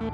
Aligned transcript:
Milí 0.00 0.08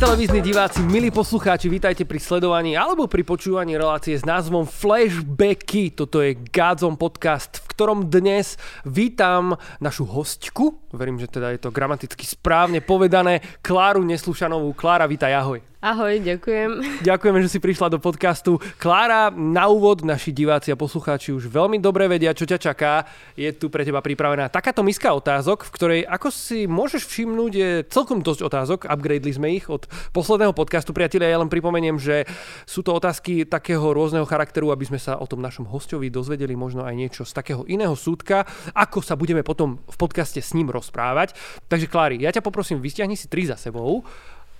televízni 0.00 0.40
diváci, 0.40 0.80
milí 0.80 1.12
poslucháči, 1.12 1.68
vítajte 1.68 2.08
pri 2.08 2.16
sledovaní 2.16 2.72
alebo 2.72 3.04
pri 3.04 3.20
počúvaní 3.20 3.76
relácie 3.76 4.16
s 4.16 4.24
názvom 4.24 4.64
Flashbacky. 4.64 5.92
Toto 5.92 6.24
je 6.24 6.40
Gádzom 6.48 6.96
podcast, 6.96 7.60
v 7.60 7.76
ktorom 7.76 8.08
dnes 8.08 8.56
vítam 8.88 9.60
našu 9.84 10.08
hostku, 10.08 10.80
verím, 10.96 11.20
že 11.20 11.28
teda 11.28 11.52
je 11.52 11.68
to 11.68 11.68
gramaticky 11.68 12.24
správne 12.24 12.80
povedané, 12.80 13.44
Kláru 13.60 14.00
Neslušanovú. 14.08 14.72
Klára, 14.72 15.04
vítaj, 15.04 15.36
ahoj. 15.36 15.75
Ahoj, 15.86 16.18
ďakujem. 16.18 16.98
Ďakujeme, 17.06 17.38
že 17.46 17.52
si 17.54 17.62
prišla 17.62 17.94
do 17.94 18.02
podcastu. 18.02 18.58
Klára, 18.74 19.30
na 19.30 19.70
úvod 19.70 20.02
naši 20.02 20.34
diváci 20.34 20.74
a 20.74 20.76
poslucháči 20.76 21.30
už 21.30 21.46
veľmi 21.46 21.78
dobre 21.78 22.10
vedia, 22.10 22.34
čo 22.34 22.42
ťa 22.42 22.58
čaká. 22.58 23.06
Je 23.38 23.46
tu 23.54 23.70
pre 23.70 23.86
teba 23.86 24.02
pripravená 24.02 24.50
takáto 24.50 24.82
miska 24.82 25.14
otázok, 25.14 25.62
v 25.62 25.70
ktorej, 25.78 26.00
ako 26.02 26.34
si 26.34 26.66
môžeš 26.66 27.06
všimnúť, 27.06 27.52
je 27.54 27.70
celkom 27.86 28.18
dosť 28.18 28.40
otázok. 28.50 28.90
Upgradeli 28.90 29.30
sme 29.30 29.54
ich 29.54 29.70
od 29.70 29.86
posledného 30.10 30.50
podcastu. 30.58 30.90
Priatelia, 30.90 31.30
ja 31.30 31.38
len 31.38 31.46
pripomeniem, 31.46 32.02
že 32.02 32.26
sú 32.66 32.82
to 32.82 32.90
otázky 32.90 33.46
takého 33.46 33.94
rôzneho 33.94 34.26
charakteru, 34.26 34.74
aby 34.74 34.90
sme 34.90 34.98
sa 34.98 35.22
o 35.22 35.26
tom 35.30 35.38
našom 35.38 35.70
hostovi 35.70 36.10
dozvedeli 36.10 36.58
možno 36.58 36.82
aj 36.82 36.98
niečo 36.98 37.22
z 37.22 37.30
takého 37.30 37.62
iného 37.70 37.94
súdka, 37.94 38.42
ako 38.74 39.06
sa 39.06 39.14
budeme 39.14 39.46
potom 39.46 39.78
v 39.86 39.96
podcaste 40.02 40.42
s 40.42 40.50
ním 40.50 40.66
rozprávať. 40.66 41.38
Takže 41.70 41.86
Klári, 41.86 42.18
ja 42.18 42.34
ťa 42.34 42.42
poprosím, 42.42 42.82
vystiahni 42.82 43.14
si 43.14 43.30
tri 43.30 43.46
za 43.46 43.54
sebou 43.54 44.02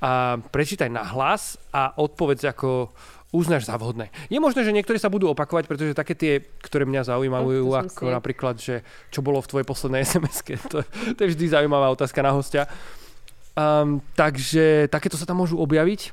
a 0.01 0.37
prečítaj 0.39 0.93
na 0.93 1.05
hlas 1.05 1.57
a 1.73 1.97
odpovedz 1.97 2.53
ako 2.53 2.93
uznáš 3.35 3.69
za 3.69 3.77
vhodné. 3.77 4.09
Je 4.31 4.39
možné, 4.41 4.63
že 4.63 4.73
niektorí 4.73 4.97
sa 4.97 5.13
budú 5.13 5.29
opakovať, 5.33 5.65
pretože 5.67 5.99
také 5.99 6.15
tie, 6.15 6.41
ktoré 6.63 6.89
mňa 6.89 7.11
zaujímajú, 7.11 7.69
no, 7.69 7.77
ako 7.77 8.05
si... 8.09 8.15
napríklad, 8.15 8.57
že 8.57 8.75
čo 9.11 9.21
bolo 9.21 9.43
v 9.43 9.51
tvojej 9.51 9.67
poslednej 9.67 10.07
sms 10.09 10.39
to, 10.71 10.79
to 10.87 11.21
je 11.21 11.33
vždy 11.35 11.45
zaujímavá 11.53 11.91
otázka 11.93 12.23
na 12.23 12.33
hostia. 12.33 12.65
Um, 13.57 14.05
takže 14.13 14.89
takéto 14.93 15.17
sa 15.17 15.25
tam 15.25 15.41
môžu 15.41 15.57
objaviť 15.57 16.13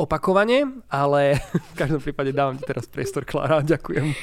opakovane, 0.00 0.80
ale 0.88 1.36
v 1.72 1.74
každom 1.76 2.00
prípade 2.00 2.32
dávam 2.32 2.56
ti 2.56 2.64
teraz 2.64 2.88
priestor, 2.88 3.28
Klára, 3.28 3.60
ďakujem. 3.76 4.16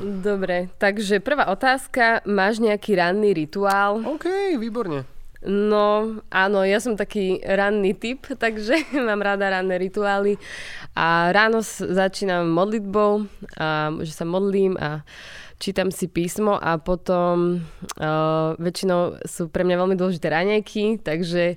Dobre, 0.00 0.72
takže 0.80 1.20
prvá 1.20 1.52
otázka, 1.52 2.24
máš 2.24 2.60
nejaký 2.60 2.96
ranný 2.96 3.36
rituál? 3.36 4.00
OK, 4.04 4.56
výborne. 4.56 5.13
No 5.44 6.16
áno, 6.32 6.64
ja 6.64 6.80
som 6.80 6.96
taký 6.96 7.44
ranný 7.44 7.92
typ, 7.92 8.24
takže 8.44 8.80
mám 8.96 9.20
rada 9.20 9.52
ranné 9.52 9.76
rituály 9.76 10.40
a 10.96 11.28
ráno 11.32 11.60
začínam 11.64 12.48
modlitbou, 12.48 13.28
a, 13.60 13.92
že 14.00 14.12
sa 14.12 14.24
modlím 14.24 14.80
a 14.80 15.04
čítam 15.58 15.88
si 15.88 16.10
písmo 16.10 16.58
a 16.58 16.76
potom 16.76 17.62
uh, 17.62 18.52
väčšinou 18.58 19.22
sú 19.24 19.48
pre 19.48 19.64
mňa 19.64 19.76
veľmi 19.80 19.96
dôležité 19.96 20.26
raňajky, 20.28 21.00
takže 21.00 21.56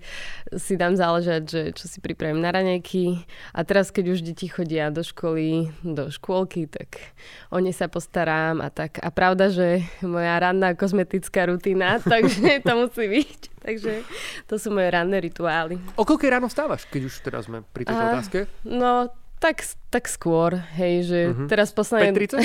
si 0.56 0.74
dám 0.80 0.96
záležať, 0.96 1.42
že 1.44 1.62
čo 1.76 1.86
si 1.92 2.00
pripravím 2.00 2.40
na 2.40 2.54
raňajky. 2.54 3.28
A 3.52 3.68
teraz, 3.68 3.92
keď 3.92 4.16
už 4.16 4.24
deti 4.24 4.48
chodia 4.48 4.94
do 4.94 5.04
školy, 5.04 5.74
do 5.84 6.08
škôlky, 6.08 6.72
tak 6.72 7.12
o 7.52 7.60
ne 7.60 7.76
sa 7.76 7.92
postarám 7.92 8.64
a 8.64 8.72
tak. 8.72 9.02
A 9.04 9.12
pravda, 9.12 9.52
že 9.52 9.84
moja 10.06 10.40
ranná 10.40 10.72
kozmetická 10.78 11.50
rutina, 11.50 12.00
takže 12.12 12.64
to 12.64 12.74
musí 12.78 13.06
byť. 13.12 13.42
Takže 13.78 14.02
to 14.50 14.58
sú 14.58 14.74
moje 14.74 14.90
ranné 14.90 15.22
rituály. 15.22 15.78
O 15.94 16.02
koľkej 16.02 16.34
ráno 16.34 16.50
vstávaš, 16.50 16.90
keď 16.90 17.02
už 17.14 17.14
teraz 17.22 17.46
sme 17.46 17.62
pri 17.62 17.86
tejto 17.86 18.06
otázke? 18.10 18.40
No, 18.66 19.14
tak, 19.38 19.62
tak 19.94 20.10
skôr, 20.10 20.58
hej, 20.82 21.06
že 21.06 21.20
uh-huh. 21.30 21.46
teraz 21.46 21.70
posledne... 21.70 22.10
5.30? 22.10 22.42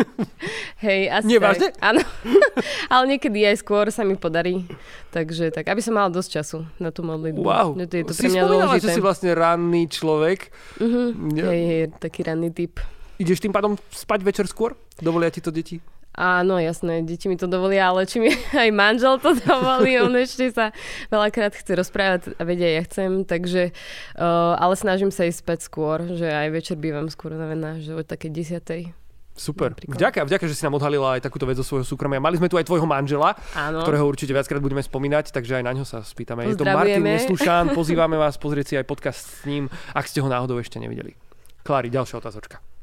hej, 0.88 1.12
asi 1.12 1.28
Nie, 1.28 1.36
vážne? 1.36 1.76
Áno, 1.84 2.00
ale 2.92 3.04
niekedy 3.12 3.44
aj 3.44 3.60
skôr 3.60 3.92
sa 3.92 4.08
mi 4.08 4.16
podarí. 4.16 4.64
Takže 5.12 5.52
tak, 5.52 5.68
aby 5.68 5.84
som 5.84 6.00
mala 6.00 6.08
dosť 6.08 6.40
času 6.40 6.58
na 6.80 6.88
tú 6.88 7.04
modlitbu. 7.04 7.44
Wow, 7.44 7.76
no, 7.76 7.84
to 7.84 8.00
je 8.00 8.08
to 8.08 8.16
si 8.16 8.32
spomínala, 8.32 8.80
že 8.80 8.88
si 8.88 9.04
vlastne 9.04 9.36
ranný 9.36 9.84
človek. 9.84 10.48
Uh-huh. 10.80 11.12
Ja. 11.36 11.52
Hej, 11.52 11.60
hej, 11.68 11.82
taký 12.00 12.24
ranný 12.24 12.56
typ. 12.56 12.80
Ideš 13.20 13.44
tým 13.44 13.52
pádom 13.52 13.76
spať 13.92 14.24
večer 14.24 14.48
skôr? 14.48 14.72
Dovolia 14.96 15.28
ti 15.28 15.44
to 15.44 15.52
deti? 15.52 15.76
Áno, 16.14 16.62
jasné, 16.62 17.02
deti 17.02 17.26
mi 17.26 17.34
to 17.34 17.50
dovolia, 17.50 17.90
ale 17.90 18.06
či 18.06 18.22
mi 18.22 18.30
aj 18.62 18.70
manžel 18.70 19.18
to 19.18 19.34
dovolí, 19.34 19.98
on 20.06 20.14
ešte 20.14 20.54
sa 20.54 20.70
veľakrát 21.10 21.58
chce 21.58 21.74
rozprávať 21.74 22.20
a 22.38 22.42
vedia, 22.46 22.70
ja 22.70 22.82
chcem, 22.86 23.26
takže, 23.26 23.74
uh, 24.14 24.54
ale 24.54 24.78
snažím 24.78 25.10
sa 25.10 25.26
ísť 25.26 25.42
spať 25.42 25.58
skôr, 25.66 25.98
že 26.14 26.30
aj 26.30 26.54
večer 26.54 26.76
bývam 26.78 27.10
skôr 27.10 27.34
navená, 27.34 27.82
že 27.82 27.98
od 27.98 28.06
také 28.06 28.30
desiatej. 28.30 28.94
Super. 29.34 29.74
Vďaka, 29.74 30.22
vďaka, 30.30 30.46
že 30.46 30.54
si 30.54 30.62
nám 30.62 30.78
odhalila 30.78 31.18
aj 31.18 31.26
takúto 31.26 31.42
vec 31.42 31.58
zo 31.58 31.66
svojho 31.66 31.82
súkromia. 31.82 32.22
Mali 32.22 32.38
sme 32.38 32.46
tu 32.46 32.54
aj 32.54 32.70
tvojho 32.70 32.86
manžela, 32.86 33.34
Áno. 33.58 33.82
ktorého 33.82 34.06
určite 34.06 34.30
viackrát 34.30 34.62
budeme 34.62 34.78
spomínať, 34.78 35.34
takže 35.34 35.58
aj 35.58 35.64
na 35.66 35.74
ňo 35.74 35.82
sa 35.82 36.06
spýtame. 36.06 36.46
Je 36.46 36.54
to 36.54 36.62
Martin 36.62 37.02
Neslušán, 37.02 37.72
pozývame 37.78 38.14
vás 38.14 38.38
pozrieť 38.38 38.66
si 38.70 38.74
aj 38.78 38.86
podcast 38.86 39.26
s 39.26 39.42
ním, 39.42 39.66
ak 39.90 40.06
ste 40.06 40.22
ho 40.22 40.30
náhodou 40.30 40.62
ešte 40.62 40.78
nevideli. 40.78 41.18
Klári, 41.66 41.90
ďalšia 41.90 42.22
otázočka. 42.22 42.73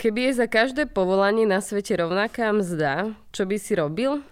Keby 0.00 0.32
je 0.32 0.40
za 0.40 0.48
každé 0.48 0.88
povolanie 0.88 1.44
na 1.44 1.60
svete 1.60 1.92
rovnaká 1.92 2.56
mzda, 2.56 3.12
čo 3.36 3.44
by 3.44 3.60
si 3.60 3.76
robil? 3.76 4.24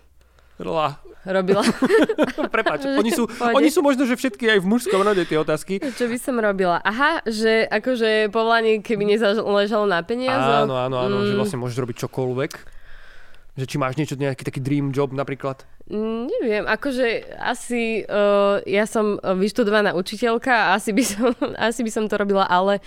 Rola. 0.57 0.97
Robila. 1.29 1.61
Prepač, 2.57 2.89
oni 3.05 3.13
sú, 3.13 3.29
oni 3.29 3.69
sú 3.69 3.85
možno, 3.85 4.09
že 4.09 4.17
všetky 4.17 4.49
aj 4.49 4.65
v 4.65 4.67
mužskom 4.67 5.05
rode 5.05 5.21
tie 5.29 5.37
otázky. 5.37 5.77
Čo 5.77 6.09
by 6.09 6.17
som 6.17 6.41
robila? 6.41 6.81
Aha, 6.81 7.21
že 7.29 7.69
akože 7.69 8.33
povolanie, 8.33 8.81
keby 8.81 9.13
nezáležalo 9.13 9.85
na 9.85 10.01
peniaze. 10.01 10.65
Áno, 10.65 10.73
áno, 10.73 11.05
áno, 11.05 11.17
mm. 11.21 11.27
že 11.29 11.35
vlastne 11.37 11.61
môžeš 11.61 11.77
robiť 11.85 11.97
čokoľvek. 12.09 12.53
Že 13.59 13.67
či 13.67 13.77
máš 13.77 13.99
niečo, 13.99 14.15
nejaký 14.15 14.47
taký 14.47 14.63
dream 14.63 14.95
job 14.95 15.11
napríklad? 15.11 15.67
Neviem, 15.91 16.69
akože 16.69 17.35
asi 17.41 18.05
uh, 18.07 18.63
ja 18.69 18.85
som 18.85 19.19
vyštudovaná 19.19 19.97
učiteľka 19.99 20.53
a 20.53 20.67
asi 20.79 20.95
by, 20.95 21.03
som, 21.13 21.35
asi 21.59 21.81
by 21.83 21.91
som 21.91 22.05
to 22.07 22.15
robila, 22.15 22.47
ale 22.47 22.79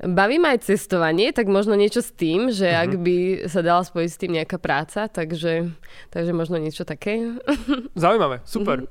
baví 0.00 0.40
ma 0.40 0.56
aj 0.56 0.72
cestovanie, 0.72 1.36
tak 1.36 1.52
možno 1.52 1.76
niečo 1.76 2.00
s 2.00 2.14
tým, 2.16 2.48
že 2.48 2.70
uh-huh. 2.70 2.82
ak 2.86 2.90
by 3.02 3.16
sa 3.50 3.60
dala 3.60 3.84
spojiť 3.84 4.08
s 4.08 4.20
tým 4.22 4.32
nejaká 4.40 4.56
práca, 4.56 5.04
takže, 5.10 5.68
takže 6.08 6.32
možno 6.32 6.56
niečo 6.56 6.88
také. 6.88 7.36
Zaujímavé, 7.98 8.40
super. 8.48 8.88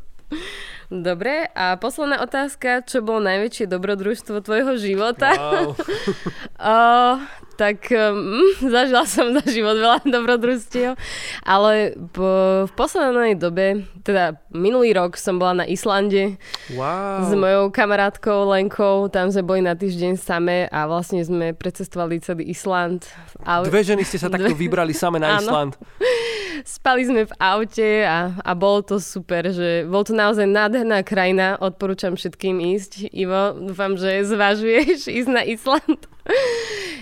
Dobre, 0.91 1.49
a 1.57 1.81
posledná 1.81 2.21
otázka, 2.21 2.85
čo 2.85 3.01
bolo 3.01 3.17
najväčšie 3.25 3.65
dobrodružstvo 3.65 4.37
tvojho 4.45 4.77
života? 4.77 5.33
Wow. 5.33 5.73
uh, 6.61 7.17
tak 7.55 7.88
um, 7.91 8.43
zažila 8.75 9.07
som 9.07 9.31
za 9.31 9.43
život 9.47 9.79
veľa 9.79 10.03
dobrodružstiev, 10.05 10.99
ale 11.41 11.95
po, 12.11 12.63
v 12.67 12.71
poslednej 12.75 13.39
dobe, 13.39 13.88
teda 14.03 14.39
minulý 14.51 14.95
rok 14.95 15.16
som 15.16 15.39
bola 15.39 15.63
na 15.63 15.66
Islande 15.66 16.35
wow. 16.75 17.23
s 17.23 17.31
mojou 17.31 17.71
kamarátkou 17.71 18.51
Lenkou, 18.51 19.07
tam 19.07 19.31
sme 19.31 19.43
boli 19.43 19.61
na 19.63 19.73
týždeň 19.73 20.19
same 20.19 20.67
a 20.69 20.85
vlastne 20.85 21.23
sme 21.23 21.55
precestovali 21.55 22.19
celý 22.19 22.51
Island. 22.51 23.07
A... 23.47 23.63
Dve 23.63 23.81
ženy 23.81 24.03
ste 24.03 24.19
sa 24.19 24.27
takto 24.27 24.51
vybrali 24.61 24.91
same 24.91 25.17
na 25.17 25.39
Island. 25.39 25.79
Spali 26.66 27.05
sme 27.05 27.27
v 27.27 27.33
aute 27.37 28.07
a, 28.07 28.31
a 28.41 28.51
bolo 28.57 28.81
to 28.81 28.97
super, 28.97 29.45
že 29.53 29.85
bol 29.85 30.01
to 30.01 30.17
naozaj 30.17 30.47
nádherná 30.49 31.03
krajina, 31.05 31.59
odporúčam 31.61 32.17
všetkým 32.17 32.57
ísť. 32.73 33.11
Ivo, 33.13 33.53
dúfam, 33.53 33.93
že 33.99 34.25
zvažuješ 34.25 35.05
ísť 35.19 35.29
na 35.29 35.43
Island. 35.45 36.14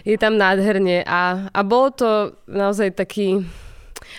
Je 0.05 0.17
tam 0.19 0.35
nádherne 0.37 1.03
a, 1.07 1.47
a 1.53 1.59
bolo 1.63 1.95
to 1.95 2.09
naozaj 2.47 2.91
taký 2.91 3.39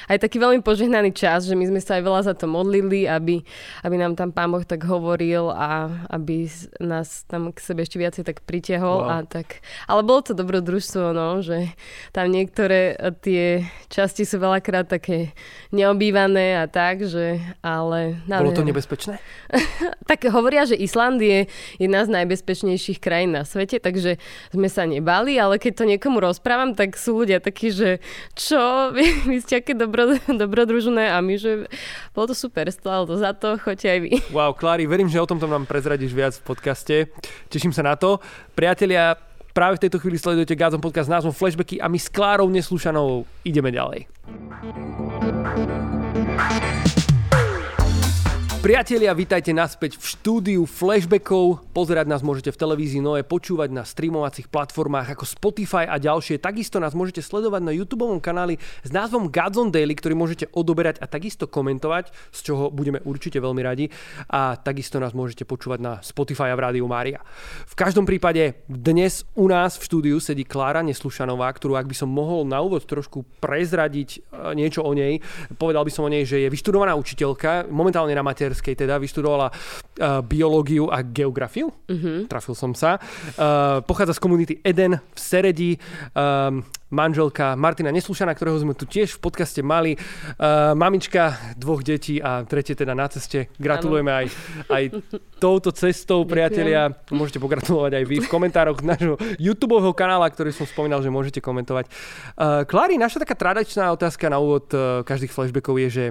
aj 0.09 0.19
taký 0.21 0.37
veľmi 0.41 0.61
požehnaný 0.61 1.15
čas, 1.15 1.49
že 1.49 1.57
my 1.57 1.65
sme 1.69 1.81
sa 1.81 1.99
aj 1.99 2.03
veľa 2.05 2.21
za 2.25 2.35
to 2.37 2.47
modlili, 2.51 3.09
aby, 3.09 3.41
aby 3.83 3.97
nám 3.97 4.19
tam 4.19 4.31
Pán 4.31 4.53
Boh 4.53 4.65
tak 4.65 4.85
hovoril 4.85 5.51
a 5.53 5.89
aby 6.11 6.49
nás 6.81 7.25
tam 7.25 7.51
k 7.51 7.59
sebe 7.61 7.85
ešte 7.85 7.97
viacej 8.01 8.25
tak 8.27 8.45
pritiahol. 8.45 9.05
Wow. 9.05 9.11
A 9.11 9.17
tak, 9.25 9.65
ale 9.89 10.01
bolo 10.05 10.21
to 10.25 10.33
dobrodružstvo, 10.37 11.15
no, 11.17 11.41
že 11.41 11.73
tam 12.13 12.29
niektoré 12.29 12.97
tie 13.21 13.65
časti 13.89 14.29
sú 14.29 14.41
veľakrát 14.41 14.91
také 14.91 15.33
neobývané 15.71 16.61
a 16.61 16.65
tak, 16.69 17.05
že 17.07 17.41
ale... 17.65 18.21
Bolo 18.27 18.55
to 18.55 18.67
nebezpečné? 18.67 19.19
tak 20.11 20.27
hovoria, 20.29 20.69
že 20.69 20.79
Island 20.79 21.21
je 21.21 21.47
jedna 21.79 22.05
z 22.05 22.13
najbezpečnejších 22.13 22.99
krajín 23.01 23.37
na 23.37 23.47
svete, 23.47 23.81
takže 23.81 24.19
sme 24.53 24.69
sa 24.69 24.85
nebali, 24.89 25.37
ale 25.39 25.59
keď 25.61 25.73
to 25.83 25.85
niekomu 25.89 26.21
rozprávam, 26.21 26.77
tak 26.77 26.97
sú 26.99 27.25
ľudia 27.25 27.39
takí, 27.41 27.71
že 27.71 28.03
čo, 28.35 28.61
vy, 28.97 29.29
vy 29.29 29.37
ste 29.41 29.61
aké 29.61 29.73
dobro, 29.95 30.19
dobrodružné 30.43 31.15
a 31.15 31.21
my, 31.23 31.39
že 31.39 31.71
bolo 32.11 32.27
to 32.27 32.35
super, 32.35 32.67
stálo 32.75 33.07
to 33.07 33.15
za 33.15 33.33
to, 33.33 33.55
choďte 33.63 33.87
aj 33.87 33.99
vy. 34.03 34.11
Wow, 34.35 34.59
Klári, 34.59 34.91
verím, 34.91 35.07
že 35.07 35.23
o 35.23 35.27
tomto 35.27 35.47
nám 35.47 35.71
prezradíš 35.71 36.11
viac 36.11 36.35
v 36.35 36.43
podcaste. 36.43 36.97
Teším 37.49 37.71
sa 37.71 37.87
na 37.87 37.95
to. 37.95 38.19
Priatelia, 38.59 39.15
práve 39.55 39.79
v 39.79 39.87
tejto 39.87 40.03
chvíli 40.03 40.19
sledujete 40.19 40.59
Gázom 40.59 40.83
podcast 40.83 41.07
s 41.07 41.15
názvom 41.15 41.33
Flashbacky 41.33 41.79
a 41.79 41.87
my 41.87 41.99
s 41.99 42.11
Klárou 42.11 42.51
Neslušanou 42.51 43.23
ideme 43.47 43.71
ďalej. 43.71 44.11
Priatelia, 48.65 49.13
vítajte 49.13 49.53
naspäť 49.53 50.01
v 50.01 50.09
štúdiu 50.09 50.63
Flashbackov. 50.65 51.69
Pozerať 51.77 52.09
nás 52.09 52.25
môžete 52.25 52.49
v 52.49 52.65
televízii 52.65 53.05
Noe, 53.05 53.21
počúvať 53.21 53.69
na 53.69 53.85
streamovacích 53.85 54.49
platformách 54.49 55.13
ako 55.13 55.29
Spotify 55.29 55.85
a 55.85 56.01
ďalšie. 56.01 56.41
Takisto 56.41 56.81
nás 56.81 56.97
môžete 56.97 57.21
sledovať 57.21 57.61
na 57.61 57.77
YouTube 57.77 58.09
kanáli 58.25 58.57
s 58.81 58.89
názvom 58.89 59.29
Godzone 59.29 59.69
Daily, 59.69 59.93
ktorý 59.93 60.17
môžete 60.17 60.49
odoberať 60.57 60.97
a 60.97 61.05
takisto 61.05 61.45
komentovať, 61.45 62.09
z 62.33 62.41
čoho 62.41 62.73
budeme 62.73 63.05
určite 63.05 63.37
veľmi 63.37 63.61
radi. 63.61 63.93
A 64.33 64.57
takisto 64.57 64.97
nás 64.97 65.13
môžete 65.13 65.45
počúvať 65.45 65.85
na 65.85 65.93
Spotify 66.01 66.49
a 66.49 66.57
v 66.57 66.65
Rádiu 66.65 66.89
Mária. 66.89 67.21
V 67.69 67.77
každom 67.77 68.09
prípade 68.09 68.65
dnes 68.65 69.29
u 69.37 69.45
nás 69.45 69.77
v 69.77 69.85
štúdiu 69.85 70.17
sedí 70.25 70.49
Klára 70.49 70.81
Neslušanová, 70.81 71.53
ktorú 71.53 71.77
ak 71.77 71.85
by 71.85 71.97
som 72.01 72.09
mohol 72.09 72.49
na 72.49 72.65
úvod 72.65 72.89
trošku 72.89 73.29
prezradiť 73.45 74.25
e, 74.25 74.57
niečo 74.57 74.81
o 74.81 74.97
nej, 74.97 75.21
povedal 75.61 75.85
by 75.85 75.93
som 75.93 76.09
o 76.09 76.13
nej, 76.13 76.25
že 76.25 76.41
je 76.41 76.49
vyštudovaná 76.49 76.97
učiteľka, 76.97 77.69
momentálne 77.69 78.17
na 78.17 78.25
mater 78.25 78.54
materskej 78.55 78.79
teda 78.79 79.03
vyštudovala 79.03 79.51
uh, 79.51 80.23
biológiu 80.23 80.87
a 80.87 81.03
geografiu. 81.03 81.75
Uh-huh. 81.91 82.31
Trafil 82.31 82.55
som 82.55 82.71
sa. 82.71 83.03
Uh, 83.35 83.83
pochádza 83.83 84.15
z 84.15 84.23
komunity 84.23 84.55
Eden 84.63 85.03
v 85.03 85.19
Seredi. 85.19 85.71
Um, 86.15 86.63
manželka 86.95 87.59
Martina 87.59 87.91
Neslušana, 87.91 88.31
ktorého 88.39 88.55
sme 88.63 88.79
tu 88.79 88.87
tiež 88.87 89.19
v 89.19 89.21
podcaste 89.27 89.59
mali. 89.67 89.99
Uh, 90.39 90.79
mamička 90.79 91.35
dvoch 91.59 91.83
detí 91.83 92.23
a 92.23 92.47
tretie 92.47 92.79
teda 92.79 92.95
na 92.95 93.11
ceste. 93.11 93.51
Gratulujeme 93.59 94.15
aj, 94.15 94.27
aj 94.71 94.85
touto 95.43 95.75
cestou, 95.75 96.23
priatelia. 96.23 96.95
Môžete 97.11 97.43
pogratulovať 97.43 97.99
aj 97.99 98.05
vy 98.07 98.17
v 98.23 98.29
komentároch 98.31 98.79
nášho 98.87 99.19
YouTube 99.43 99.75
kanála, 99.99 100.31
ktorý 100.31 100.55
som 100.55 100.71
spomínal, 100.71 101.03
že 101.03 101.11
môžete 101.11 101.43
komentovať. 101.43 101.91
Klári, 102.71 102.95
naša 102.95 103.27
taká 103.27 103.35
tradičná 103.35 103.91
otázka 103.91 104.31
na 104.31 104.39
úvod 104.39 104.71
každých 105.03 105.35
flashbackov 105.35 105.75
je, 105.83 105.89
že 105.91 106.05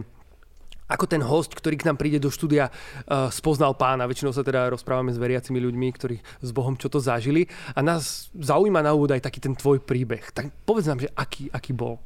ako 0.88 1.06
ten 1.08 1.24
host, 1.24 1.56
ktorý 1.56 1.80
k 1.80 1.88
nám 1.88 1.98
príde 1.98 2.20
do 2.20 2.30
štúdia, 2.30 2.70
uh, 2.70 3.32
spoznal 3.32 3.74
pána. 3.76 4.08
Väčšinou 4.10 4.36
sa 4.36 4.44
teda 4.44 4.72
rozprávame 4.72 5.16
s 5.16 5.22
veriacimi 5.22 5.60
ľuďmi, 5.64 5.88
ktorí 5.96 6.18
s 6.22 6.50
Bohom 6.52 6.76
čo 6.76 6.92
to 6.92 7.00
zažili. 7.00 7.48
A 7.74 7.80
nás 7.80 8.34
zaujíma 8.36 8.84
na 8.84 8.92
úvod 8.92 9.16
aj 9.16 9.24
taký 9.24 9.40
ten 9.40 9.56
tvoj 9.56 9.82
príbeh. 9.84 10.34
Tak 10.36 10.52
povedz 10.68 10.88
nám, 10.92 11.00
že 11.00 11.10
aký, 11.16 11.48
aký 11.54 11.72
bol. 11.72 12.00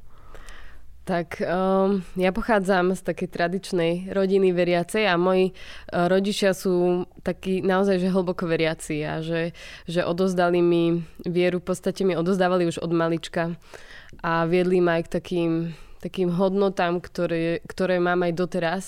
Tak 1.07 1.39
um, 1.39 2.03
ja 2.19 2.35
pochádzam 2.35 2.91
z 2.91 2.99
takej 2.99 3.31
tradičnej 3.31 3.93
rodiny 4.11 4.51
veriacej 4.51 5.07
a 5.07 5.15
moji 5.15 5.55
uh, 5.55 6.11
rodičia 6.11 6.51
sú 6.51 7.07
takí 7.23 7.63
naozaj 7.63 8.03
že 8.03 8.11
hlboko 8.11 8.43
veriaci 8.43 9.07
a 9.07 9.23
že, 9.23 9.55
že 9.87 10.03
odozdali 10.03 10.59
mi 10.59 11.07
vieru, 11.23 11.63
v 11.63 11.71
podstate 11.71 12.03
mi 12.03 12.11
odozdávali 12.11 12.67
už 12.67 12.83
od 12.83 12.91
malička 12.91 13.55
a 14.19 14.43
viedli 14.51 14.83
ma 14.83 14.99
aj 14.99 15.03
k 15.07 15.13
takým 15.15 15.51
takým 15.99 16.29
hodnotám, 16.29 17.01
ktoré, 17.01 17.59
ktoré 17.65 17.97
mám 17.97 18.21
aj 18.25 18.33
doteraz, 18.37 18.83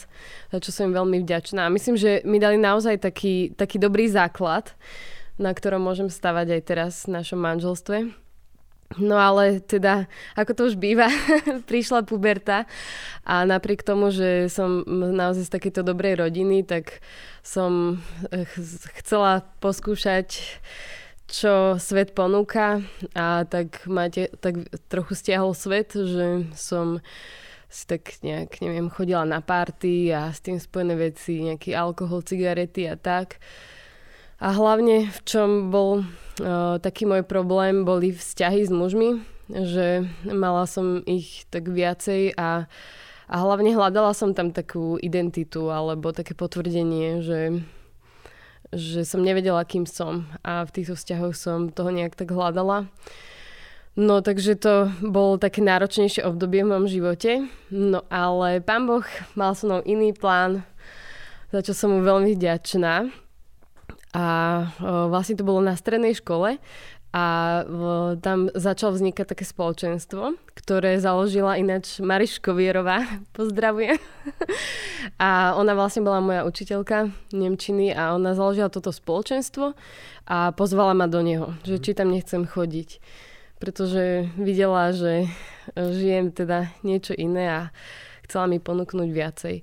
za 0.54 0.58
čo 0.62 0.70
som 0.70 0.94
im 0.94 0.98
veľmi 0.98 1.18
vďačná. 1.26 1.66
Myslím, 1.74 1.98
že 1.98 2.22
mi 2.24 2.38
dali 2.38 2.62
naozaj 2.62 3.02
taký, 3.02 3.54
taký 3.58 3.82
dobrý 3.82 4.10
základ, 4.10 4.74
na 5.42 5.56
ktorom 5.56 5.82
môžem 5.82 6.12
stavať 6.12 6.48
aj 6.60 6.62
teraz 6.68 6.94
v 7.10 7.18
našom 7.18 7.40
manželstve. 7.40 8.12
No 8.98 9.22
ale 9.22 9.62
teda, 9.62 10.10
ako 10.34 10.52
to 10.58 10.62
už 10.74 10.76
býva, 10.82 11.14
prišla 11.70 12.10
puberta 12.10 12.66
a 13.22 13.46
napriek 13.46 13.86
tomu, 13.86 14.10
že 14.10 14.50
som 14.50 14.82
naozaj 14.90 15.46
z 15.46 15.54
takéto 15.54 15.86
dobrej 15.86 16.18
rodiny, 16.18 16.66
tak 16.66 17.06
som 17.46 18.02
eh, 18.34 18.50
chcela 18.98 19.46
poskúšať 19.62 20.58
čo 21.30 21.78
svet 21.78 22.18
ponúka 22.18 22.82
a 23.14 23.46
tak 23.46 23.86
máte 23.86 24.34
tak 24.42 24.66
trochu 24.90 25.14
stiahol 25.14 25.54
svet, 25.54 25.94
že 25.94 26.50
som 26.58 26.98
si 27.70 27.86
tak 27.86 28.18
nejak, 28.26 28.66
neviem, 28.66 28.90
chodila 28.90 29.22
na 29.30 29.46
party 29.46 30.10
a 30.10 30.34
s 30.34 30.42
tým 30.42 30.58
spojené 30.58 30.98
veci, 30.98 31.46
nejaký 31.46 31.78
alkohol, 31.78 32.26
cigarety 32.26 32.90
a 32.90 32.98
tak. 32.98 33.38
A 34.42 34.58
hlavne 34.58 35.06
v 35.06 35.20
čom 35.22 35.70
bol 35.70 36.02
uh, 36.02 36.82
taký 36.82 37.06
môj 37.06 37.22
problém, 37.30 37.86
boli 37.86 38.10
vzťahy 38.10 38.66
s 38.66 38.72
mužmi, 38.74 39.22
že 39.54 40.10
mala 40.26 40.66
som 40.66 41.06
ich 41.06 41.46
tak 41.54 41.70
viacej 41.70 42.34
a, 42.42 42.66
a 43.30 43.36
hlavne 43.38 43.78
hľadala 43.78 44.18
som 44.18 44.34
tam 44.34 44.50
takú 44.50 44.98
identitu 44.98 45.70
alebo 45.70 46.10
také 46.10 46.34
potvrdenie, 46.34 47.22
že 47.22 47.62
že 48.70 49.02
som 49.06 49.26
nevedela, 49.26 49.66
kým 49.66 49.90
som 49.90 50.30
a 50.46 50.62
v 50.66 50.74
týchto 50.74 50.94
vzťahoch 50.94 51.34
som 51.34 51.74
toho 51.74 51.90
nejak 51.90 52.14
tak 52.14 52.30
hľadala. 52.30 52.86
No 54.00 54.22
takže 54.22 54.56
to 54.56 54.94
bolo 55.02 55.42
také 55.42 55.60
náročnejšie 55.60 56.24
obdobie 56.24 56.64
v 56.64 56.72
mojom 56.72 56.88
živote. 56.88 57.32
No 57.74 58.06
ale 58.08 58.62
pán 58.62 58.86
Boh 58.86 59.04
mal 59.34 59.58
so 59.58 59.68
mnou 59.68 59.82
iný 59.84 60.14
plán, 60.16 60.64
za 61.50 61.66
čo 61.66 61.74
som 61.74 61.92
mu 61.92 62.00
veľmi 62.06 62.38
vďačná. 62.38 63.10
A 64.10 64.26
o, 64.82 65.12
vlastne 65.12 65.38
to 65.38 65.46
bolo 65.46 65.62
na 65.62 65.78
strednej 65.78 66.18
škole 66.18 66.58
a 67.10 67.26
tam 68.22 68.54
začalo 68.54 68.94
vznikať 68.94 69.26
také 69.34 69.42
spoločenstvo, 69.42 70.38
ktoré 70.54 71.02
založila 71.02 71.58
ináč 71.58 71.98
Mariško 71.98 72.54
Vierová. 72.54 73.02
Pozdravujem. 73.38 73.98
A 75.18 75.58
ona 75.58 75.74
vlastne 75.74 76.06
bola 76.06 76.22
moja 76.22 76.46
učiteľka 76.46 77.10
Nemčiny 77.34 77.90
a 77.98 78.14
ona 78.14 78.38
založila 78.38 78.70
toto 78.70 78.94
spoločenstvo 78.94 79.74
a 80.30 80.54
pozvala 80.54 80.94
ma 80.94 81.10
do 81.10 81.26
neho, 81.26 81.58
že 81.66 81.82
či 81.82 81.98
tam 81.98 82.14
nechcem 82.14 82.46
chodiť. 82.46 83.02
Pretože 83.58 84.30
videla, 84.38 84.94
že 84.94 85.28
žijem 85.76 86.30
teda 86.30 86.70
niečo 86.86 87.18
iné 87.18 87.50
a 87.50 87.62
chcela 88.30 88.46
mi 88.46 88.62
ponúknuť 88.62 89.10
viacej. 89.10 89.56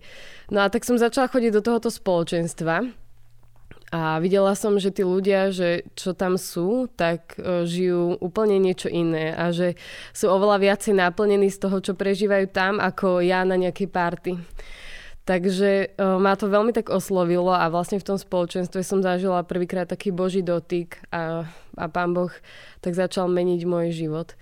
No 0.50 0.66
a 0.66 0.68
tak 0.68 0.82
som 0.82 0.98
začala 0.98 1.30
chodiť 1.30 1.54
do 1.54 1.62
tohoto 1.62 1.94
spoločenstva 1.94 3.05
a 3.94 4.18
videla 4.18 4.58
som, 4.58 4.74
že 4.82 4.90
tí 4.90 5.06
ľudia, 5.06 5.54
že 5.54 5.86
čo 5.94 6.10
tam 6.10 6.34
sú, 6.34 6.90
tak 6.98 7.38
uh, 7.38 7.62
žijú 7.62 8.18
úplne 8.18 8.58
niečo 8.58 8.90
iné 8.90 9.30
a 9.30 9.54
že 9.54 9.78
sú 10.10 10.26
oveľa 10.26 10.58
viacej 10.58 10.98
naplnení 10.98 11.46
z 11.54 11.62
toho, 11.62 11.78
čo 11.78 11.94
prežívajú 11.94 12.50
tam, 12.50 12.82
ako 12.82 13.22
ja 13.22 13.46
na 13.46 13.54
nejakej 13.54 13.86
party. 13.86 14.32
Takže 15.26 15.98
uh, 15.98 16.18
ma 16.18 16.34
to 16.34 16.50
veľmi 16.50 16.74
tak 16.74 16.90
oslovilo 16.90 17.54
a 17.54 17.66
vlastne 17.70 18.02
v 18.02 18.06
tom 18.10 18.18
spoločenstve 18.18 18.82
som 18.82 19.06
zažila 19.06 19.46
prvýkrát 19.46 19.86
taký 19.86 20.10
boží 20.10 20.42
dotyk 20.42 20.98
a, 21.14 21.46
a 21.78 21.84
pán 21.86 22.10
Boh 22.10 22.30
tak 22.82 22.98
začal 22.98 23.30
meniť 23.30 23.60
môj 23.70 23.94
život. 23.94 24.34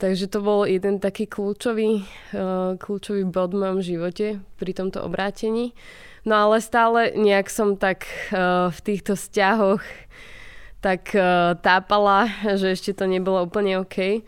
Takže 0.00 0.32
to 0.32 0.40
bol 0.40 0.64
jeden 0.64 0.96
taký 0.96 1.28
kľúčový, 1.28 2.08
uh, 2.32 2.80
kľúčový 2.80 3.28
bod 3.28 3.52
v 3.52 3.60
mojom 3.60 3.80
živote 3.84 4.40
pri 4.56 4.72
tomto 4.72 5.04
obrátení. 5.04 5.76
No 6.24 6.36
ale 6.36 6.60
stále 6.60 7.16
nejak 7.16 7.48
som 7.48 7.80
tak 7.80 8.04
uh, 8.32 8.68
v 8.68 8.78
týchto 8.84 9.16
vzťahoch 9.16 9.80
tak 10.80 11.12
uh, 11.12 11.56
tápala, 11.60 12.28
že 12.56 12.72
ešte 12.72 12.96
to 12.96 13.04
nebolo 13.04 13.44
úplne 13.44 13.80
OK. 13.80 14.24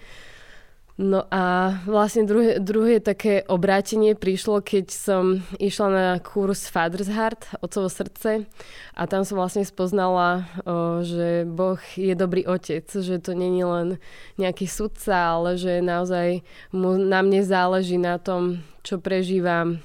No 1.01 1.25
a 1.33 1.75
vlastne 1.89 2.29
druhé, 2.29 2.61
druhé 2.61 3.01
také 3.01 3.41
obrátenie 3.49 4.13
prišlo, 4.13 4.61
keď 4.61 4.93
som 4.93 5.41
išla 5.57 5.89
na 5.89 6.07
kurz 6.21 6.69
Father's 6.69 7.09
Heart, 7.09 7.59
Otcovo 7.65 7.89
srdce 7.89 8.45
a 8.93 9.03
tam 9.09 9.25
som 9.25 9.41
vlastne 9.41 9.65
spoznala, 9.65 10.45
o, 10.63 11.01
že 11.01 11.49
Boh 11.49 11.81
je 11.97 12.13
dobrý 12.13 12.45
otec, 12.45 12.85
že 12.85 13.19
to 13.25 13.33
není 13.33 13.65
len 13.65 13.97
nejaký 14.37 14.69
sudca, 14.69 15.41
ale 15.41 15.57
že 15.57 15.81
naozaj 15.81 16.45
mu, 16.77 17.01
na 17.01 17.25
mne 17.25 17.41
záleží 17.41 17.97
na 17.97 18.21
tom, 18.21 18.61
čo 18.85 19.01
prežívam, 19.01 19.81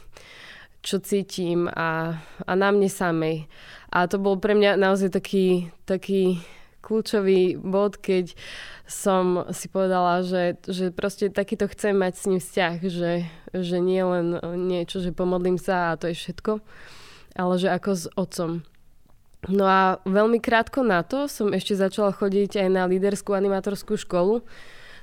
čo 0.88 1.04
cítim 1.04 1.68
a, 1.68 2.16
a 2.48 2.52
na 2.56 2.72
mne 2.72 2.88
samej. 2.88 3.52
A 3.92 4.08
to 4.08 4.16
bol 4.16 4.40
pre 4.40 4.56
mňa 4.56 4.80
naozaj 4.80 5.12
taký, 5.12 5.68
taký 5.84 6.40
kľúčový 6.80 7.60
bod, 7.60 8.00
keď 8.00 8.32
som 8.88 9.44
si 9.52 9.68
povedala, 9.68 10.24
že, 10.24 10.56
že 10.64 10.96
proste 10.96 11.28
takýto 11.28 11.68
chcem 11.68 11.92
mať 11.92 12.14
s 12.16 12.28
ním 12.32 12.40
vzťah, 12.40 12.76
že, 12.88 13.14
že 13.52 13.78
nie 13.84 14.00
len 14.00 14.40
niečo, 14.72 15.04
že 15.04 15.12
pomodlím 15.12 15.60
sa 15.60 15.92
a 15.92 16.00
to 16.00 16.08
je 16.08 16.16
všetko, 16.16 16.64
ale 17.36 17.54
že 17.60 17.68
ako 17.68 17.90
s 17.92 18.04
otcom. 18.16 18.52
No 19.52 19.68
a 19.68 20.00
veľmi 20.08 20.40
krátko 20.40 20.88
na 20.88 21.04
to 21.04 21.28
som 21.28 21.52
ešte 21.52 21.76
začala 21.76 22.16
chodiť 22.16 22.64
aj 22.64 22.70
na 22.72 22.88
líderskú 22.88 23.36
animatorskú 23.36 24.00
školu, 24.00 24.48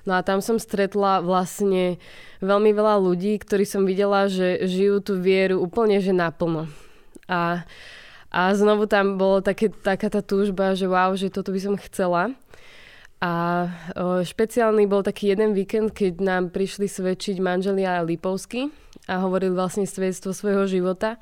No 0.05 0.17
a 0.17 0.21
tam 0.21 0.45
som 0.45 0.61
stretla 0.61 1.25
vlastne 1.25 1.97
veľmi 2.45 2.77
veľa 2.77 3.01
ľudí, 3.01 3.41
ktorí 3.41 3.65
som 3.65 3.89
videla, 3.89 4.29
že 4.29 4.65
žijú 4.69 5.01
tú 5.01 5.17
vieru 5.17 5.65
úplne 5.65 5.97
že 6.01 6.13
naplno. 6.13 6.69
A, 7.25 7.65
a 8.29 8.41
znovu 8.53 8.85
tam 8.85 9.17
bolo 9.17 9.41
také, 9.41 9.73
taká 9.73 10.13
tá 10.13 10.21
túžba, 10.21 10.77
že 10.77 10.85
wow, 10.85 11.17
že 11.17 11.33
toto 11.33 11.53
by 11.53 11.61
som 11.61 11.75
chcela. 11.81 12.37
A 13.25 13.73
špeciálny 14.21 14.85
bol 14.85 15.01
taký 15.01 15.33
jeden 15.33 15.57
víkend, 15.57 15.97
keď 15.97 16.21
nám 16.21 16.53
prišli 16.53 16.85
svedčiť 16.85 17.41
manželia 17.41 18.05
Lipovsky 18.05 18.69
a 19.09 19.25
hovorili 19.25 19.57
vlastne 19.57 19.89
svedstvo 19.89 20.37
svojho 20.37 20.69
života. 20.69 21.17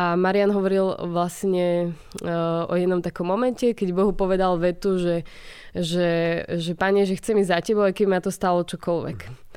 A 0.00 0.16
Marian 0.16 0.48
hovoril 0.48 0.96
vlastne 1.12 1.92
uh, 2.24 2.64
o 2.64 2.72
jednom 2.72 3.04
takom 3.04 3.28
momente, 3.28 3.76
keď 3.76 3.92
Bohu 3.92 4.16
povedal 4.16 4.56
vetu, 4.56 4.96
že, 4.96 5.28
že, 5.76 6.42
že 6.48 6.72
pane, 6.72 7.04
že 7.04 7.20
chcem 7.20 7.36
ísť 7.36 7.52
za 7.52 7.60
tebou, 7.60 7.84
aj 7.84 8.08
ma 8.08 8.24
to 8.24 8.32
stalo 8.32 8.64
čokoľvek. 8.64 9.50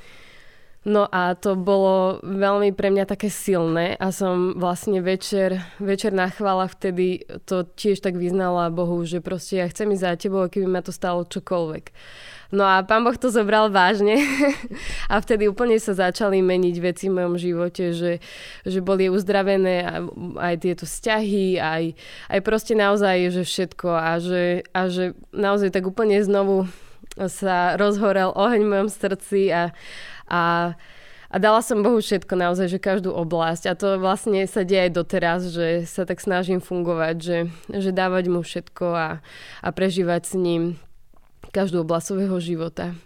No 0.83 1.07
a 1.07 1.31
to 1.39 1.55
bolo 1.55 2.19
veľmi 2.27 2.75
pre 2.75 2.91
mňa 2.91 3.07
také 3.07 3.31
silné 3.31 3.95
a 3.95 4.12
som 4.12 4.59
vlastne 4.59 5.00
večer, 5.00 5.63
večer 5.79 6.12
na 6.12 6.27
chválach 6.27 6.75
vtedy 6.75 7.23
to 7.47 7.63
tiež 7.63 8.03
tak 8.03 8.19
vyznala 8.19 8.67
Bohu, 8.67 9.00
že 9.07 9.23
proste 9.23 9.63
ja 9.63 9.71
chcem 9.71 9.95
ísť 9.95 10.03
za 10.03 10.13
tebou, 10.19 10.43
keby 10.51 10.67
ma 10.67 10.83
to 10.83 10.91
stalo 10.91 11.23
čokoľvek. 11.23 11.95
No 12.53 12.62
a 12.69 12.86
pán 12.86 13.01
Boh 13.01 13.17
to 13.17 13.33
zobral 13.33 13.74
vážne. 13.74 14.22
A 15.13 15.17
vtedy 15.17 15.50
úplne 15.50 15.81
sa 15.81 15.98
začali 15.98 16.38
meniť 16.45 16.75
veci 16.77 17.10
v 17.10 17.17
mojom 17.17 17.36
živote, 17.41 17.98
že, 17.98 18.22
že 18.62 18.77
boli 18.77 19.10
uzdravené 19.10 20.05
aj 20.38 20.55
tieto 20.62 20.86
vzťahy, 20.86 21.57
aj, 21.57 21.83
aj 22.29 22.39
proste 22.45 22.77
naozaj, 22.77 23.33
že 23.33 23.41
všetko. 23.41 23.89
A 23.89 24.22
že, 24.22 24.69
a 24.69 24.86
že 24.86 25.17
naozaj 25.33 25.74
tak 25.74 25.89
úplne 25.89 26.22
znovu 26.22 26.69
sa 27.17 27.74
rozhorel 27.74 28.29
oheň 28.38 28.62
v 28.62 28.69
mojom 28.69 28.89
srdci 28.89 29.50
a, 29.50 29.74
a, 30.29 30.74
a 31.33 31.36
dala 31.41 31.65
som 31.65 31.81
Bohu 31.81 32.05
všetko 32.05 32.38
naozaj, 32.38 32.69
že 32.69 32.77
každú 32.77 33.17
oblasť. 33.17 33.63
A 33.65 33.74
to 33.74 33.98
vlastne 33.98 34.45
sa 34.45 34.62
deje 34.62 34.89
aj 34.89 34.91
doteraz, 34.93 35.41
že 35.50 35.89
sa 35.89 36.05
tak 36.05 36.22
snažím 36.22 36.62
fungovať, 36.62 37.15
že, 37.17 37.38
že 37.74 37.89
dávať 37.89 38.29
mu 38.29 38.45
všetko 38.45 38.86
a, 38.93 39.10
a 39.65 39.67
prežívať 39.74 40.22
s 40.29 40.36
ním 40.38 40.77
každú 41.53 41.86
oblasť 41.86 42.17
svojho 42.17 42.38
života. 42.41 42.98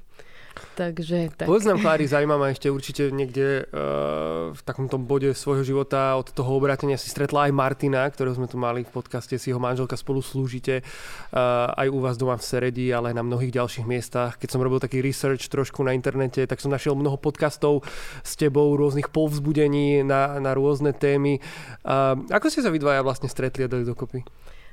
Takže 0.73 1.37
tak. 1.37 1.45
Povedz 1.45 1.69
nám, 1.69 1.77
Klári, 1.77 2.09
zaujíma 2.09 2.37
ma 2.37 2.49
ešte 2.49 2.73
určite 2.73 3.13
niekde 3.13 3.69
uh, 3.69 4.49
v 4.53 4.61
takomto 4.65 4.97
bode 4.97 5.29
svojho 5.37 5.61
života 5.61 6.17
od 6.17 6.33
toho 6.33 6.49
obrátenia 6.57 6.97
si 6.97 7.13
stretla 7.13 7.45
aj 7.45 7.53
Martina, 7.53 8.01
ktorého 8.09 8.33
sme 8.33 8.49
tu 8.49 8.57
mali 8.57 8.81
v 8.81 8.89
podcaste, 8.89 9.37
si 9.37 9.53
jeho 9.53 9.61
manželka 9.61 9.93
spolu 9.93 10.25
slúžite 10.25 10.81
uh, 10.81 11.77
aj 11.77 11.87
u 11.93 11.99
vás 12.01 12.17
doma 12.17 12.41
v 12.41 12.45
Seredi, 12.45 12.89
ale 12.89 13.13
aj 13.13 13.21
na 13.21 13.25
mnohých 13.25 13.53
ďalších 13.53 13.85
miestach. 13.85 14.41
Keď 14.41 14.49
som 14.49 14.63
robil 14.65 14.81
taký 14.81 15.01
research 15.01 15.45
trošku 15.45 15.85
na 15.85 15.93
internete, 15.93 16.41
tak 16.49 16.57
som 16.57 16.73
našiel 16.73 16.97
mnoho 16.97 17.21
podcastov 17.21 17.85
s 18.25 18.33
tebou, 18.33 18.73
rôznych 18.73 19.13
povzbudení 19.13 20.01
na, 20.01 20.41
na 20.41 20.57
rôzne 20.57 20.89
témy. 20.89 21.37
Uh, 21.85 22.17
ako 22.33 22.49
ste 22.49 22.65
sa 22.65 22.73
vy 22.73 22.81
dvaja 22.81 23.05
vlastne 23.05 23.29
stretli 23.29 23.65
a 23.65 23.69
dali 23.69 23.85
dokopy? 23.85 24.25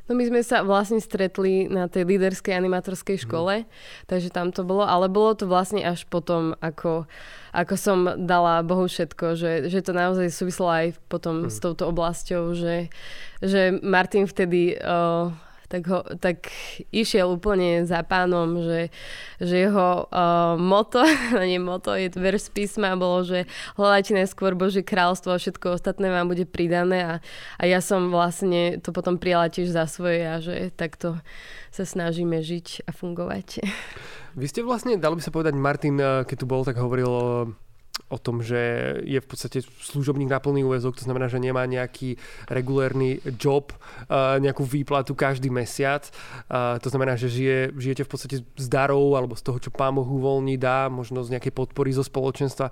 No 0.05 0.13
my 0.13 0.25
sme 0.29 0.45
sa 0.45 0.61
vlastne 0.61 1.01
stretli 1.01 1.65
na 1.65 1.89
tej 1.89 2.05
líderskej 2.05 2.53
animatorskej 2.53 3.17
mhm. 3.17 3.23
škole, 3.25 3.55
mm. 3.65 3.69
takže 4.05 4.29
tam 4.29 4.53
to 4.53 4.61
bolo, 4.61 4.85
ale 4.85 5.09
bolo 5.09 5.33
to 5.33 5.49
vlastne 5.49 5.81
až 5.81 6.05
potom, 6.05 6.53
ako, 6.61 7.09
ako 7.57 7.75
som 7.81 7.99
dala 8.21 8.61
Bohu 8.61 8.85
všetko, 8.85 9.33
že, 9.33 9.53
že 9.73 9.81
to 9.81 9.97
naozaj 9.97 10.29
súvislo 10.29 10.69
aj 10.69 11.01
potom 11.09 11.49
mm. 11.49 11.53
s 11.53 11.57
touto 11.57 11.89
oblasťou, 11.89 12.53
že, 12.53 12.93
že 13.41 13.81
Martin 13.81 14.29
vtedy 14.29 14.77
uh, 14.77 15.33
tak, 15.69 15.83
ho, 15.89 16.01
tak 16.21 16.51
išiel 16.93 17.33
úplne 17.33 17.85
za 17.89 18.05
pánom, 18.05 18.61
že, 18.61 18.93
že 19.41 19.69
jeho 19.69 20.07
uh, 20.09 20.55
moto, 20.61 21.03
nie 21.49 21.61
moto, 21.61 21.97
je 21.97 22.13
verš 22.13 22.53
písma, 22.53 22.97
bolo, 22.99 23.25
že 23.25 23.49
hľadajte 23.79 24.13
najskôr 24.15 24.53
Božie 24.55 24.85
kráľstvo 24.85 25.35
a 25.35 25.41
všetko 25.41 25.81
ostatné 25.81 26.13
vám 26.13 26.29
bude 26.29 26.45
pridané 26.45 26.99
a, 27.05 27.15
a 27.61 27.63
ja 27.65 27.81
som 27.81 28.13
vlastne 28.13 28.81
to 28.81 28.93
potom 28.93 29.17
prijala 29.17 29.49
tiež 29.49 29.73
za 29.73 29.89
svoje 29.89 30.25
a 30.25 30.39
že 30.41 30.73
takto 30.75 31.19
sa 31.75 31.83
snažíme 31.83 32.39
žiť 32.39 32.87
a 32.87 32.91
fungovať. 32.95 33.65
Vy 34.41 34.47
ste 34.51 34.67
vlastne, 34.67 34.99
dalo 34.99 35.15
by 35.15 35.23
sa 35.23 35.31
povedať, 35.31 35.55
Martin, 35.55 35.95
keď 35.95 36.37
tu 36.39 36.47
bol, 36.47 36.67
tak 36.67 36.75
hovoril 36.75 37.55
o 38.13 38.19
tom, 38.21 38.45
že 38.45 38.95
je 39.03 39.19
v 39.19 39.27
podstate 39.27 39.65
služobník 39.65 40.29
na 40.29 40.39
plný 40.39 40.63
úvezok, 40.63 41.01
to 41.01 41.07
znamená, 41.09 41.27
že 41.27 41.41
nemá 41.41 41.65
nejaký 41.65 42.21
regulérny 42.47 43.19
job, 43.41 43.73
nejakú 44.13 44.63
výplatu 44.63 45.17
každý 45.17 45.49
mesiac. 45.49 46.13
To 46.53 46.89
znamená, 46.89 47.17
že 47.17 47.33
žije, 47.33 47.75
žijete 47.75 48.05
v 48.05 48.11
podstate 48.11 48.37
z 48.45 48.67
darov 48.69 49.17
alebo 49.17 49.35
z 49.35 49.43
toho, 49.43 49.59
čo 49.59 49.73
pán 49.73 49.97
Boh 49.97 50.07
uvoľní, 50.07 50.61
dá, 50.61 50.93
možno 50.93 51.25
z 51.25 51.33
nejakej 51.35 51.57
podpory 51.57 51.97
zo 51.97 52.05
spoločenstva. 52.05 52.69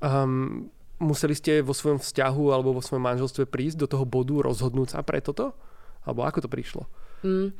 Um, 0.00 0.72
museli 0.98 1.34
ste 1.36 1.62
vo 1.62 1.76
svojom 1.76 2.02
vzťahu 2.02 2.44
alebo 2.50 2.74
vo 2.74 2.82
svojom 2.82 3.04
manželstve 3.04 3.46
prísť 3.46 3.84
do 3.84 3.86
toho 3.86 4.02
bodu, 4.02 4.42
rozhodnúť 4.42 4.98
sa 4.98 5.04
pre 5.06 5.22
toto? 5.22 5.54
Alebo 6.02 6.24
ako 6.26 6.46
to 6.46 6.48
prišlo? 6.50 6.82
Mm. 7.22 7.52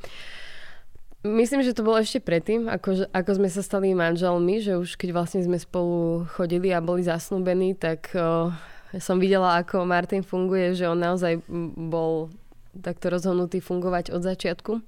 Myslím, 1.19 1.67
že 1.67 1.75
to 1.75 1.83
bolo 1.83 1.99
ešte 1.99 2.23
predtým, 2.23 2.71
ako, 2.71 3.11
ako 3.11 3.31
sme 3.35 3.49
sa 3.51 3.59
stali 3.59 3.91
manželmi, 3.91 4.63
že 4.63 4.79
už 4.79 4.95
keď 4.95 5.09
vlastne 5.11 5.43
sme 5.43 5.59
spolu 5.59 6.23
chodili 6.31 6.71
a 6.71 6.79
boli 6.79 7.03
zasnúbení, 7.03 7.75
tak 7.75 8.07
uh, 8.15 8.55
som 9.03 9.19
videla, 9.19 9.59
ako 9.59 9.83
Martin 9.83 10.23
funguje, 10.23 10.71
že 10.79 10.87
on 10.87 10.95
naozaj 10.95 11.43
bol 11.75 12.31
takto 12.71 13.11
rozhodnutý 13.11 13.59
fungovať 13.59 14.15
od 14.15 14.23
začiatku 14.23 14.79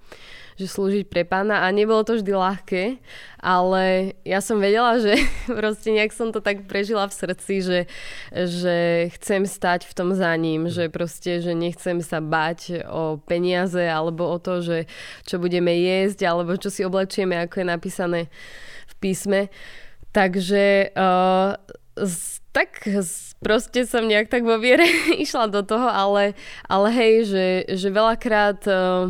že 0.55 0.67
slúžiť 0.67 1.07
pre 1.07 1.23
pána 1.23 1.63
a 1.63 1.71
nebolo 1.71 2.03
to 2.03 2.19
vždy 2.19 2.31
ľahké, 2.33 2.83
ale 3.41 4.15
ja 4.27 4.39
som 4.39 4.61
vedela, 4.61 4.99
že 4.99 5.17
proste 5.59 5.91
nejak 5.95 6.13
som 6.13 6.29
to 6.29 6.39
tak 6.39 6.69
prežila 6.69 7.07
v 7.07 7.17
srdci, 7.17 7.53
že, 7.63 7.79
že 8.31 8.77
chcem 9.19 9.47
stať 9.47 9.89
v 9.89 9.93
tom 9.97 10.13
za 10.15 10.31
ním, 10.35 10.67
že 10.67 10.91
proste, 10.91 11.41
že 11.41 11.57
nechcem 11.57 11.99
sa 12.03 12.21
bať 12.21 12.85
o 12.87 13.19
peniaze 13.21 13.81
alebo 13.81 14.27
o 14.29 14.37
to, 14.37 14.61
že 14.61 14.77
čo 15.25 15.41
budeme 15.41 15.71
jesť 15.73 16.27
alebo 16.27 16.59
čo 16.59 16.69
si 16.69 16.85
oblečieme, 16.85 17.39
ako 17.41 17.63
je 17.63 17.67
napísané 17.67 18.19
v 18.87 18.93
písme. 19.01 19.49
Takže 20.11 20.91
uh, 20.91 21.55
tak 22.51 22.83
proste 23.39 23.87
som 23.87 24.03
nejak 24.03 24.27
tak 24.27 24.43
vo 24.43 24.59
viere 24.59 24.85
išla 25.23 25.47
do 25.47 25.63
toho, 25.63 25.87
ale, 25.87 26.35
ale 26.67 26.87
hej, 26.91 27.13
že, 27.27 27.47
že 27.79 27.87
veľakrát 27.87 28.61
uh, 28.67 29.09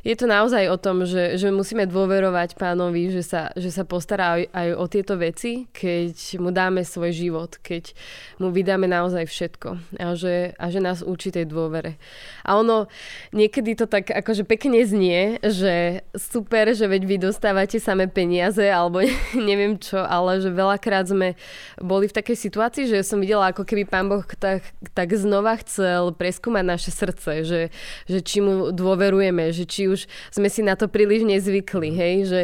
je 0.00 0.14
to 0.16 0.24
naozaj 0.24 0.64
o 0.72 0.80
tom, 0.80 1.04
že, 1.04 1.36
že 1.36 1.52
musíme 1.52 1.84
dôverovať 1.84 2.56
pánovi, 2.56 3.12
že 3.12 3.20
sa, 3.20 3.52
že 3.52 3.68
sa 3.68 3.84
postará 3.84 4.40
aj, 4.40 4.42
aj 4.48 4.68
o 4.80 4.84
tieto 4.88 5.14
veci, 5.20 5.68
keď 5.76 6.40
mu 6.40 6.48
dáme 6.48 6.80
svoj 6.80 7.12
život, 7.12 7.60
keď 7.60 7.92
mu 8.40 8.48
vydáme 8.48 8.88
naozaj 8.88 9.28
všetko 9.28 9.68
a 10.00 10.16
že, 10.16 10.56
a 10.56 10.66
že 10.72 10.80
nás 10.80 11.04
učí 11.04 11.28
tej 11.28 11.44
dôvere. 11.44 12.00
A 12.48 12.56
ono 12.56 12.88
niekedy 13.36 13.76
to 13.76 13.84
tak 13.84 14.08
akože 14.08 14.48
pekne 14.48 14.80
znie, 14.88 15.36
že 15.44 16.00
super, 16.16 16.72
že 16.72 16.88
veď 16.88 17.02
vy 17.04 17.16
dostávate 17.20 17.76
samé 17.76 18.08
peniaze 18.08 18.64
alebo 18.64 19.04
neviem 19.36 19.76
čo, 19.76 20.00
ale 20.00 20.40
že 20.40 20.48
veľakrát 20.48 21.12
sme 21.12 21.36
boli 21.76 22.08
v 22.08 22.16
takej 22.16 22.36
situácii, 22.40 22.84
že 22.88 23.04
som 23.04 23.20
videla, 23.20 23.52
ako 23.52 23.68
keby 23.68 23.84
pán 23.84 24.08
Boh 24.08 24.24
tak, 24.40 24.64
tak 24.96 25.12
znova 25.12 25.60
chcel 25.60 26.16
preskúmať 26.16 26.64
naše 26.64 26.90
srdce, 26.94 27.32
že, 27.44 27.60
že 28.08 28.18
či 28.24 28.40
mu 28.40 28.72
dôverujeme, 28.72 29.52
že 29.52 29.68
či 29.68 29.89
už 29.90 30.06
sme 30.30 30.46
si 30.46 30.62
na 30.62 30.78
to 30.78 30.86
príliš 30.86 31.26
nezvykli, 31.26 31.90
hej, 31.90 32.16
že 32.26 32.40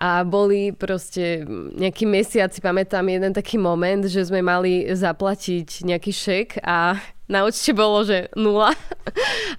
a 0.00 0.24
boli 0.24 0.72
proste 0.72 1.44
nejaký 1.76 2.08
mesiac, 2.08 2.48
si 2.48 2.64
pamätám 2.64 3.04
jeden 3.04 3.36
taký 3.36 3.60
moment, 3.60 4.00
že 4.08 4.24
sme 4.24 4.40
mali 4.40 4.88
zaplatiť 4.88 5.84
nejaký 5.84 6.08
šek 6.08 6.48
a 6.64 6.96
na 7.28 7.44
účte 7.44 7.76
bolo, 7.76 8.02
že 8.02 8.32
nula. 8.32 8.72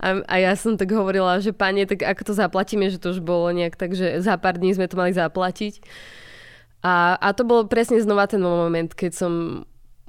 A, 0.02 0.18
a 0.26 0.36
ja 0.42 0.58
som 0.58 0.82
tak 0.82 0.90
hovorila, 0.90 1.38
že 1.38 1.54
pane, 1.54 1.86
tak 1.86 2.02
ako 2.02 2.22
to 2.26 2.34
zaplatíme, 2.34 2.90
že 2.90 2.98
to 2.98 3.14
už 3.14 3.22
bolo 3.22 3.54
nejak 3.54 3.78
tak, 3.78 3.94
že 3.94 4.18
za 4.18 4.34
pár 4.34 4.58
dní 4.58 4.74
sme 4.74 4.90
to 4.90 4.98
mali 4.98 5.14
zaplatiť. 5.14 5.78
A, 6.82 7.22
a 7.22 7.28
to 7.38 7.46
bolo 7.46 7.70
presne 7.70 8.02
znova 8.02 8.26
ten 8.26 8.42
moment, 8.42 8.90
keď 8.90 9.12
som 9.14 9.32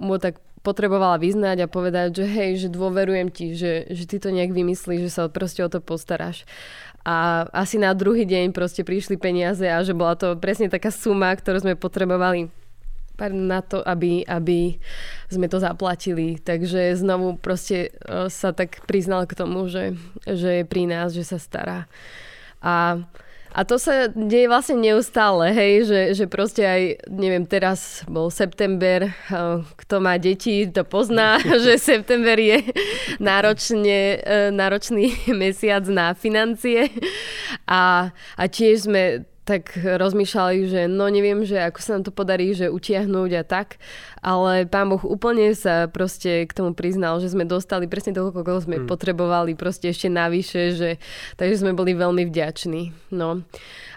mu 0.00 0.16
tak 0.16 0.40
potrebovala 0.64 1.20
vyznať 1.20 1.66
a 1.66 1.70
povedať, 1.70 2.22
že 2.22 2.24
hej, 2.24 2.50
že 2.56 2.68
dôverujem 2.72 3.28
ti, 3.28 3.52
že, 3.52 3.84
že 3.90 4.08
ty 4.08 4.16
to 4.22 4.32
nejak 4.32 4.54
vymyslíš, 4.54 5.10
že 5.10 5.12
sa 5.12 5.28
proste 5.28 5.60
o 5.60 5.68
to 5.68 5.82
postaráš 5.82 6.48
a 7.02 7.46
asi 7.50 7.82
na 7.82 7.90
druhý 7.98 8.22
deň 8.22 8.54
proste 8.54 8.86
prišli 8.86 9.18
peniaze 9.18 9.66
a 9.66 9.82
že 9.82 9.90
bola 9.90 10.14
to 10.14 10.38
presne 10.38 10.70
taká 10.70 10.94
suma, 10.94 11.34
ktorú 11.34 11.66
sme 11.66 11.74
potrebovali 11.74 12.46
na 13.30 13.62
to, 13.62 13.82
aby, 13.86 14.26
aby 14.26 14.78
sme 15.30 15.46
to 15.46 15.62
zaplatili. 15.62 16.42
Takže 16.42 16.98
znovu 16.98 17.38
proste 17.38 17.94
e, 17.94 18.26
sa 18.26 18.50
tak 18.50 18.82
priznal 18.88 19.30
k 19.30 19.38
tomu, 19.38 19.70
že, 19.70 19.94
že 20.26 20.62
je 20.62 20.64
pri 20.66 20.90
nás, 20.90 21.14
že 21.14 21.22
sa 21.22 21.38
stará. 21.38 21.86
A 22.58 22.98
a 23.52 23.68
to 23.68 23.76
sa 23.76 24.08
deje 24.08 24.48
vlastne 24.48 24.80
neustále, 24.80 25.52
hej, 25.52 25.84
že, 25.84 26.00
že 26.16 26.24
proste 26.24 26.64
aj, 26.64 26.82
neviem, 27.12 27.44
teraz 27.44 28.00
bol 28.08 28.32
september, 28.32 29.12
kto 29.76 29.96
má 30.00 30.16
deti, 30.16 30.64
to 30.72 30.88
pozná, 30.88 31.36
že 31.64 31.76
september 31.76 32.40
je 32.40 32.64
náročne, 33.20 34.24
e, 34.24 34.48
náročný 34.50 35.12
mesiac 35.42 35.84
na 35.84 36.16
financie. 36.16 36.88
A, 37.68 38.08
a 38.40 38.44
tiež 38.48 38.88
sme 38.88 39.28
tak 39.42 39.74
rozmýšľali, 39.74 40.58
že 40.70 40.80
no 40.86 41.10
neviem, 41.10 41.42
že 41.42 41.58
ako 41.58 41.78
sa 41.82 41.90
nám 41.98 42.04
to 42.06 42.14
podarí, 42.14 42.54
že 42.54 42.70
utiahnuť 42.70 43.30
a 43.34 43.42
tak, 43.42 43.82
ale 44.22 44.70
pán 44.70 44.86
Boh 44.86 45.02
úplne 45.02 45.50
sa 45.58 45.90
proste 45.90 46.46
k 46.46 46.52
tomu 46.54 46.78
priznal, 46.78 47.18
že 47.18 47.34
sme 47.34 47.42
dostali 47.42 47.90
presne 47.90 48.14
toľko, 48.14 48.38
koľko 48.38 48.70
sme 48.70 48.76
mm. 48.82 48.86
potrebovali, 48.86 49.58
proste 49.58 49.90
ešte 49.90 50.06
navyše, 50.06 50.78
že, 50.78 50.90
takže 51.34 51.66
sme 51.66 51.74
boli 51.74 51.90
veľmi 51.98 52.22
vďační. 52.30 53.10
No. 53.10 53.42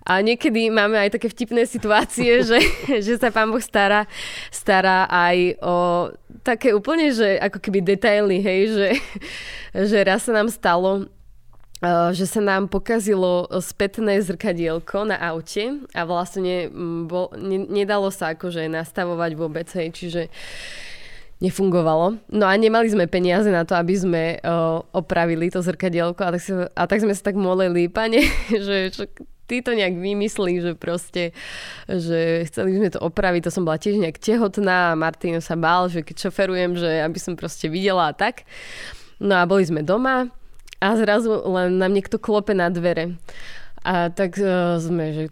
A 0.05 0.21
niekedy 0.21 0.69
máme 0.69 1.01
aj 1.01 1.17
také 1.17 1.29
vtipné 1.29 1.69
situácie, 1.69 2.41
že, 2.49 2.57
že 3.01 3.13
sa 3.21 3.29
pán 3.29 3.53
Boh 3.53 3.61
stará, 3.61 4.09
stará 4.49 5.05
aj 5.13 5.61
o 5.61 5.75
také 6.41 6.73
úplne, 6.73 7.09
že 7.13 7.37
ako 7.41 7.57
keby 7.57 7.85
detaily, 7.85 8.37
hej, 8.41 8.61
že, 8.73 8.89
že 9.73 9.97
raz 10.05 10.25
sa 10.25 10.33
nám 10.33 10.49
stalo, 10.49 11.09
že 11.83 12.25
sa 12.25 12.39
nám 12.39 12.71
pokazilo 12.71 13.51
spätné 13.59 14.23
zrkadielko 14.23 15.11
na 15.11 15.19
aute 15.19 15.83
a 15.91 16.01
vlastne 16.07 16.71
bol, 17.05 17.35
ne, 17.35 17.67
nedalo 17.67 18.07
sa 18.09 18.31
akože 18.31 18.71
nastavovať 18.71 19.31
vôbec, 19.35 19.67
hej, 19.75 19.91
čiže 19.91 20.21
nefungovalo. 21.43 22.15
No 22.31 22.47
a 22.47 22.55
nemali 22.55 22.87
sme 22.87 23.11
peniaze 23.11 23.51
na 23.51 23.67
to, 23.67 23.75
aby 23.75 23.91
sme 23.91 24.23
uh, 24.39 24.79
opravili 24.95 25.51
to 25.51 25.59
zrkadielko 25.59 26.21
a 26.23 26.31
tak, 26.31 26.41
si, 26.41 26.51
a 26.55 26.83
tak 26.87 27.03
sme 27.03 27.11
sa 27.11 27.27
tak 27.27 27.35
molili, 27.35 27.91
pane, 27.91 28.23
že 28.65 28.95
čo, 28.95 29.03
ty 29.45 29.59
to 29.59 29.75
nejak 29.75 29.99
vymyslí, 29.99 30.63
že 30.63 30.71
proste, 30.79 31.35
že 31.91 32.47
chceli 32.47 32.79
sme 32.79 32.87
to 32.87 33.03
opraviť, 33.03 33.45
to 33.45 33.51
som 33.51 33.67
bola 33.67 33.75
tiež 33.75 33.99
nejak 33.99 34.15
tehotná 34.17 34.95
a 34.95 34.99
Martin 34.99 35.43
sa 35.43 35.59
bál, 35.59 35.91
že 35.91 36.07
keď 36.07 36.31
šoferujem, 36.31 36.79
že 36.79 37.03
aby 37.03 37.19
som 37.19 37.35
proste 37.35 37.67
videla 37.67 38.09
a 38.09 38.15
tak. 38.15 38.47
No 39.19 39.35
a 39.35 39.43
boli 39.43 39.67
sme 39.67 39.83
doma 39.83 40.31
a 40.79 40.95
zrazu 40.99 41.31
len 41.47 41.79
nám 41.79 41.91
niekto 41.95 42.19
klope 42.19 42.51
na 42.51 42.67
dvere. 42.71 43.15
A 43.85 44.09
tak 44.09 44.41
uh, 44.41 44.81
sme, 44.81 45.13
že 45.13 45.23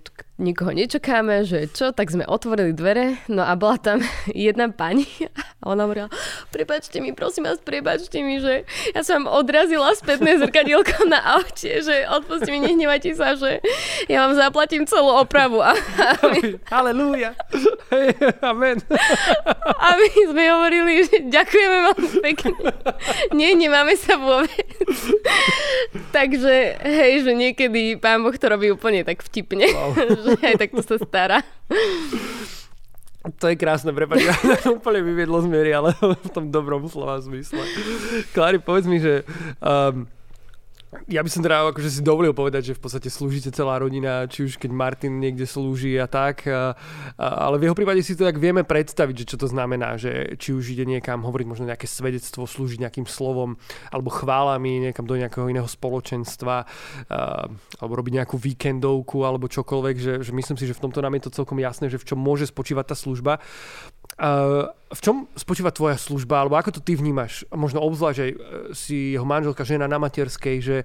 nikoho 0.41 0.73
nečakáme, 0.73 1.45
že 1.45 1.69
čo, 1.69 1.93
tak 1.93 2.09
sme 2.09 2.25
otvorili 2.25 2.73
dvere, 2.73 3.21
no 3.29 3.45
a 3.45 3.53
bola 3.53 3.77
tam 3.77 4.01
jedna 4.33 4.73
pani 4.73 5.05
a 5.61 5.69
ona 5.69 5.85
hovorila, 5.85 6.09
prepačte 6.49 6.97
mi, 6.97 7.13
prosím 7.13 7.45
vás, 7.45 7.61
prepačte 7.61 8.17
mi, 8.25 8.41
že 8.41 8.65
ja 8.97 9.01
som 9.05 9.29
odrazila 9.29 9.93
spätné 9.93 10.41
zrkadielko 10.41 11.05
na 11.05 11.21
aute, 11.37 11.85
že 11.85 12.09
odpusti 12.09 12.49
mi, 12.49 12.65
nehnevajte 12.65 13.13
sa, 13.13 13.37
že 13.37 13.61
ja 14.09 14.25
vám 14.25 14.33
zaplatím 14.33 14.89
celú 14.89 15.13
opravu. 15.21 15.61
A, 15.61 15.77
a 15.77 16.25
my, 16.25 16.57
Halelúja. 16.65 17.37
Amen. 18.41 18.81
A 19.77 19.87
my 19.95 20.09
sme 20.33 20.43
hovorili, 20.49 21.05
že 21.05 21.29
ďakujeme 21.29 21.77
vám 21.85 22.01
pekne. 22.25 22.53
Nie, 23.37 23.53
nemáme 23.53 23.93
sa 23.93 24.17
vôbec. 24.17 24.49
Takže, 26.09 26.81
hej, 26.81 27.13
že 27.21 27.31
niekedy 27.37 28.01
pán 28.01 28.25
Boh 28.25 28.33
to 28.33 28.49
robí 28.49 28.73
úplne 28.73 29.05
tak 29.05 29.21
vtipne, 29.21 29.69
wow. 29.69 29.93
že 30.23 30.39
aj 30.53 30.55
takto 30.59 30.81
sa 30.81 30.95
stará. 30.97 31.37
To 33.39 33.47
je 33.47 33.55
krásne, 33.55 33.95
prepáč, 33.95 34.27
ja 34.27 34.35
úplne 34.67 34.99
vyviedlo 34.99 35.39
z 35.39 35.47
miery, 35.47 35.71
ale 35.71 35.95
v 36.27 36.29
tom 36.31 36.51
dobrom 36.51 36.83
slova 36.91 37.23
zmysle. 37.23 37.63
Klári, 38.35 38.59
povedz 38.59 38.83
mi, 38.83 38.99
že 38.99 39.23
um, 39.63 40.03
ja 41.09 41.21
by 41.21 41.29
som 41.29 41.41
teda 41.41 41.69
akože 41.69 41.89
si 41.89 42.01
dovolil 42.01 42.31
povedať, 42.31 42.71
že 42.71 42.77
v 42.77 42.81
podstate 42.81 43.09
slúžite 43.11 43.49
celá 43.51 43.79
rodina, 43.79 44.25
či 44.29 44.47
už 44.47 44.57
keď 44.57 44.71
Martin 44.71 45.19
niekde 45.19 45.43
slúži 45.43 45.97
a 45.99 46.07
tak, 46.07 46.47
a, 46.47 46.73
a, 47.19 47.25
ale 47.49 47.59
v 47.59 47.69
jeho 47.69 47.77
prípade 47.77 48.01
si 48.01 48.17
to 48.17 48.25
tak 48.25 48.39
vieme 48.39 48.65
predstaviť, 48.65 49.25
že 49.25 49.29
čo 49.35 49.37
to 49.41 49.47
znamená, 49.47 49.99
že 49.99 50.35
či 50.39 50.53
už 50.53 50.73
ide 50.73 50.85
niekam 50.87 51.21
hovoriť 51.25 51.47
možno 51.49 51.65
nejaké 51.69 51.85
svedectvo, 51.89 52.47
slúžiť 52.47 52.83
nejakým 52.83 53.07
slovom 53.07 53.59
alebo 53.91 54.09
chválami 54.13 54.89
niekam 54.89 55.05
do 55.05 55.19
nejakého 55.19 55.49
iného 55.49 55.67
spoločenstva 55.67 56.55
a, 56.63 56.67
alebo 57.79 57.93
robiť 57.93 58.13
nejakú 58.23 58.35
víkendovku 58.39 59.25
alebo 59.27 59.51
čokoľvek, 59.51 59.95
že, 59.99 60.13
že 60.23 60.31
myslím 60.31 60.57
si, 60.57 60.65
že 60.69 60.77
v 60.77 60.83
tomto 60.89 61.03
nám 61.03 61.15
je 61.19 61.23
to 61.29 61.35
celkom 61.43 61.59
jasné, 61.59 61.91
že 61.91 61.99
v 61.99 62.07
čom 62.13 62.19
môže 62.19 62.47
spočívať 62.49 62.85
tá 62.91 62.95
služba. 62.95 63.43
Uh, 64.13 64.69
v 64.93 65.01
čom 65.01 65.15
spočíva 65.33 65.73
tvoja 65.73 65.97
služba, 65.97 66.45
alebo 66.45 66.53
ako 66.53 66.77
to 66.77 66.81
ty 66.85 66.93
vnímaš? 66.93 67.49
Možno 67.49 67.81
obzvlášť, 67.81 68.17
že 68.17 68.25
si 68.77 69.17
jeho 69.17 69.25
manželka, 69.25 69.65
žena 69.65 69.89
na 69.89 69.97
materskej, 69.97 70.57
že 70.61 70.75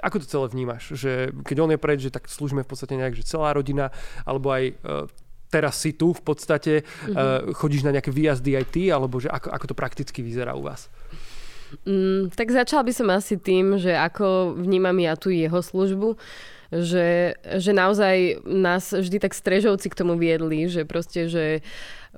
ako 0.00 0.24
to 0.24 0.26
celé 0.26 0.46
vnímaš? 0.48 0.96
Že 0.96 1.36
keď 1.44 1.56
on 1.60 1.72
je 1.76 1.78
preč, 1.78 1.98
že 2.00 2.14
tak 2.14 2.32
slúžime 2.32 2.64
v 2.64 2.70
podstate 2.72 2.96
nejak, 2.96 3.12
že 3.12 3.28
celá 3.28 3.52
rodina, 3.52 3.92
alebo 4.24 4.48
aj 4.48 4.72
uh, 4.72 5.04
teraz 5.52 5.76
si 5.80 5.92
tu 5.92 6.12
v 6.12 6.22
podstate, 6.22 6.84
mm-hmm. 6.84 7.56
chodíš 7.56 7.84
na 7.84 7.92
nejaké 7.92 8.12
výjazdy 8.12 8.56
aj 8.56 8.66
ty, 8.68 8.92
alebo 8.92 9.16
že 9.16 9.32
ako, 9.32 9.48
ako 9.48 9.64
to 9.68 9.74
prakticky 9.76 10.20
vyzerá 10.20 10.52
u 10.52 10.64
vás? 10.64 10.92
Mm, 11.84 12.32
tak 12.32 12.52
začal 12.52 12.84
by 12.84 12.92
som 12.92 13.08
asi 13.12 13.36
tým, 13.36 13.76
že 13.76 13.92
ako 13.92 14.56
vnímam 14.56 14.96
ja 15.00 15.16
tu 15.16 15.28
jeho 15.28 15.60
službu 15.60 16.16
že, 16.68 17.32
že 17.56 17.72
naozaj 17.72 18.44
nás 18.44 18.92
vždy 18.92 19.16
tak 19.24 19.32
strežovci 19.32 19.88
k 19.88 19.98
tomu 19.98 20.20
viedli, 20.20 20.68
že 20.68 20.84
proste, 20.84 21.24
že 21.24 21.64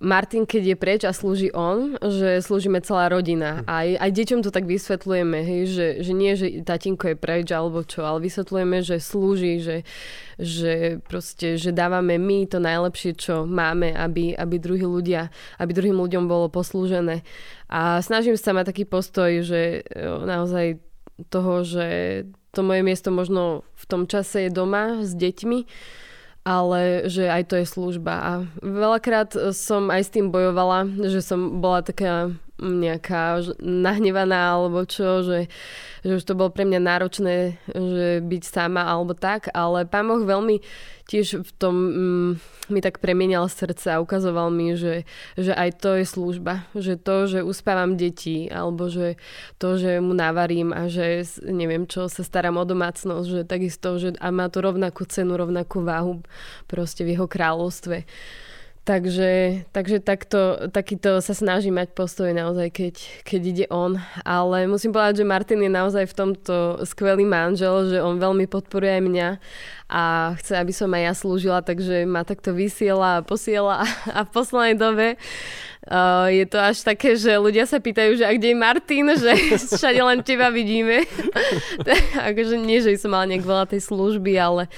Martin, 0.00 0.48
keď 0.48 0.62
je 0.64 0.76
preč 0.80 1.00
a 1.04 1.12
slúži 1.12 1.52
on, 1.52 2.00
že 2.00 2.40
slúžime 2.40 2.80
celá 2.80 3.12
rodina. 3.12 3.60
Hm. 3.60 3.64
Aj, 3.68 3.88
aj 4.00 4.10
deťom 4.16 4.40
to 4.40 4.48
tak 4.48 4.64
vysvetľujeme, 4.64 5.38
hej, 5.44 5.62
že, 5.68 5.88
že 6.00 6.12
nie, 6.16 6.32
že 6.32 6.64
tatinko 6.64 7.12
je 7.12 7.16
preč 7.20 7.52
alebo 7.52 7.84
čo, 7.84 8.08
ale 8.08 8.24
vysvetľujeme, 8.24 8.80
že 8.80 8.96
slúži, 8.96 9.60
že, 9.60 9.76
že 10.40 11.04
proste, 11.04 11.60
že 11.60 11.76
dávame 11.76 12.16
my 12.16 12.48
to 12.48 12.56
najlepšie, 12.56 13.12
čo 13.12 13.44
máme, 13.44 13.92
aby, 13.92 14.32
aby 14.32 14.56
druhí 14.56 14.88
ľudia, 14.88 15.28
aby 15.60 15.76
druhým 15.76 16.00
ľuďom 16.00 16.24
bolo 16.24 16.48
poslúžené. 16.48 17.20
A 17.68 18.00
snažím 18.00 18.40
sa 18.40 18.56
mať 18.56 18.72
taký 18.72 18.88
postoj, 18.88 19.44
že 19.44 19.84
naozaj 20.24 20.80
toho, 21.28 21.60
že 21.60 21.86
to 22.56 22.64
moje 22.64 22.82
miesto 22.82 23.12
možno 23.12 23.68
v 23.76 23.84
tom 23.84 24.08
čase 24.08 24.48
je 24.48 24.50
doma 24.50 25.04
s 25.04 25.12
deťmi, 25.12 25.58
ale 26.44 27.06
že 27.10 27.28
aj 27.28 27.52
to 27.52 27.54
je 27.60 27.66
služba. 27.68 28.14
A 28.16 28.32
veľakrát 28.64 29.32
som 29.52 29.92
aj 29.92 30.02
s 30.08 30.12
tým 30.12 30.32
bojovala, 30.32 30.88
že 31.08 31.20
som 31.20 31.60
bola 31.60 31.84
taká 31.84 32.32
nejaká 32.60 33.40
nahnevaná 33.60 34.60
alebo 34.60 34.84
čo, 34.84 35.24
že, 35.24 35.48
že 36.04 36.20
už 36.20 36.24
to 36.28 36.36
bolo 36.36 36.52
pre 36.52 36.68
mňa 36.68 36.80
náročné, 36.80 37.56
že 37.72 38.20
byť 38.20 38.42
sama 38.44 38.84
alebo 38.84 39.16
tak, 39.16 39.48
ale 39.56 39.88
pán 39.88 40.04
Boh 40.04 40.20
veľmi 40.20 40.60
tiež 41.10 41.42
v 41.42 41.50
tom 41.58 41.74
mm, 41.74 42.30
mi 42.70 42.78
tak 42.78 43.02
premienial 43.02 43.50
srdce 43.50 43.90
a 43.90 43.98
ukazoval 43.98 44.54
mi, 44.54 44.78
že, 44.78 45.02
že 45.34 45.50
aj 45.50 45.82
to 45.82 45.98
je 45.98 46.06
služba. 46.06 46.70
Že 46.78 46.94
to, 47.02 47.16
že 47.26 47.38
uspávam 47.42 47.98
deti 47.98 48.46
alebo 48.46 48.86
že 48.86 49.18
to, 49.58 49.74
že 49.74 49.98
mu 49.98 50.14
navarím 50.14 50.70
a 50.70 50.86
že 50.86 51.26
neviem 51.42 51.90
čo, 51.90 52.06
sa 52.06 52.22
starám 52.22 52.62
o 52.62 52.64
domácnosť, 52.64 53.26
že 53.26 53.40
takisto, 53.42 53.98
že 53.98 54.14
a 54.22 54.30
má 54.30 54.46
to 54.46 54.62
rovnakú 54.62 55.02
cenu, 55.10 55.34
rovnakú 55.34 55.82
váhu 55.82 56.22
proste 56.70 57.02
v 57.02 57.18
jeho 57.18 57.26
kráľovstve. 57.26 58.06
Takže, 58.80 59.62
takže 59.76 60.00
takto, 60.00 60.72
takýto 60.72 61.20
sa 61.20 61.36
snaží 61.36 61.68
mať 61.68 61.92
postoj 61.92 62.32
naozaj, 62.32 62.72
keď, 62.72 62.94
keď 63.28 63.40
ide 63.44 63.66
on. 63.68 64.00
Ale 64.24 64.64
musím 64.66 64.96
povedať, 64.96 65.20
že 65.20 65.28
Martin 65.28 65.60
je 65.60 65.68
naozaj 65.68 66.08
v 66.08 66.16
tomto 66.16 66.80
skvelý 66.88 67.28
manžel, 67.28 67.92
že 67.92 68.00
on 68.00 68.16
veľmi 68.16 68.48
podporuje 68.48 68.98
aj 68.98 69.02
mňa 69.04 69.28
a 69.90 70.32
chce, 70.40 70.52
aby 70.56 70.72
som 70.72 70.88
aj 70.96 71.02
ja 71.02 71.12
slúžila, 71.12 71.60
takže 71.60 72.08
ma 72.08 72.24
takto 72.24 72.56
vysiela 72.56 73.20
a 73.20 73.24
posiela 73.26 73.84
a 74.16 74.24
v 74.24 74.30
poslednej 74.32 74.76
dobe 74.80 75.20
Uh, 75.80 76.28
je 76.28 76.44
to 76.44 76.60
až 76.60 76.84
také, 76.84 77.16
že 77.16 77.40
ľudia 77.40 77.64
sa 77.64 77.80
pýtajú, 77.80 78.20
že 78.20 78.28
a 78.28 78.36
kde 78.36 78.52
je 78.52 78.58
Martin, 78.62 79.16
že 79.16 79.32
všade 79.80 79.96
len 79.96 80.20
teba 80.20 80.52
vidíme. 80.52 81.08
akože 82.28 82.60
nie, 82.60 82.84
že 82.84 83.00
som 83.00 83.16
mala 83.16 83.32
nejak 83.32 83.48
veľa 83.48 83.64
tej 83.64 83.88
služby, 83.88 84.36
ale 84.36 84.68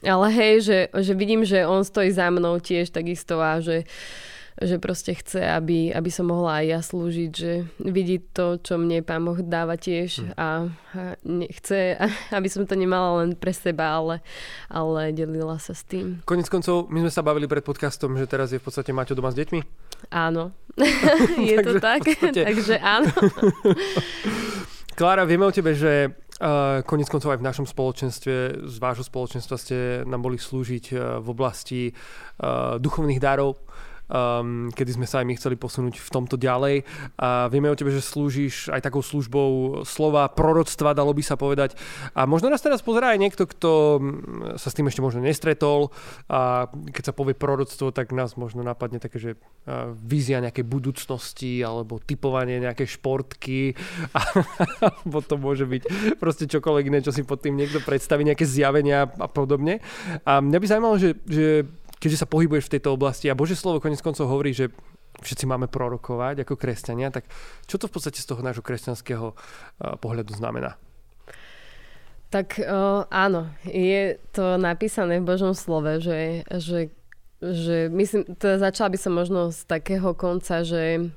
ale 0.00 0.26
hej, 0.32 0.54
že, 0.64 0.78
že 0.92 1.12
vidím, 1.12 1.44
že 1.44 1.68
on 1.68 1.84
stojí 1.84 2.08
za 2.08 2.32
mnou 2.32 2.56
tiež 2.56 2.88
takisto 2.88 3.36
a 3.36 3.60
že, 3.60 3.84
že 4.60 4.76
proste 4.80 5.12
chce, 5.16 5.40
aby, 5.40 5.92
aby 5.92 6.10
som 6.12 6.28
mohla 6.28 6.60
aj 6.60 6.66
ja 6.68 6.80
slúžiť, 6.80 7.30
že 7.32 7.64
vidí 7.80 8.20
to, 8.20 8.60
čo 8.60 8.76
mne 8.80 9.04
pán 9.04 9.24
Boh 9.24 9.40
dáva 9.40 9.76
tiež 9.76 10.20
hm. 10.20 10.26
a, 10.36 10.48
a 10.96 11.02
chce, 11.60 11.96
aby 12.36 12.48
som 12.48 12.64
to 12.64 12.76
nemala 12.76 13.24
len 13.24 13.36
pre 13.36 13.52
seba, 13.52 13.96
ale, 13.96 14.24
ale 14.68 15.12
delila 15.12 15.60
sa 15.60 15.76
s 15.76 15.84
tým. 15.84 16.24
Konec 16.24 16.48
koncov, 16.48 16.88
my 16.88 17.04
sme 17.04 17.12
sa 17.12 17.24
bavili 17.24 17.44
pred 17.48 17.64
podcastom, 17.64 18.16
že 18.16 18.28
teraz 18.28 18.52
je 18.52 18.60
v 18.60 18.64
podstate 18.64 18.92
Maťo 18.92 19.16
doma 19.16 19.32
s 19.32 19.36
deťmi? 19.36 19.60
Áno, 20.12 20.56
je 21.50 21.56
to 21.60 21.76
tak, 21.76 22.08
podstate... 22.08 22.40
takže 22.48 22.80
áno. 22.80 23.12
Klára, 24.96 25.24
vieme 25.24 25.48
o 25.48 25.52
tebe, 25.52 25.72
že 25.72 26.12
Uh, 26.40 26.80
konec 26.88 27.04
koncov 27.12 27.36
aj 27.36 27.40
v 27.44 27.48
našom 27.52 27.66
spoločenstve, 27.68 28.64
z 28.64 28.76
vášho 28.80 29.04
spoločenstva 29.04 29.56
ste 29.60 29.76
nám 30.08 30.24
boli 30.24 30.40
slúžiť 30.40 30.84
uh, 30.96 31.20
v 31.20 31.26
oblasti 31.28 31.92
uh, 31.92 32.80
duchovných 32.80 33.20
darov 33.20 33.60
um, 34.10 34.68
kedy 34.74 34.98
sme 34.98 35.06
sa 35.06 35.22
aj 35.22 35.26
my 35.30 35.34
chceli 35.38 35.56
posunúť 35.56 36.02
v 36.02 36.10
tomto 36.10 36.34
ďalej. 36.34 36.82
A 37.16 37.46
vieme 37.46 37.70
o 37.70 37.78
tebe, 37.78 37.94
že 37.94 38.02
slúžiš 38.02 38.68
aj 38.74 38.82
takou 38.82 39.00
službou 39.00 39.82
slova, 39.86 40.26
proroctva, 40.28 40.98
dalo 40.98 41.14
by 41.14 41.22
sa 41.22 41.38
povedať. 41.38 41.78
A 42.18 42.26
možno 42.26 42.50
nás 42.50 42.60
teraz 42.60 42.82
pozerá 42.82 43.14
aj 43.14 43.22
niekto, 43.22 43.46
kto 43.46 43.70
mm, 44.02 44.58
sa 44.58 44.68
s 44.68 44.76
tým 44.76 44.90
ešte 44.90 45.00
možno 45.00 45.22
nestretol. 45.22 45.94
A 46.26 46.66
keď 46.90 47.10
sa 47.10 47.16
povie 47.16 47.38
proroctvo, 47.38 47.94
tak 47.94 48.10
nás 48.10 48.34
možno 48.34 48.66
napadne 48.66 48.98
také, 48.98 49.22
že 49.22 49.30
vízia 50.02 50.42
nejakej 50.42 50.66
budúcnosti 50.66 51.62
alebo 51.62 52.02
typovanie 52.02 52.58
nejaké 52.58 52.88
športky. 52.88 53.76
A, 54.18 54.20
to 55.20 55.36
môže 55.36 55.68
byť 55.68 55.82
proste 56.18 56.48
čokoľvek 56.50 56.84
iné, 56.90 56.98
čo 57.04 57.14
si 57.14 57.22
pod 57.22 57.44
tým 57.44 57.54
niekto 57.54 57.78
predstaví, 57.84 58.26
nejaké 58.26 58.42
zjavenia 58.48 59.06
a 59.06 59.28
podobne. 59.30 59.78
A 60.26 60.42
mňa 60.42 60.58
by 60.58 60.66
zaujímalo, 60.66 60.96
že, 60.98 61.14
že 61.28 61.62
keďže 62.00 62.24
sa 62.24 62.26
pohybuješ 62.26 62.66
v 62.66 62.74
tejto 62.80 62.96
oblasti 62.96 63.28
a 63.28 63.36
Bože 63.36 63.54
slovo 63.54 63.78
konec 63.78 64.00
koncov 64.00 64.26
hovorí, 64.26 64.56
že 64.56 64.72
všetci 65.20 65.44
máme 65.44 65.68
prorokovať 65.68 66.42
ako 66.48 66.56
kresťania, 66.56 67.12
tak 67.12 67.28
čo 67.68 67.76
to 67.76 67.86
v 67.86 67.92
podstate 67.92 68.18
z 68.18 68.26
toho 68.26 68.40
nášho 68.40 68.64
kresťanského 68.64 69.36
pohľadu 70.00 70.32
znamená? 70.32 70.80
Tak 72.30 72.62
uh, 72.62 73.10
áno, 73.10 73.50
je 73.66 74.16
to 74.30 74.54
napísané 74.54 75.18
v 75.18 75.28
Božom 75.28 75.50
slove, 75.50 75.98
že, 75.98 76.46
že, 76.46 76.94
že 77.42 77.90
myslím, 77.90 78.38
teda 78.38 78.70
začala 78.70 78.94
by 78.94 78.98
som 79.02 79.12
možno 79.18 79.50
z 79.50 79.66
takého 79.66 80.14
konca, 80.14 80.62
že 80.62 81.10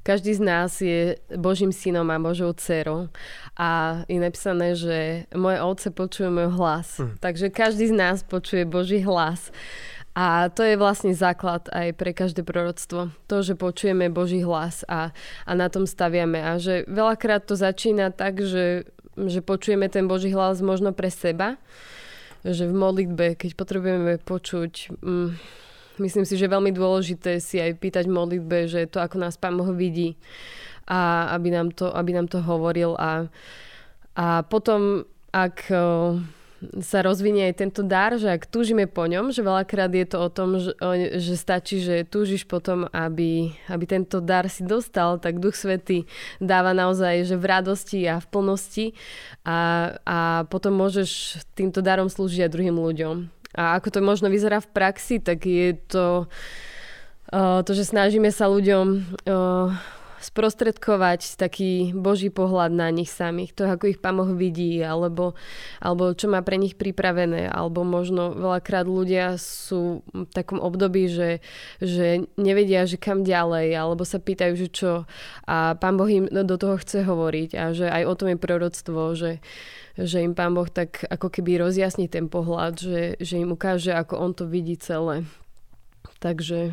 každý 0.00 0.32
z 0.32 0.40
nás 0.40 0.80
je 0.80 1.20
Božím 1.36 1.68
synom 1.68 2.08
a 2.08 2.16
Božou 2.16 2.56
dcerou 2.56 3.12
a 3.60 4.00
je 4.08 4.16
napísané, 4.16 4.72
že 4.72 5.28
moje 5.36 5.58
ovce 5.60 5.88
počujú 5.92 6.32
môj 6.32 6.48
hlas. 6.56 6.96
Mm. 6.96 7.12
Takže 7.20 7.46
každý 7.52 7.84
z 7.92 7.94
nás 7.94 8.24
počuje 8.24 8.64
Boží 8.64 9.04
hlas. 9.04 9.52
A 10.14 10.46
to 10.46 10.62
je 10.62 10.78
vlastne 10.78 11.10
základ 11.10 11.66
aj 11.74 11.98
pre 11.98 12.14
každé 12.14 12.46
proroctvo. 12.46 13.10
To, 13.26 13.36
že 13.42 13.58
počujeme 13.58 14.06
Boží 14.14 14.46
hlas 14.46 14.86
a, 14.86 15.10
a 15.42 15.52
na 15.58 15.66
tom 15.66 15.90
staviame. 15.90 16.38
A 16.38 16.62
že 16.62 16.86
veľakrát 16.86 17.42
to 17.42 17.58
začína 17.58 18.14
tak, 18.14 18.38
že, 18.38 18.86
že 19.18 19.42
počujeme 19.42 19.90
ten 19.90 20.06
Boží 20.06 20.30
hlas 20.30 20.62
možno 20.62 20.94
pre 20.94 21.10
seba. 21.10 21.58
Že 22.46 22.70
v 22.70 22.74
modlitbe, 22.78 23.26
keď 23.34 23.50
potrebujeme 23.58 24.22
počuť... 24.22 25.02
Mm, 25.02 25.34
myslím 25.98 26.22
si, 26.22 26.38
že 26.38 26.46
je 26.46 26.54
veľmi 26.54 26.70
dôležité 26.70 27.42
si 27.42 27.58
aj 27.58 27.74
pýtať 27.82 28.06
v 28.06 28.14
modlitbe, 28.14 28.58
že 28.70 28.86
to, 28.86 29.02
ako 29.02 29.18
nás 29.18 29.34
Pán 29.34 29.58
Boh 29.58 29.74
vidí 29.74 30.14
a 30.86 31.32
aby 31.34 31.50
nám 31.50 31.74
to, 31.74 31.90
aby 31.90 32.14
nám 32.14 32.30
to 32.30 32.38
hovoril. 32.38 32.94
A, 33.02 33.26
a 34.14 34.46
potom, 34.46 35.02
ak 35.34 35.74
sa 36.80 37.04
rozvinie 37.04 37.50
aj 37.50 37.54
tento 37.60 37.82
dar, 37.84 38.16
že 38.16 38.30
ak 38.30 38.48
túžime 38.48 38.88
po 38.88 39.04
ňom, 39.04 39.30
že 39.30 39.44
veľakrát 39.44 39.92
je 39.92 40.06
to 40.08 40.18
o 40.20 40.28
tom, 40.28 40.60
že, 40.60 40.72
že 41.20 41.34
stačí, 41.34 41.82
že 41.82 42.06
túžiš 42.06 42.44
potom, 42.48 42.86
aby, 42.90 43.52
aby 43.68 43.84
tento 43.84 44.22
dar 44.22 44.48
si 44.48 44.64
dostal, 44.64 45.20
tak 45.20 45.42
Duch 45.42 45.58
Svety 45.58 46.08
dáva 46.38 46.72
naozaj, 46.72 47.28
že 47.28 47.36
v 47.36 47.44
radosti 47.48 48.04
a 48.08 48.22
v 48.22 48.26
plnosti 48.28 48.86
a, 49.44 49.92
a 50.04 50.18
potom 50.48 50.74
môžeš 50.74 51.40
týmto 51.52 51.84
darom 51.84 52.06
slúžiť 52.08 52.46
aj 52.46 52.52
druhým 52.52 52.76
ľuďom. 52.76 53.16
A 53.54 53.78
ako 53.78 53.88
to 53.94 54.00
možno 54.02 54.26
vyzerá 54.30 54.58
v 54.58 54.72
praxi, 54.74 55.22
tak 55.22 55.46
je 55.46 55.78
to 55.86 56.26
to, 57.64 57.72
že 57.74 57.90
snažíme 57.90 58.28
sa 58.30 58.46
ľuďom 58.46 58.86
sprostredkovať 60.24 61.36
taký 61.36 61.92
boží 61.92 62.32
pohľad 62.32 62.72
na 62.72 62.88
nich 62.88 63.12
samých, 63.12 63.52
to 63.52 63.68
ako 63.68 63.92
ich 63.92 64.00
Pán 64.00 64.16
Boh 64.16 64.32
vidí, 64.32 64.80
alebo, 64.80 65.36
alebo 65.84 66.16
čo 66.16 66.32
má 66.32 66.40
pre 66.40 66.56
nich 66.56 66.74
pripravené, 66.74 67.52
alebo 67.52 67.84
možno 67.84 68.32
veľakrát 68.32 68.88
ľudia 68.88 69.36
sú 69.36 70.00
v 70.10 70.30
takom 70.32 70.58
období, 70.64 71.12
že, 71.12 71.44
že 71.84 72.24
nevedia, 72.40 72.88
že 72.88 72.96
kam 72.96 73.22
ďalej, 73.22 73.76
alebo 73.76 74.08
sa 74.08 74.16
pýtajú, 74.16 74.54
že 74.56 74.68
čo 74.72 74.92
a 75.44 75.76
Pán 75.76 76.00
Boh 76.00 76.08
im 76.08 76.24
do 76.26 76.56
toho 76.56 76.80
chce 76.80 77.04
hovoriť 77.04 77.50
a 77.54 77.64
že 77.76 77.86
aj 77.92 78.02
o 78.08 78.14
tom 78.16 78.28
je 78.32 78.38
proroctvo, 78.40 79.00
že, 79.12 79.32
že 80.00 80.24
im 80.24 80.32
Pán 80.32 80.56
Boh 80.56 80.66
tak 80.66 81.04
ako 81.06 81.28
keby 81.28 81.60
rozjasní 81.60 82.08
ten 82.08 82.32
pohľad, 82.32 82.80
že, 82.80 83.20
že 83.20 83.36
im 83.38 83.52
ukáže, 83.52 83.92
ako 83.92 84.14
on 84.16 84.32
to 84.32 84.48
vidí 84.48 84.80
celé. 84.80 85.28
Takže 86.24 86.72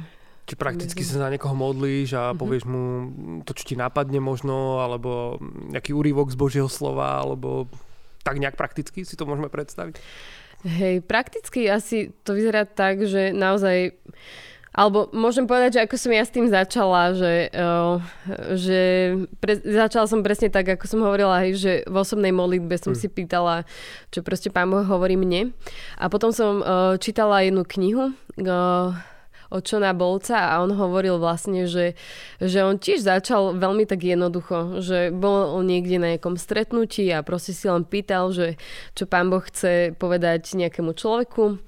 či 0.52 0.60
prakticky 0.60 1.00
sa 1.08 1.24
na 1.24 1.32
niekoho 1.32 1.56
modlíš 1.56 2.12
a 2.12 2.24
mm-hmm. 2.36 2.42
povieš 2.44 2.64
mu 2.68 2.84
to, 3.48 3.56
čo 3.56 3.64
ti 3.72 3.76
napadne 3.80 4.20
možno, 4.20 4.84
alebo 4.84 5.40
nejaký 5.72 5.96
úryvok 5.96 6.28
z 6.28 6.36
Božieho 6.36 6.68
slova, 6.68 7.24
alebo 7.24 7.72
tak 8.28 8.36
nejak 8.36 8.60
prakticky 8.60 9.08
si 9.08 9.16
to 9.16 9.24
môžeme 9.24 9.48
predstaviť? 9.48 9.96
Hej, 10.68 11.08
prakticky 11.08 11.72
asi 11.72 12.12
to 12.28 12.36
vyzerá 12.36 12.68
tak, 12.68 13.08
že 13.08 13.32
naozaj 13.32 13.96
alebo 14.72 15.12
môžem 15.12 15.44
povedať, 15.44 15.76
že 15.76 15.84
ako 15.84 15.96
som 16.00 16.12
ja 16.16 16.24
s 16.24 16.32
tým 16.32 16.48
začala, 16.48 17.12
že, 17.12 17.52
že 18.56 18.80
pre, 19.44 19.60
začala 19.60 20.08
som 20.08 20.24
presne 20.24 20.48
tak, 20.48 20.64
ako 20.64 20.88
som 20.88 21.04
hovorila, 21.04 21.44
hej, 21.44 21.60
že 21.60 21.72
v 21.84 21.96
osobnej 22.00 22.32
modlitbe 22.32 22.80
som 22.80 22.96
mm. 22.96 23.00
si 23.04 23.12
pýtala, 23.12 23.68
čo 24.16 24.24
proste 24.24 24.48
Pán 24.48 24.72
Boh 24.72 24.88
hovorí 24.88 25.20
mne. 25.20 25.52
A 26.00 26.08
potom 26.08 26.32
som 26.32 26.64
uh, 26.64 26.96
čítala 27.04 27.44
jednu 27.44 27.68
knihu, 27.68 28.16
uh, 28.16 28.96
od 29.52 29.62
Čona 29.68 29.92
Bolca 29.92 30.50
a 30.50 30.64
on 30.64 30.72
hovoril 30.72 31.20
vlastne, 31.20 31.68
že, 31.68 32.00
že 32.40 32.64
on 32.64 32.80
tiež 32.80 33.04
začal 33.04 33.60
veľmi 33.60 33.84
tak 33.84 34.02
jednoducho, 34.02 34.80
že 34.80 35.12
bol 35.12 35.60
niekde 35.62 36.00
na 36.00 36.16
nejakom 36.16 36.40
stretnutí 36.40 37.12
a 37.12 37.20
proste 37.22 37.52
si 37.52 37.68
len 37.68 37.84
pýtal, 37.84 38.32
že 38.32 38.56
čo 38.96 39.04
pán 39.04 39.28
Boh 39.28 39.44
chce 39.44 39.92
povedať 40.00 40.56
nejakému 40.56 40.96
človeku. 40.96 41.60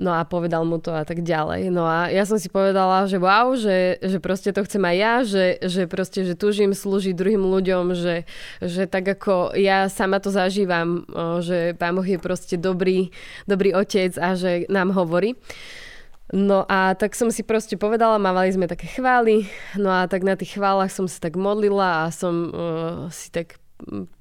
No 0.00 0.16
a 0.16 0.24
povedal 0.24 0.64
mu 0.64 0.80
to 0.80 0.88
a 0.96 1.04
tak 1.04 1.20
ďalej. 1.20 1.68
No 1.68 1.84
a 1.84 2.08
ja 2.08 2.24
som 2.24 2.40
si 2.40 2.48
povedala, 2.48 3.04
že 3.04 3.20
wow, 3.20 3.52
že, 3.52 4.00
že 4.00 4.18
proste 4.24 4.48
to 4.48 4.64
chcem 4.64 4.80
aj 4.80 4.96
ja, 4.96 5.14
že, 5.20 5.44
že 5.60 5.82
proste, 5.84 6.24
že 6.24 6.32
túžim 6.32 6.72
slúžiť 6.72 7.12
druhým 7.12 7.44
ľuďom, 7.44 7.92
že, 7.92 8.24
že 8.64 8.88
tak 8.88 9.04
ako 9.04 9.52
ja 9.52 9.92
sama 9.92 10.16
to 10.16 10.32
zažívam, 10.32 11.04
že 11.44 11.76
Pán 11.76 11.92
Boh 11.92 12.08
je 12.08 12.16
proste 12.16 12.56
dobrý, 12.56 13.12
dobrý 13.44 13.76
otec 13.76 14.16
a 14.16 14.32
že 14.32 14.64
nám 14.72 14.96
hovorí. 14.96 15.36
No 16.32 16.64
a 16.64 16.96
tak 16.96 17.12
som 17.12 17.28
si 17.28 17.44
proste 17.44 17.76
povedala, 17.76 18.16
mávali 18.16 18.48
sme 18.48 18.64
také 18.64 18.88
chvály, 18.88 19.44
no 19.76 19.92
a 19.92 20.08
tak 20.08 20.24
na 20.24 20.32
tých 20.32 20.56
chválach 20.56 20.88
som 20.88 21.04
sa 21.04 21.20
tak 21.20 21.36
modlila 21.36 22.08
a 22.08 22.12
som 22.12 22.48
uh, 22.48 23.12
si 23.12 23.28
tak 23.28 23.60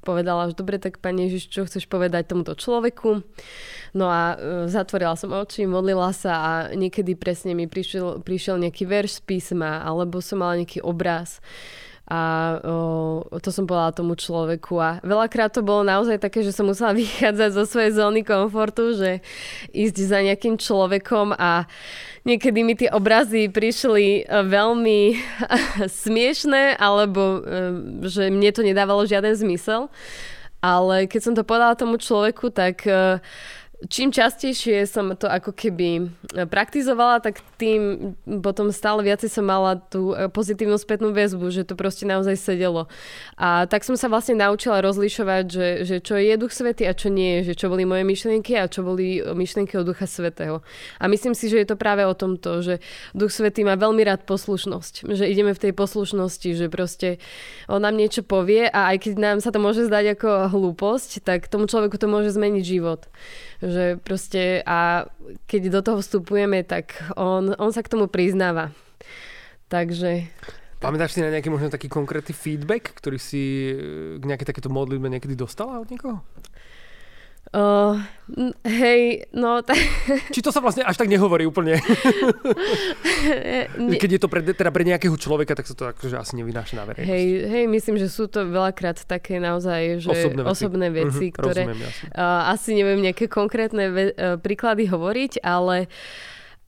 povedala, 0.03 0.51
že 0.51 0.59
dobre, 0.59 0.75
tak 0.75 0.99
Pane 0.99 1.29
Ježiš, 1.29 1.47
čo 1.47 1.63
chceš 1.63 1.87
povedať 1.87 2.27
tomuto 2.27 2.51
človeku? 2.51 3.23
No 3.95 4.11
a 4.11 4.35
uh, 4.35 4.67
zatvorila 4.67 5.15
som 5.15 5.31
oči, 5.31 5.63
modlila 5.63 6.11
sa 6.11 6.33
a 6.35 6.51
niekedy 6.75 7.15
presne 7.15 7.55
mi 7.55 7.71
prišiel, 7.71 8.19
prišiel 8.19 8.59
nejaký 8.59 8.83
verš 8.83 9.23
z 9.23 9.31
písma, 9.31 9.79
alebo 9.79 10.19
som 10.19 10.43
mala 10.43 10.59
nejaký 10.59 10.83
obraz 10.83 11.39
a 12.11 12.59
o, 12.59 13.39
to 13.39 13.55
som 13.55 13.63
povedala 13.63 13.95
tomu 13.95 14.19
človeku 14.19 14.75
a 14.83 14.99
veľakrát 14.99 15.55
to 15.55 15.63
bolo 15.63 15.87
naozaj 15.87 16.19
také, 16.19 16.43
že 16.43 16.51
som 16.51 16.67
musela 16.67 16.91
vychádzať 16.99 17.49
zo 17.55 17.63
svojej 17.63 17.95
zóny 17.95 18.27
komfortu, 18.27 18.91
že 18.99 19.23
ísť 19.71 19.97
za 20.11 20.19
nejakým 20.19 20.59
človekom 20.59 21.31
a 21.39 21.71
niekedy 22.27 22.67
mi 22.67 22.75
tie 22.75 22.91
obrazy 22.91 23.47
prišli 23.47 24.27
e, 24.27 24.43
veľmi 24.43 25.15
smiešné 26.03 26.75
alebo 26.75 27.39
e, 27.39 27.39
že 28.03 28.27
mne 28.27 28.51
to 28.51 28.67
nedávalo 28.67 29.07
žiaden 29.07 29.31
zmysel. 29.31 29.87
Ale 30.61 31.09
keď 31.09 31.21
som 31.23 31.33
to 31.33 31.41
povedala 31.41 31.73
tomu 31.73 31.97
človeku, 31.97 32.53
tak 32.53 32.85
uh, 32.85 33.17
čím 33.89 34.13
častejšie 34.13 34.85
som 34.85 35.09
to 35.17 35.25
ako 35.25 35.55
keby 35.55 35.89
e, 35.97 36.45
praktizovala, 36.45 37.23
tak 37.23 37.41
tým 37.57 38.13
potom 38.43 38.69
stále 38.69 39.01
viacej 39.01 39.29
som 39.31 39.45
mala 39.47 39.79
tú 39.79 40.13
e, 40.13 40.29
pozitívnu 40.29 40.77
spätnú 40.77 41.09
väzbu, 41.09 41.49
že 41.49 41.65
to 41.65 41.73
proste 41.73 42.05
naozaj 42.05 42.37
sedelo. 42.37 42.85
A 43.41 43.65
tak 43.65 43.81
som 43.81 43.97
sa 43.97 44.05
vlastne 44.11 44.37
naučila 44.37 44.85
rozlišovať, 44.85 45.43
že, 45.49 45.67
že 45.87 45.95
čo 46.03 46.19
je 46.19 46.33
Duch 46.37 46.53
Svety 46.53 46.85
a 46.85 46.93
čo 46.93 47.09
nie 47.09 47.41
že 47.41 47.57
čo 47.57 47.71
boli 47.71 47.87
moje 47.87 48.03
myšlienky 48.05 48.59
a 48.59 48.69
čo 48.69 48.85
boli 48.85 49.23
myšlienky 49.23 49.79
od 49.79 49.87
Ducha 49.87 50.05
Svetého. 50.05 50.61
A 51.01 51.07
myslím 51.07 51.33
si, 51.33 51.49
že 51.49 51.63
je 51.63 51.67
to 51.71 51.79
práve 51.79 52.05
o 52.05 52.13
tomto, 52.13 52.61
že 52.61 52.83
Duch 53.15 53.33
Svetý 53.33 53.65
má 53.65 53.79
veľmi 53.79 54.03
rád 54.05 54.27
poslušnosť, 54.27 55.09
že 55.09 55.25
ideme 55.25 55.55
v 55.55 55.63
tej 55.69 55.73
poslušnosti, 55.73 56.49
že 56.53 56.67
proste 56.67 57.17
on 57.71 57.81
nám 57.81 57.95
niečo 57.95 58.21
povie 58.21 58.67
a 58.67 58.93
aj 58.93 58.97
keď 59.07 59.13
nám 59.17 59.37
sa 59.39 59.49
to 59.49 59.63
môže 59.63 59.87
zdať 59.87 60.19
ako 60.19 60.29
hlúposť, 60.51 61.23
tak 61.23 61.47
tomu 61.47 61.65
človeku 61.65 61.95
to 61.95 62.11
môže 62.11 62.35
zmeniť 62.35 62.63
život 62.65 63.07
že 63.61 64.01
proste 64.01 64.65
a 64.65 65.05
keď 65.45 65.61
do 65.69 65.81
toho 65.85 65.97
vstupujeme, 66.01 66.65
tak 66.65 66.97
on, 67.13 67.53
on 67.61 67.69
sa 67.69 67.85
k 67.85 67.91
tomu 67.93 68.09
priznáva. 68.09 68.73
Takže... 69.69 70.27
Pamätáš 70.81 71.13
si 71.13 71.21
na 71.21 71.29
nejaký 71.29 71.53
možno 71.53 71.69
taký 71.69 71.85
konkrétny 71.85 72.33
feedback, 72.33 72.97
ktorý 72.97 73.21
si 73.21 73.69
k 74.17 74.23
nejaké 74.25 74.43
takéto 74.49 74.73
modlitbe 74.73 75.07
niekedy 75.13 75.37
dostala 75.37 75.77
od 75.77 75.87
niekoho? 75.93 76.25
Hej, 78.63 79.27
no 79.35 79.59
tak... 79.67 79.75
Či 80.31 80.39
to 80.39 80.55
sa 80.55 80.63
vlastne 80.63 80.87
až 80.87 80.95
tak 80.95 81.11
nehovorí 81.11 81.43
úplne? 81.43 81.83
Keď 84.01 84.09
je 84.15 84.19
to 84.23 84.31
pre, 84.31 84.39
teda 84.39 84.71
pre 84.71 84.87
nejakého 84.87 85.15
človeka, 85.19 85.51
tak 85.59 85.67
sa 85.67 85.75
to 85.75 85.91
akože 85.91 86.15
asi 86.15 86.39
nevynáša 86.39 86.79
na 86.79 86.87
verejnosť. 86.87 87.11
Hej, 87.11 87.25
hej, 87.51 87.65
myslím, 87.67 87.95
že 87.99 88.07
sú 88.07 88.31
to 88.31 88.47
veľakrát 88.47 89.03
také 89.03 89.43
naozaj 89.43 89.99
že 89.99 90.07
osobné 90.07 90.41
veci, 90.47 90.51
osobné 90.55 90.87
veci 90.95 91.25
uh-huh, 91.27 91.35
ktoré 91.35 91.61
rozumiem, 91.67 91.91
uh, 92.15 92.51
asi 92.55 92.69
neviem 92.71 92.99
nejaké 93.03 93.27
konkrétne 93.27 93.85
ve- 93.91 94.15
uh, 94.15 94.39
príklady 94.39 94.87
hovoriť, 94.87 95.43
ale 95.43 95.91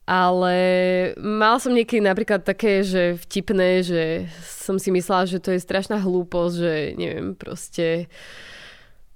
ale 0.04 0.56
mal 1.16 1.56
som 1.56 1.72
niekedy 1.72 2.04
napríklad 2.04 2.44
také, 2.44 2.84
že 2.84 3.16
vtipné, 3.24 3.80
že 3.80 4.28
som 4.44 4.76
si 4.76 4.92
myslela, 4.92 5.24
že 5.24 5.40
to 5.40 5.56
je 5.56 5.64
strašná 5.64 5.96
hlúposť, 5.96 6.54
že 6.60 6.74
neviem, 7.00 7.32
proste 7.32 8.04
uh, 8.04 8.52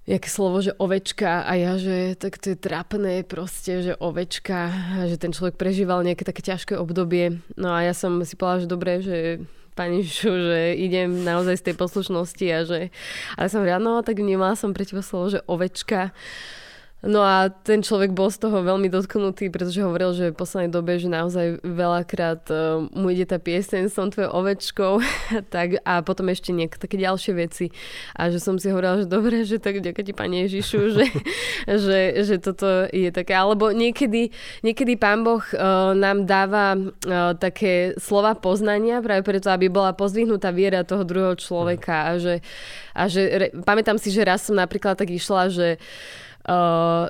jaké 0.08 0.28
slovo, 0.32 0.64
že 0.64 0.72
ovečka 0.80 1.44
a 1.44 1.52
ja, 1.52 1.76
že 1.76 2.16
tak 2.16 2.40
to 2.40 2.56
je 2.56 2.58
trápne 2.58 3.20
proste, 3.28 3.84
že 3.84 3.92
ovečka 4.00 4.72
a 4.72 5.04
že 5.04 5.20
ten 5.20 5.36
človek 5.36 5.60
prežíval 5.60 6.00
nejaké 6.00 6.24
také 6.24 6.40
ťažké 6.40 6.80
obdobie. 6.80 7.44
No 7.60 7.76
a 7.76 7.84
ja 7.84 7.92
som 7.92 8.16
si 8.24 8.32
povedala, 8.32 8.64
že 8.64 8.72
dobre, 8.72 8.92
že 9.04 9.16
pani 9.76 10.00
Šu, 10.02 10.32
že 10.32 10.60
idem 10.80 11.22
naozaj 11.22 11.60
z 11.60 11.64
tej 11.70 11.74
poslušnosti 11.76 12.46
a 12.50 12.58
že... 12.64 12.78
Ale 13.36 13.46
som 13.52 13.60
hovorila, 13.60 13.78
no 13.78 14.00
tak 14.00 14.18
vnímala 14.18 14.56
som 14.56 14.72
pre 14.72 14.88
teba 14.88 15.04
slovo, 15.04 15.28
že 15.28 15.44
ovečka. 15.44 16.16
No 17.08 17.24
a 17.24 17.48
ten 17.48 17.80
človek 17.80 18.12
bol 18.12 18.28
z 18.28 18.36
toho 18.36 18.60
veľmi 18.60 18.92
dotknutý, 18.92 19.48
pretože 19.48 19.80
hovoril, 19.80 20.12
že 20.12 20.28
v 20.28 20.36
poslednej 20.36 20.68
dobe, 20.68 21.00
že 21.00 21.08
naozaj 21.08 21.64
veľakrát 21.64 22.44
uh, 22.52 22.84
mu 22.92 23.08
ide 23.08 23.24
tá 23.24 23.40
pieseň 23.40 23.88
Som 23.88 24.12
tvojou 24.12 24.28
ovečkou 24.28 25.00
tak, 25.54 25.80
a 25.88 26.04
potom 26.04 26.28
ešte 26.28 26.52
nejaké 26.52 26.76
také 26.76 27.00
ďalšie 27.00 27.32
veci. 27.32 27.72
A 28.12 28.28
že 28.28 28.36
som 28.36 28.60
si 28.60 28.68
hovorila, 28.68 29.00
že 29.00 29.08
dobre, 29.08 29.40
že 29.48 29.56
tak 29.56 29.80
ďakujem 29.80 30.04
ti 30.04 30.12
Pane 30.12 30.36
Ježišu, 30.44 30.80
že, 30.92 31.06
že, 31.88 32.00
že 32.28 32.36
toto 32.44 32.84
je 32.92 33.08
také. 33.08 33.32
Alebo 33.32 33.72
niekedy, 33.72 34.28
niekedy 34.60 35.00
Pán 35.00 35.24
Boh 35.24 35.40
uh, 35.40 35.96
nám 35.96 36.28
dáva 36.28 36.76
uh, 36.76 37.32
také 37.40 37.96
slova 37.96 38.36
poznania 38.36 39.00
práve 39.00 39.24
preto, 39.24 39.48
aby 39.48 39.72
bola 39.72 39.96
pozdvihnutá 39.96 40.52
viera 40.52 40.84
toho 40.84 41.08
druhého 41.08 41.40
človeka. 41.40 42.12
A 42.12 42.20
že, 42.20 42.44
a 42.92 43.08
že 43.08 43.22
re, 43.32 43.46
pamätám 43.64 43.96
si, 43.96 44.12
že 44.12 44.28
raz 44.28 44.44
som 44.44 44.60
napríklad 44.60 45.00
tak 45.00 45.08
išla, 45.08 45.48
že 45.48 45.80
uh, 45.80 46.26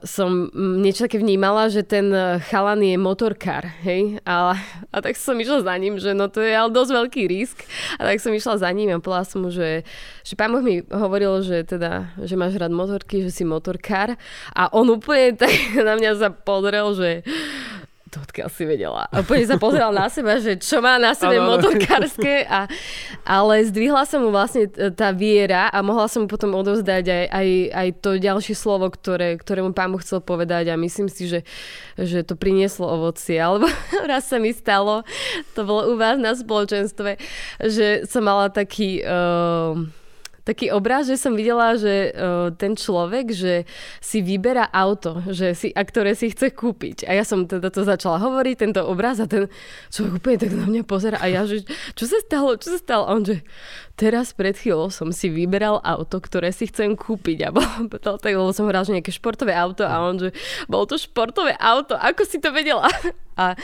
som 0.02 0.50
niečo 0.82 1.06
také 1.06 1.22
vnímala, 1.22 1.70
že 1.70 1.86
ten 1.86 2.10
chalan 2.50 2.82
je 2.82 2.98
motorkár, 2.98 3.70
hej? 3.86 4.18
A, 4.26 4.58
a 4.90 4.96
tak 4.98 5.14
som 5.14 5.38
išla 5.38 5.62
za 5.62 5.74
ním, 5.78 6.02
že 6.02 6.10
no 6.10 6.26
to 6.26 6.42
je 6.42 6.50
ale 6.50 6.74
dosť 6.74 6.90
veľký 6.90 7.22
risk. 7.30 7.62
A 8.02 8.10
tak 8.10 8.18
som 8.18 8.34
išla 8.34 8.58
za 8.58 8.70
ním 8.74 8.90
a 8.90 8.98
povedala 8.98 9.22
som 9.22 9.46
mu, 9.46 9.54
že, 9.54 9.86
že 10.26 10.34
pán 10.34 10.50
Boh 10.50 10.62
mi 10.64 10.82
hovoril, 10.90 11.46
že 11.46 11.62
teda, 11.62 12.18
že 12.18 12.34
máš 12.34 12.58
rád 12.58 12.74
motorky, 12.74 13.22
že 13.22 13.30
si 13.30 13.46
motorkár. 13.46 14.18
A 14.58 14.74
on 14.74 14.90
úplne 14.90 15.36
tak 15.42 15.54
na 15.78 15.94
mňa 15.94 16.10
sa 16.18 16.28
pozrel, 16.34 16.90
že 16.98 17.22
to 18.08 18.24
odkiaľ 18.24 18.48
si 18.48 18.64
vedela. 18.64 19.04
A 19.12 19.20
úplne 19.20 19.44
sa 19.44 19.60
pozeral 19.60 19.92
na 19.92 20.08
seba, 20.08 20.40
že 20.40 20.56
čo 20.56 20.80
má 20.80 20.96
na 20.96 21.12
sebe 21.12 21.36
ano, 21.36 21.56
motorkárske. 21.56 22.48
A, 22.48 22.64
ale 23.28 23.68
zdvihla 23.68 24.08
sa 24.08 24.16
mu 24.16 24.32
vlastne 24.32 24.68
tá 24.96 25.12
viera 25.12 25.68
a 25.68 25.84
mohla 25.84 26.08
som 26.08 26.24
mu 26.24 26.28
potom 26.28 26.56
odovzdať 26.56 27.04
aj, 27.04 27.24
aj, 27.28 27.48
aj 27.76 27.88
to 28.00 28.10
ďalšie 28.16 28.54
slovo, 28.56 28.88
ktoré, 28.88 29.36
ktoré 29.36 29.60
mu 29.60 29.76
pán 29.76 29.92
mu 29.92 30.00
chcel 30.00 30.24
povedať 30.24 30.72
a 30.72 30.80
myslím 30.80 31.12
si, 31.12 31.28
že, 31.28 31.44
že 32.00 32.24
to 32.24 32.34
prinieslo 32.34 32.88
ovocie. 32.88 33.36
Alebo 33.36 33.68
raz 34.10 34.26
sa 34.26 34.40
mi 34.40 34.50
stalo, 34.56 35.04
to 35.52 35.68
bolo 35.68 35.92
u 35.92 35.94
vás 36.00 36.16
na 36.16 36.32
spoločenstve, 36.32 37.20
že 37.60 38.08
som 38.08 38.24
mala 38.24 38.48
taký... 38.48 39.04
Uh, 39.04 39.88
taký 40.48 40.72
obraz, 40.72 41.12
že 41.12 41.20
som 41.20 41.36
videla, 41.36 41.76
že 41.76 42.16
uh, 42.16 42.48
ten 42.56 42.72
človek, 42.72 43.28
že 43.36 43.68
si 44.00 44.24
vyberá 44.24 44.72
auto, 44.72 45.20
že 45.28 45.52
si, 45.52 45.68
a 45.76 45.84
ktoré 45.84 46.16
si 46.16 46.32
chce 46.32 46.56
kúpiť. 46.56 47.04
A 47.04 47.12
ja 47.12 47.28
som 47.28 47.44
teda 47.44 47.68
to 47.68 47.84
začala 47.84 48.16
hovoriť, 48.16 48.56
tento 48.56 48.80
obraz 48.88 49.20
a 49.20 49.28
ten 49.28 49.52
človek 49.92 50.24
úplne 50.24 50.38
tak 50.40 50.52
na 50.56 50.64
mňa 50.64 50.82
pozera 50.88 51.20
a 51.20 51.28
ja, 51.28 51.44
že 51.44 51.68
čo 51.92 52.08
sa 52.08 52.16
stalo, 52.24 52.56
čo 52.56 52.72
sa 52.72 52.78
stalo? 52.80 53.04
A 53.04 53.12
on, 53.12 53.28
že 53.28 53.44
teraz 54.00 54.32
pred 54.32 54.56
chvíľou 54.56 54.88
som 54.88 55.12
si 55.12 55.28
vyberal 55.28 55.84
auto, 55.84 56.16
ktoré 56.22 56.54
si 56.54 56.70
chcem 56.70 56.96
kúpiť. 56.96 57.38
A 57.44 57.52
bol, 57.52 57.66
tak, 58.24 58.32
lebo 58.32 58.54
som 58.56 58.64
hovorila, 58.64 58.88
že 58.88 58.96
nejaké 58.96 59.12
športové 59.12 59.52
auto 59.52 59.84
a 59.84 60.00
on, 60.00 60.16
že 60.16 60.32
bol 60.70 60.88
to 60.88 60.96
športové 60.96 61.52
auto, 61.60 61.92
ako 61.98 62.22
si 62.24 62.40
to 62.40 62.48
vedela? 62.54 62.88
A 63.38 63.54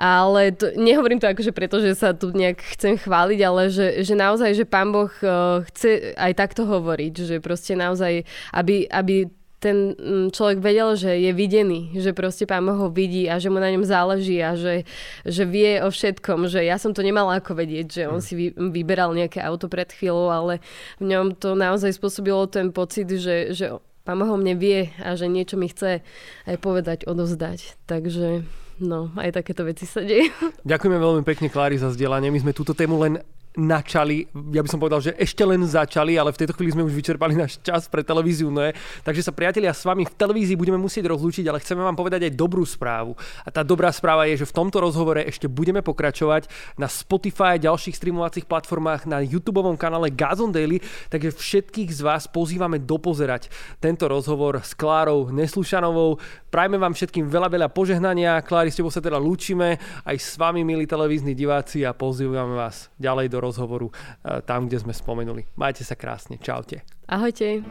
ale 0.00 0.56
to, 0.56 0.72
nehovorím 0.80 1.20
to 1.20 1.28
akože 1.28 1.52
preto, 1.52 1.76
že 1.76 1.92
sa 1.92 2.16
tu 2.16 2.32
nejak 2.32 2.56
chcem 2.72 2.96
chváliť, 2.96 3.40
ale 3.44 3.68
že, 3.68 4.00
že 4.00 4.16
naozaj, 4.16 4.56
že 4.56 4.64
pán 4.64 4.88
Boh 4.96 5.12
uh, 5.20 5.60
chce 5.68 6.16
aj 6.16 6.32
takto 6.40 6.64
hovoriť, 6.64 7.12
že 7.28 7.36
proste 7.44 7.76
naozaj, 7.76 8.24
aby, 8.56 8.88
aby 8.88 9.28
ten 9.60 9.92
mm, 9.92 10.32
človek 10.32 10.58
vedel, 10.64 10.96
že 10.96 11.12
je 11.20 11.36
videný, 11.36 11.92
že 12.00 12.16
proste 12.16 12.48
pán 12.48 12.64
ho 12.64 12.88
vidí 12.88 13.28
a 13.28 13.36
že 13.36 13.52
mu 13.52 13.60
na 13.60 13.68
ňom 13.68 13.84
záleží 13.84 14.40
a 14.40 14.56
že, 14.56 14.88
že 15.28 15.44
vie 15.44 15.84
o 15.84 15.92
všetkom, 15.92 16.48
že 16.48 16.64
ja 16.64 16.80
som 16.80 16.96
to 16.96 17.04
nemala 17.04 17.36
ako 17.36 17.60
vedieť, 17.60 17.86
že 17.92 18.02
on 18.08 18.18
hm. 18.18 18.24
si 18.24 18.32
vy, 18.32 18.46
vyberal 18.56 19.12
nejaké 19.12 19.44
auto 19.44 19.68
pred 19.68 19.92
chvíľou, 19.92 20.32
ale 20.32 20.64
v 20.96 21.12
ňom 21.12 21.36
to 21.36 21.52
naozaj 21.52 21.92
spôsobilo 21.92 22.48
ten 22.48 22.72
pocit, 22.72 23.12
že, 23.12 23.52
že 23.52 23.76
pán 24.08 24.16
Boh 24.16 24.32
o 24.32 24.40
mne 24.40 24.56
vie 24.56 24.88
a 24.96 25.12
že 25.12 25.28
niečo 25.28 25.60
mi 25.60 25.68
chce 25.68 26.00
aj 26.48 26.56
povedať, 26.56 27.04
odozdať. 27.04 27.76
Takže 27.84 28.48
No, 28.80 29.12
aj 29.12 29.36
takéto 29.36 29.62
veci 29.68 29.84
sa 29.84 30.00
dejú. 30.00 30.32
Ďakujeme 30.70 30.96
veľmi 30.96 31.22
pekne, 31.22 31.52
Klári, 31.52 31.76
za 31.76 31.92
vzdelanie. 31.92 32.32
My 32.32 32.40
sme 32.40 32.56
túto 32.56 32.72
tému 32.72 32.96
len 32.96 33.20
načali, 33.58 34.30
ja 34.54 34.62
by 34.62 34.68
som 34.70 34.78
povedal, 34.78 35.02
že 35.02 35.10
ešte 35.18 35.42
len 35.42 35.58
začali, 35.66 36.14
ale 36.14 36.30
v 36.30 36.38
tejto 36.38 36.54
chvíli 36.54 36.70
sme 36.70 36.86
už 36.86 36.94
vyčerpali 36.94 37.34
náš 37.34 37.58
čas 37.58 37.90
pre 37.90 38.06
televíziu 38.06 38.46
Noé. 38.46 38.78
Takže 39.02 39.26
sa 39.26 39.34
priatelia 39.34 39.74
s 39.74 39.82
vami 39.82 40.06
v 40.06 40.14
televízii 40.14 40.54
budeme 40.54 40.78
musieť 40.78 41.10
rozlúčiť, 41.10 41.50
ale 41.50 41.58
chceme 41.58 41.82
vám 41.82 41.98
povedať 41.98 42.30
aj 42.30 42.38
dobrú 42.38 42.62
správu. 42.62 43.18
A 43.42 43.50
tá 43.50 43.66
dobrá 43.66 43.90
správa 43.90 44.30
je, 44.30 44.38
že 44.38 44.46
v 44.46 44.54
tomto 44.54 44.78
rozhovore 44.78 45.18
ešte 45.26 45.50
budeme 45.50 45.82
pokračovať 45.82 46.46
na 46.78 46.86
Spotify 46.86 47.58
a 47.58 47.64
ďalších 47.66 47.98
streamovacích 47.98 48.46
platformách 48.46 49.10
na 49.10 49.18
YouTube 49.18 49.58
kanále 49.74 50.14
Gazon 50.14 50.54
Daily, 50.54 50.78
takže 51.10 51.34
všetkých 51.34 51.90
z 51.90 52.00
vás 52.06 52.30
pozývame 52.30 52.78
dopozerať 52.78 53.50
tento 53.82 54.06
rozhovor 54.06 54.62
s 54.62 54.78
Klárou 54.78 55.34
Neslušanovou. 55.34 56.22
Prajme 56.50 56.82
vám 56.82 56.98
všetkým 56.98 57.30
veľa, 57.30 57.46
veľa 57.46 57.68
požehnania. 57.70 58.42
Klári, 58.42 58.74
s 58.74 58.82
tebou 58.82 58.90
sa 58.90 58.98
teda 58.98 59.22
lúčime 59.22 59.78
aj 60.02 60.16
s 60.18 60.34
vami, 60.34 60.66
milí 60.66 60.82
televízni 60.82 61.30
diváci 61.30 61.86
a 61.86 61.94
pozývame 61.94 62.58
vás 62.58 62.90
ďalej 62.98 63.30
do 63.30 63.38
rozhovoru 63.38 63.86
eh, 63.94 64.42
tam, 64.42 64.66
kde 64.66 64.82
sme 64.82 64.90
spomenuli. 64.90 65.46
Majte 65.54 65.86
sa 65.86 65.94
krásne. 65.94 66.42
Čaute. 66.42 66.82
Ahojte. 67.06 67.62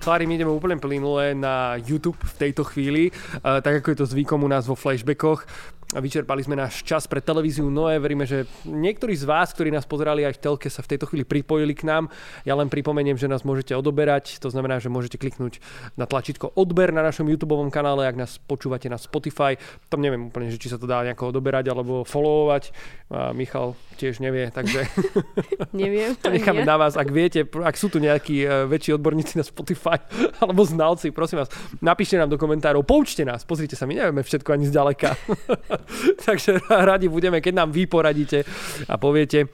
Klári, 0.00 0.24
my 0.24 0.36
ideme 0.36 0.52
úplne 0.52 0.80
plynule 0.80 1.36
na 1.36 1.76
YouTube 1.80 2.16
v 2.16 2.34
tejto 2.40 2.64
chvíli, 2.64 3.12
uh, 3.44 3.60
tak 3.60 3.84
ako 3.84 3.92
je 3.92 3.98
to 4.00 4.08
zvykom 4.08 4.40
u 4.40 4.48
nás 4.48 4.64
vo 4.64 4.72
flashbackoch. 4.72 5.44
Vyčerpali 5.90 6.38
sme 6.46 6.54
náš 6.54 6.86
čas 6.86 7.10
pre 7.10 7.18
televíziu 7.18 7.66
Noé. 7.66 7.98
Veríme, 7.98 8.22
že 8.22 8.46
niektorí 8.62 9.10
z 9.18 9.26
vás, 9.26 9.50
ktorí 9.50 9.74
nás 9.74 9.82
pozerali 9.90 10.22
aj 10.22 10.38
v 10.38 10.42
telke, 10.46 10.68
sa 10.70 10.86
v 10.86 10.94
tejto 10.94 11.10
chvíli 11.10 11.26
pripojili 11.26 11.74
k 11.74 11.82
nám. 11.82 12.06
Ja 12.46 12.54
len 12.54 12.70
pripomeniem, 12.70 13.18
že 13.18 13.26
nás 13.26 13.42
môžete 13.42 13.74
odoberať. 13.74 14.38
To 14.38 14.54
znamená, 14.54 14.78
že 14.78 14.86
môžete 14.86 15.18
kliknúť 15.18 15.58
na 15.98 16.06
tlačítko 16.06 16.54
odber 16.54 16.94
na 16.94 17.02
našom 17.02 17.26
YouTube 17.26 17.58
kanále, 17.74 18.06
ak 18.06 18.14
nás 18.14 18.38
počúvate 18.38 18.86
na 18.86 19.02
Spotify. 19.02 19.58
Tam 19.90 19.98
neviem 19.98 20.30
úplne, 20.30 20.54
že 20.54 20.62
či 20.62 20.70
sa 20.70 20.78
to 20.78 20.86
dá 20.86 21.02
nejako 21.02 21.34
odoberať 21.34 21.74
alebo 21.74 22.06
followovať. 22.06 22.70
A 23.10 23.34
Michal 23.34 23.74
tiež 23.98 24.22
nevie, 24.22 24.46
takže 24.54 24.86
neviem. 25.74 26.14
to 26.14 26.30
necháme 26.30 26.62
na 26.62 26.78
vás. 26.78 26.94
Ak 26.94 27.10
viete, 27.10 27.42
ak 27.42 27.74
sú 27.74 27.90
tu 27.90 27.98
nejakí 27.98 28.46
e, 28.46 28.70
väčší 28.70 28.94
odborníci 28.94 29.34
na 29.34 29.42
Spotify 29.42 29.98
alebo 30.42 30.62
znalci, 30.62 31.10
prosím 31.10 31.42
vás, 31.42 31.50
napíšte 31.82 32.14
nám 32.14 32.30
do 32.30 32.38
komentárov, 32.38 32.86
poučte 32.86 33.26
nás. 33.26 33.42
Pozrite 33.42 33.74
sa, 33.74 33.90
my 33.90 33.98
nevieme 33.98 34.22
všetko 34.22 34.54
ani 34.54 34.70
zďaleka. 34.70 35.10
Takže 36.26 36.60
radi 36.90 37.08
budeme, 37.08 37.40
keď 37.40 37.54
nám 37.54 37.70
vy 37.72 37.86
poradíte 37.86 38.44
a 38.88 38.94
poviete, 38.96 39.48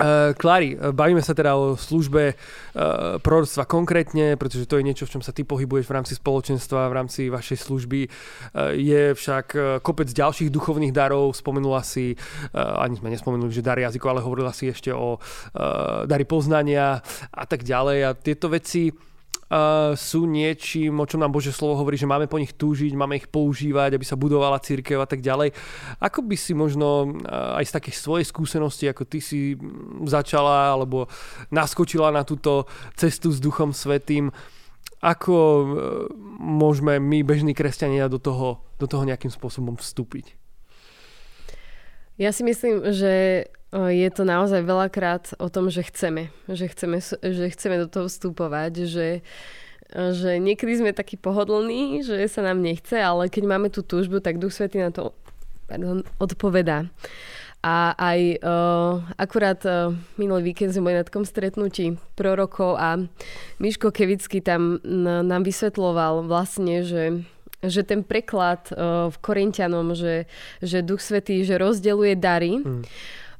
Uh, 0.00 0.32
Klári, 0.32 0.80
bavíme 0.80 1.20
sa 1.20 1.36
teda 1.36 1.60
o 1.60 1.76
službe 1.76 2.32
uh, 2.32 3.20
proroctva 3.20 3.68
konkrétne, 3.68 4.40
pretože 4.40 4.64
to 4.64 4.80
je 4.80 4.86
niečo, 4.88 5.04
v 5.04 5.12
čom 5.12 5.20
sa 5.20 5.28
ty 5.28 5.44
pohybuješ 5.44 5.84
v 5.84 5.92
rámci 5.92 6.16
spoločenstva, 6.16 6.88
v 6.88 6.96
rámci 6.96 7.28
vašej 7.28 7.58
služby. 7.68 8.08
Je 8.80 9.12
však 9.12 9.46
kopec 9.84 10.08
ďalších 10.08 10.48
duchovných 10.48 10.96
darov, 10.96 11.36
spomenula 11.36 11.84
si, 11.84 12.16
ani 12.56 12.96
sme 12.96 13.12
nespomenuli, 13.12 13.52
že 13.52 13.60
dary 13.60 13.84
jazykov, 13.84 14.16
ale 14.16 14.24
hovorila 14.24 14.56
si 14.56 14.72
ešte 14.72 14.88
o 14.88 15.20
dary 16.08 16.24
poznania 16.24 17.04
a 17.28 17.44
tak 17.44 17.60
ďalej. 17.60 17.98
A 18.00 18.16
tieto 18.16 18.48
veci 18.48 18.88
uh, 19.50 19.92
sú 19.98 20.24
niečím, 20.24 21.02
o 21.02 21.06
čom 21.06 21.20
nám 21.20 21.34
Bože 21.34 21.50
slovo 21.50 21.76
hovorí, 21.76 21.98
že 21.98 22.08
máme 22.08 22.30
po 22.30 22.38
nich 22.38 22.54
túžiť, 22.54 22.94
máme 22.94 23.18
ich 23.18 23.26
používať, 23.26 23.98
aby 23.98 24.06
sa 24.06 24.16
budovala 24.16 24.62
církev 24.62 25.02
a 25.02 25.08
tak 25.10 25.20
ďalej. 25.20 25.52
Ako 25.98 26.22
by 26.22 26.36
si 26.38 26.54
možno 26.54 27.18
uh, 27.20 27.58
aj 27.58 27.66
z 27.68 27.74
takých 27.74 27.96
svojej 27.98 28.26
skúsenosti, 28.26 28.86
ako 28.86 29.02
ty 29.04 29.18
si 29.18 29.58
začala 30.06 30.70
alebo 30.72 31.10
naskočila 31.50 32.14
na 32.14 32.22
túto 32.22 32.70
cestu 32.94 33.34
s 33.34 33.42
Duchom 33.42 33.74
Svetým, 33.74 34.30
ako 35.02 35.34
uh, 35.34 35.66
môžeme 36.38 37.02
my, 37.02 37.26
bežní 37.26 37.52
kresťania, 37.52 38.06
do 38.06 38.22
toho, 38.22 38.62
do 38.78 38.86
toho 38.86 39.02
nejakým 39.02 39.34
spôsobom 39.34 39.74
vstúpiť? 39.76 40.38
Ja 42.20 42.36
si 42.36 42.44
myslím, 42.44 42.92
že 42.92 43.48
je 43.70 44.08
to 44.10 44.26
naozaj 44.26 44.66
veľakrát 44.66 45.38
o 45.38 45.46
tom, 45.46 45.70
že 45.70 45.86
chceme. 45.86 46.34
Že 46.50 46.66
chceme, 46.74 46.98
že 47.22 47.44
chceme 47.54 47.76
do 47.78 47.86
toho 47.86 48.10
vstupovať, 48.10 48.72
že, 48.90 49.08
že 49.94 50.30
niekedy 50.42 50.82
sme 50.82 50.90
takí 50.90 51.14
pohodlní, 51.14 52.02
že 52.02 52.18
sa 52.26 52.42
nám 52.42 52.58
nechce, 52.58 52.98
ale 52.98 53.30
keď 53.30 53.44
máme 53.46 53.70
tú 53.70 53.86
túžbu, 53.86 54.18
tak 54.18 54.42
Duch 54.42 54.50
Svetý 54.50 54.82
na 54.82 54.90
to 54.90 55.14
pardon, 55.70 56.02
odpovedá. 56.18 56.90
A 57.60 57.92
aj 57.94 58.40
uh, 58.40 59.04
akurát 59.20 59.60
uh, 59.68 59.92
minulý 60.16 60.50
víkend 60.50 60.72
sme 60.72 60.90
boli 60.90 60.96
na 60.96 61.04
takom 61.04 61.28
stretnutí 61.28 62.00
prorokov 62.16 62.80
a 62.80 62.96
Miško 63.60 63.92
Kevický 63.92 64.40
tam 64.40 64.80
n- 64.80 65.28
nám 65.28 65.46
vysvetloval 65.46 66.26
vlastne, 66.26 66.82
že 66.82 67.22
že 67.60 67.84
ten 67.84 68.00
preklad 68.00 68.72
uh, 68.72 69.12
v 69.12 69.16
Korintianom, 69.20 69.92
že, 69.92 70.24
že 70.64 70.80
Duch 70.80 71.04
Svetý, 71.04 71.44
že 71.44 71.60
rozdeluje 71.60 72.16
dary, 72.16 72.64
mm 72.64 72.88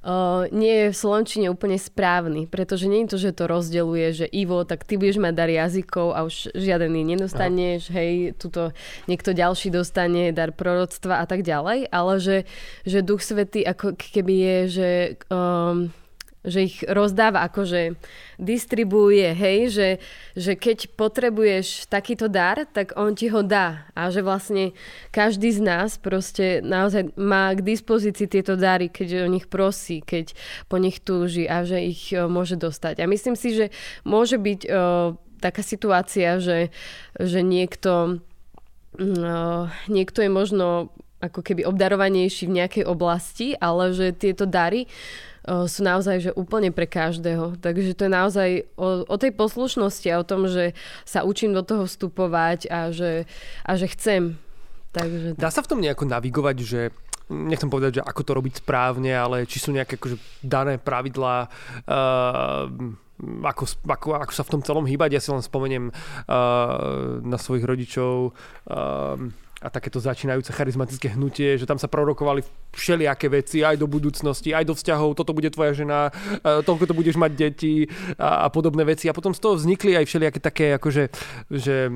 uh, 0.04 0.48
nie 0.52 0.86
je 0.86 0.86
v 0.92 0.96
Slovenčine 0.96 1.46
úplne 1.52 1.76
správny, 1.76 2.48
pretože 2.48 2.88
nie 2.88 3.04
je 3.04 3.10
to, 3.16 3.18
že 3.20 3.36
to 3.36 3.44
rozdeluje, 3.48 4.24
že 4.24 4.26
Ivo, 4.28 4.64
tak 4.64 4.84
ty 4.84 4.96
budeš 4.96 5.20
mať 5.20 5.32
dar 5.36 5.50
jazykov 5.50 6.16
a 6.16 6.24
už 6.24 6.52
žiaden 6.56 6.92
nedostaneš, 6.92 7.90
Aha. 7.90 7.94
hej, 8.00 8.12
tuto 8.36 8.72
niekto 9.06 9.36
ďalší 9.36 9.72
dostane 9.72 10.32
dar 10.32 10.52
proroctva 10.52 11.22
a 11.22 11.26
tak 11.28 11.44
ďalej, 11.44 11.88
ale 11.92 12.14
že, 12.20 12.36
že 12.84 13.04
Duch 13.04 13.24
Svetý 13.24 13.64
ako 13.64 13.96
keby 13.96 14.34
je, 14.34 14.58
že 14.68 14.90
um, 15.28 15.92
že 16.40 16.72
ich 16.72 16.80
rozdáva, 16.88 17.44
akože 17.44 18.00
distribuuje, 18.40 19.36
hej, 19.36 19.58
že, 19.68 19.88
že 20.32 20.52
keď 20.56 20.96
potrebuješ 20.96 21.84
takýto 21.92 22.32
dar, 22.32 22.64
tak 22.64 22.96
on 22.96 23.12
ti 23.12 23.28
ho 23.28 23.44
dá. 23.44 23.84
A 23.92 24.08
že 24.08 24.24
vlastne 24.24 24.72
každý 25.12 25.52
z 25.52 25.60
nás 25.60 26.00
proste 26.00 26.64
naozaj 26.64 27.12
má 27.20 27.52
k 27.52 27.60
dispozícii 27.60 28.24
tieto 28.24 28.56
dary, 28.56 28.88
keď 28.88 29.28
o 29.28 29.28
nich 29.28 29.52
prosí, 29.52 30.00
keď 30.00 30.32
po 30.64 30.80
nich 30.80 31.04
túži 31.04 31.44
a 31.44 31.60
že 31.68 31.84
ich 31.84 32.16
o, 32.16 32.24
môže 32.32 32.56
dostať. 32.56 33.04
A 33.04 33.10
myslím 33.10 33.36
si, 33.36 33.52
že 33.52 33.66
môže 34.08 34.40
byť 34.40 34.60
o, 34.64 34.70
taká 35.44 35.60
situácia, 35.60 36.40
že, 36.40 36.72
že 37.20 37.44
niekto, 37.44 38.24
o, 38.96 39.68
niekto 39.92 40.24
je 40.24 40.30
možno 40.32 40.88
ako 41.20 41.44
keby 41.44 41.68
obdarovanejší 41.68 42.48
v 42.48 42.64
nejakej 42.64 42.84
oblasti, 42.88 43.52
ale 43.60 43.92
že 43.92 44.16
tieto 44.16 44.48
dary 44.48 44.88
sú 45.44 45.80
naozaj 45.80 46.16
že 46.20 46.30
úplne 46.36 46.68
pre 46.70 46.84
každého. 46.84 47.56
Takže 47.60 47.96
to 47.96 48.06
je 48.06 48.12
naozaj 48.12 48.48
o, 48.76 49.08
o 49.08 49.16
tej 49.16 49.32
poslušnosti 49.32 50.08
a 50.12 50.20
o 50.20 50.28
tom, 50.28 50.46
že 50.46 50.76
sa 51.08 51.24
učím 51.24 51.56
do 51.56 51.64
toho 51.64 51.88
vstupovať 51.88 52.68
a 52.68 52.92
že, 52.92 53.24
a 53.64 53.72
že 53.76 53.86
chcem. 53.96 54.36
Takže... 54.90 55.38
Dá 55.38 55.48
sa 55.48 55.62
v 55.62 55.70
tom 55.70 55.80
nejako 55.80 56.04
navigovať, 56.10 56.56
že 56.60 56.80
nechcem 57.30 57.70
povedať, 57.70 58.02
že 58.02 58.06
ako 58.06 58.22
to 58.26 58.32
robiť 58.34 58.54
správne, 58.58 59.14
ale 59.14 59.46
či 59.46 59.62
sú 59.62 59.70
nejaké 59.70 59.96
akože 59.96 60.18
dané 60.42 60.82
pravidlá, 60.82 61.46
uh, 61.46 62.66
ako, 63.46 63.64
ako, 63.86 64.08
ako 64.18 64.32
sa 64.34 64.42
v 64.42 64.52
tom 64.58 64.62
celom 64.66 64.84
hýbať. 64.84 65.14
Ja 65.14 65.22
si 65.22 65.30
len 65.30 65.44
spomeniem 65.44 65.94
uh, 65.94 65.94
na 67.22 67.38
svojich 67.38 67.62
rodičov. 67.62 68.34
Uh, 68.66 69.30
a 69.60 69.68
takéto 69.68 70.00
začínajúce 70.00 70.56
charizmatické 70.56 71.12
hnutie, 71.12 71.60
že 71.60 71.68
tam 71.68 71.76
sa 71.76 71.84
prorokovali 71.84 72.40
všelijaké 72.72 73.28
veci 73.28 73.60
aj 73.60 73.76
do 73.76 73.84
budúcnosti, 73.84 74.56
aj 74.56 74.64
do 74.64 74.72
vzťahov, 74.72 75.12
toto 75.12 75.36
bude 75.36 75.52
tvoja 75.52 75.76
žena, 75.76 76.08
e, 76.40 76.64
toľko 76.64 76.88
to 76.88 76.94
budeš 76.96 77.20
mať 77.20 77.32
deti 77.36 77.84
a, 78.16 78.44
a 78.44 78.52
podobné 78.52 78.88
veci. 78.88 79.12
A 79.12 79.16
potom 79.16 79.36
z 79.36 79.40
toho 79.44 79.60
vznikli 79.60 80.00
aj 80.00 80.08
všelijaké 80.08 80.40
také, 80.40 80.66
akože, 80.80 81.12
že 81.52 81.92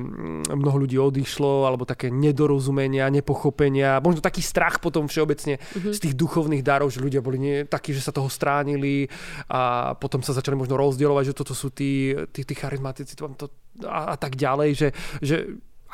mnoho 0.53 0.85
ľudí 0.85 1.01
odišlo, 1.01 1.65
alebo 1.65 1.89
také 1.89 2.13
nedorozumenia, 2.13 3.09
nepochopenia, 3.09 3.97
možno 3.97 4.21
taký 4.21 4.45
strach 4.45 4.77
potom 4.77 5.09
všeobecne 5.09 5.57
mm-hmm. 5.57 5.93
z 5.95 5.99
tých 6.05 6.13
duchovných 6.13 6.61
darov, 6.61 6.93
že 6.93 7.01
ľudia 7.01 7.25
boli 7.25 7.41
nie, 7.41 7.55
takí, 7.65 7.97
že 7.97 8.05
sa 8.05 8.13
toho 8.13 8.29
stránili 8.29 9.09
a 9.49 9.93
potom 9.97 10.21
sa 10.21 10.37
začali 10.37 10.53
možno 10.53 10.77
rozdielovať, 10.77 11.33
že 11.33 11.37
toto 11.37 11.57
sú 11.57 11.73
tí, 11.73 12.13
tí, 12.29 12.45
tí 12.45 12.53
charizmatici 12.53 13.17
to, 13.17 13.49
a, 13.89 14.13
a 14.13 14.15
tak 14.21 14.37
ďalej, 14.37 14.69
že, 14.77 14.87
že 15.25 15.35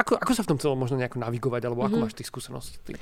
ako, 0.01 0.17
ako 0.17 0.33
sa 0.33 0.43
v 0.43 0.49
tom 0.49 0.59
celom 0.59 0.77
možno 0.81 0.97
nejako 0.97 1.21
navigovať, 1.21 1.61
alebo 1.69 1.85
ako 1.85 2.01
mm-hmm. 2.01 2.03
máš 2.09 2.17
tých 2.17 2.29
skúseností? 2.29 2.97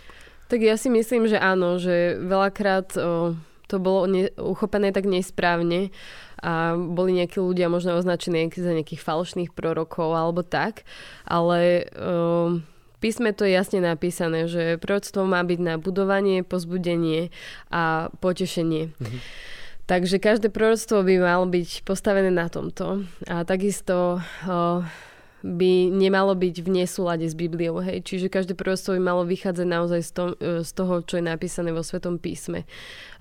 Tak 0.49 0.59
ja 0.59 0.75
si 0.75 0.89
myslím, 0.89 1.29
že 1.29 1.37
áno, 1.37 1.77
že 1.77 2.17
veľakrát 2.19 2.97
o, 2.97 3.37
to 3.69 3.77
bolo 3.77 4.09
ne, 4.09 4.33
uchopené 4.35 4.89
tak 4.89 5.05
nesprávne 5.05 5.93
a 6.41 6.73
boli 6.73 7.13
nejakí 7.13 7.37
ľudia 7.37 7.69
možno 7.69 7.93
označení 7.95 8.49
za 8.49 8.73
nejakých 8.73 9.05
falošných 9.05 9.53
prorokov 9.53 10.09
alebo 10.09 10.41
tak, 10.41 10.89
ale 11.29 11.85
o, 11.93 12.57
písme 12.97 13.29
to 13.31 13.45
je 13.45 13.53
jasne 13.53 13.79
napísané, 13.79 14.49
že 14.49 14.81
proroctvo 14.81 15.23
má 15.29 15.45
byť 15.45 15.59
na 15.61 15.75
budovanie, 15.77 16.41
pozbudenie 16.41 17.29
a 17.69 18.09
potešenie. 18.17 18.89
Mm-hmm. 18.89 19.21
Takže 19.85 20.21
každé 20.21 20.53
proroctvo 20.53 21.01
by 21.01 21.13
malo 21.17 21.49
byť 21.49 21.81
postavené 21.81 22.29
na 22.29 22.45
tomto. 22.45 23.09
A 23.25 23.41
takisto 23.45 24.21
o, 24.45 24.81
by 25.39 25.87
nemalo 25.87 26.35
byť 26.35 26.55
v 26.59 26.69
nesúlade 26.83 27.23
s 27.23 27.35
Bibliou. 27.35 27.79
Hej? 27.79 28.03
Čiže 28.03 28.27
každé 28.27 28.53
proroctvo 28.59 28.99
by 28.99 29.01
malo 29.01 29.23
vychádzať 29.23 29.67
naozaj 29.67 30.01
z, 30.03 30.11
to, 30.11 30.23
e, 30.39 30.61
z 30.67 30.71
toho, 30.75 30.99
čo 31.03 31.19
je 31.19 31.23
napísané 31.23 31.71
vo 31.71 31.83
Svetom 31.85 32.19
písme. 32.19 32.67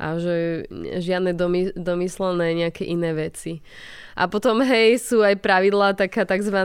A 0.02 0.18
že 0.18 0.66
žiadne 0.98 1.34
domy, 1.34 1.70
domyslené 1.78 2.58
nejaké 2.58 2.86
iné 2.86 3.14
veci. 3.14 3.62
A 4.18 4.26
potom, 4.26 4.58
hej, 4.66 4.98
sú 4.98 5.22
aj 5.22 5.38
pravidlá, 5.38 5.94
taká 5.94 6.26
tzv. 6.26 6.58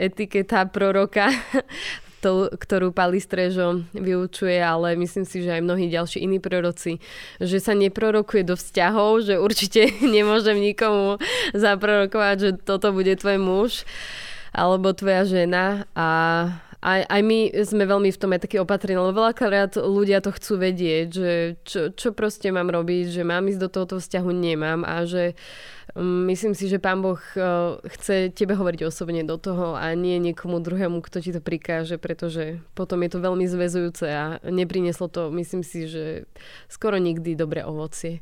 etiketa 0.00 0.64
proroka, 0.72 1.28
to, 2.24 2.48
ktorú 2.56 2.88
Pali 2.96 3.20
Strežo 3.20 3.84
vyučuje, 3.92 4.56
ale 4.56 4.96
myslím 4.96 5.28
si, 5.28 5.44
že 5.44 5.60
aj 5.60 5.60
mnohí 5.60 5.92
ďalší 5.92 6.24
iní 6.24 6.40
proroci, 6.40 6.96
že 7.36 7.60
sa 7.60 7.76
neprorokuje 7.76 8.48
do 8.48 8.56
vzťahov, 8.56 9.28
že 9.28 9.36
určite 9.36 9.92
nemôžem 10.16 10.56
nikomu 10.56 11.20
zaprorokovať, 11.52 12.36
že 12.40 12.50
toto 12.56 12.96
bude 12.96 13.12
tvoj 13.20 13.36
muž 13.36 13.72
alebo 14.54 14.94
tvoja 14.94 15.26
žena 15.26 15.90
a 15.98 16.08
aj, 16.84 17.00
aj 17.08 17.20
my 17.24 17.38
sme 17.64 17.84
veľmi 17.88 18.12
v 18.12 18.20
tom 18.20 18.36
aj 18.36 18.44
taký 18.44 18.60
opatrení, 18.60 19.00
lebo 19.00 19.24
veľakrát 19.24 19.80
ľudia 19.80 20.20
to 20.20 20.36
chcú 20.36 20.60
vedieť, 20.60 21.08
že 21.08 21.32
čo, 21.64 21.80
čo 21.96 22.12
proste 22.12 22.52
mám 22.52 22.68
robiť, 22.68 23.08
že 23.08 23.22
mám 23.24 23.48
ísť 23.48 23.60
do 23.64 23.68
tohoto 23.72 23.96
vzťahu, 23.96 24.28
nemám 24.28 24.84
a 24.84 25.08
že 25.08 25.32
um, 25.96 26.28
myslím 26.28 26.52
si, 26.52 26.68
že 26.68 26.76
pán 26.76 27.00
Boh 27.00 27.16
uh, 27.16 27.80
chce 27.88 28.28
tebe 28.36 28.52
hovoriť 28.52 28.84
osobne 28.84 29.24
do 29.24 29.40
toho 29.40 29.72
a 29.72 29.96
nie 29.96 30.20
niekomu 30.20 30.60
druhému, 30.60 31.00
kto 31.00 31.24
ti 31.24 31.32
to 31.32 31.40
prikáže, 31.40 31.96
pretože 31.96 32.60
potom 32.76 33.00
je 33.00 33.16
to 33.16 33.18
veľmi 33.24 33.48
zväzujúce 33.48 34.04
a 34.04 34.24
neprineslo 34.44 35.08
to, 35.08 35.32
myslím 35.32 35.64
si, 35.64 35.88
že 35.88 36.28
skoro 36.68 37.00
nikdy 37.00 37.32
dobré 37.32 37.64
ovocie. 37.64 38.20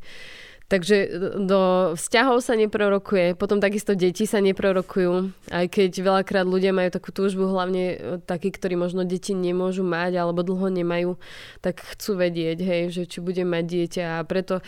Takže 0.72 0.96
do 1.37 1.92
vzťahov 2.00 2.40
sa 2.40 2.56
neprorokuje, 2.56 3.37
potom 3.37 3.61
takisto 3.61 3.92
deti 3.92 4.24
sa 4.24 4.40
neprorokujú, 4.40 5.28
aj 5.52 5.68
keď 5.68 5.90
veľakrát 6.00 6.48
ľudia 6.48 6.72
majú 6.72 6.88
takú 6.88 7.12
túžbu, 7.12 7.44
hlavne 7.44 7.85
e, 7.92 7.96
takí, 8.24 8.48
ktorí 8.48 8.80
možno 8.80 9.04
deti 9.04 9.37
nemôžu 9.37 9.85
mať 9.85 10.16
alebo 10.16 10.40
dlho 10.40 10.72
nemajú, 10.72 11.20
tak 11.61 11.85
chcú 11.92 12.24
vedieť, 12.24 12.64
hej, 12.64 12.82
že 12.88 13.02
či 13.04 13.20
bude 13.20 13.44
mať 13.44 13.64
dieťa. 13.68 14.04
A 14.16 14.24
preto 14.24 14.64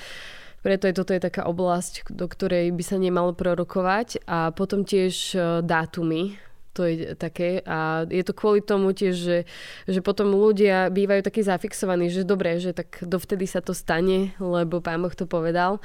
preto 0.60 0.88
je 0.88 0.96
toto 0.96 1.12
je 1.12 1.20
taká 1.20 1.44
oblasť, 1.44 2.08
do 2.08 2.24
ktorej 2.24 2.72
by 2.72 2.84
sa 2.84 2.96
nemalo 2.96 3.36
prorokovať. 3.36 4.24
A 4.28 4.52
potom 4.52 4.84
tiež 4.84 5.32
e, 5.32 5.64
dátumy, 5.64 6.36
to 6.74 6.82
je 6.90 7.14
také 7.14 7.62
a 7.62 8.02
je 8.10 8.24
to 8.26 8.34
kvôli 8.34 8.58
tomu 8.58 8.90
tiež, 8.90 9.14
že, 9.14 9.38
že 9.87 10.00
potom 10.02 10.34
ľudia 10.34 10.90
bývajú 10.90 11.22
takí 11.22 11.46
zafixovaní, 11.46 12.10
že 12.10 12.26
dobre, 12.26 12.58
že 12.58 12.74
tak 12.74 13.00
dovtedy 13.06 13.46
sa 13.46 13.62
to 13.62 13.70
stane, 13.70 14.34
lebo 14.42 14.82
pán 14.82 14.98
Boh 14.98 15.14
to 15.14 15.30
povedal 15.30 15.78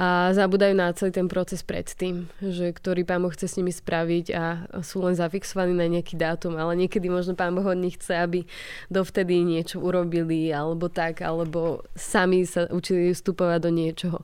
a 0.00 0.32
zabudajú 0.32 0.72
na 0.72 0.90
celý 0.96 1.12
ten 1.12 1.28
proces 1.28 1.60
predtým, 1.60 2.26
že 2.40 2.72
ktorý 2.72 3.04
pán 3.04 3.20
Boh 3.20 3.30
chce 3.30 3.46
s 3.46 3.56
nimi 3.60 3.70
spraviť 3.70 4.26
a 4.32 4.44
sú 4.80 5.04
len 5.04 5.12
zafixovaní 5.12 5.76
na 5.76 5.84
nejaký 5.86 6.16
dátum, 6.16 6.56
ale 6.56 6.74
niekedy 6.74 7.12
možno 7.12 7.36
pán 7.36 7.52
Boh 7.52 7.68
od 7.68 7.76
nich 7.76 8.00
chce, 8.00 8.16
aby 8.18 8.40
dovtedy 8.88 9.44
niečo 9.44 9.84
urobili 9.84 10.48
alebo 10.48 10.88
tak, 10.88 11.20
alebo 11.20 11.84
sami 11.92 12.48
sa 12.48 12.66
učili 12.72 13.12
vstupovať 13.12 13.58
do 13.60 13.70
niečoho. 13.70 14.18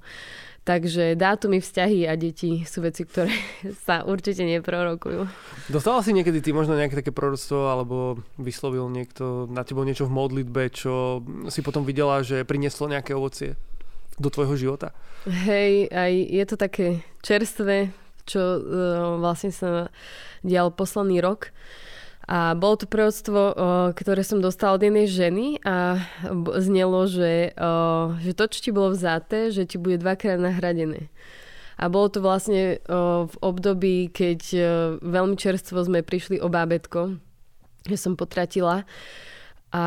Takže 0.69 1.17
dátumy, 1.17 1.65
vzťahy 1.65 2.05
a 2.05 2.13
deti 2.13 2.61
sú 2.69 2.85
veci, 2.85 3.09
ktoré 3.09 3.33
sa 3.89 4.05
určite 4.05 4.45
neprorokujú. 4.45 5.25
Dostala 5.73 6.05
si 6.05 6.13
niekedy 6.13 6.45
ty 6.45 6.53
možno 6.53 6.77
nejaké 6.77 7.01
také 7.01 7.09
proroctvo 7.09 7.73
alebo 7.73 8.21
vyslovil 8.37 8.85
niekto 8.93 9.49
na 9.49 9.65
tebo 9.65 9.81
niečo 9.89 10.05
v 10.05 10.13
modlitbe, 10.13 10.69
čo 10.69 11.25
si 11.49 11.65
potom 11.65 11.89
videla, 11.89 12.21
že 12.21 12.45
prinieslo 12.45 12.85
nejaké 12.85 13.17
ovocie 13.17 13.57
do 14.21 14.29
tvojho 14.29 14.61
života? 14.61 14.93
Hej, 15.25 15.89
aj 15.89 16.13
je 16.13 16.45
to 16.45 16.57
také 16.61 16.87
čerstvé, 17.25 17.89
čo 18.29 18.41
uh, 18.41 18.61
vlastne 19.25 19.49
sa 19.49 19.89
dial 20.45 20.69
posledný 20.69 21.25
rok. 21.25 21.49
A 22.29 22.53
bolo 22.53 22.77
to 22.77 22.85
proroctvo, 22.85 23.57
ktoré 23.97 24.21
som 24.21 24.45
dostala 24.45 24.77
od 24.77 24.85
jednej 24.85 25.09
ženy 25.09 25.65
a 25.65 25.97
znelo, 26.61 27.09
že, 27.09 27.57
že 28.21 28.33
to, 28.37 28.45
čo 28.53 28.59
ti 28.61 28.71
bolo 28.71 28.93
vzaté, 28.93 29.49
že 29.49 29.65
ti 29.65 29.81
bude 29.81 29.97
dvakrát 29.97 30.37
nahradené. 30.37 31.09
A 31.81 31.89
bolo 31.89 32.13
to 32.13 32.21
vlastne 32.21 32.85
v 33.25 33.35
období, 33.41 34.13
keď 34.13 34.41
veľmi 35.01 35.41
čerstvo 35.41 35.81
sme 35.81 36.05
prišli 36.05 36.37
o 36.37 36.53
bábetko, 36.53 37.17
že 37.89 37.97
som 37.97 38.13
potratila. 38.13 38.85
A 39.73 39.85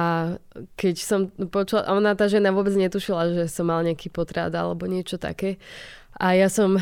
keď 0.81 0.95
som 0.97 1.29
počula, 1.49 1.93
ona 1.93 2.17
tá 2.17 2.25
žena 2.25 2.49
vôbec 2.49 2.73
netušila, 2.73 3.37
že 3.37 3.53
som 3.53 3.69
mal 3.69 3.85
nejaký 3.85 4.09
potrat 4.09 4.49
alebo 4.49 4.89
niečo 4.89 5.21
také. 5.21 5.61
A 6.17 6.33
ja 6.33 6.49
som, 6.49 6.81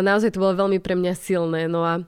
naozaj 0.00 0.32
to 0.32 0.40
bolo 0.40 0.56
veľmi 0.56 0.80
pre 0.80 0.96
mňa 0.96 1.12
silné. 1.20 1.68
No 1.68 1.84
a 1.84 2.00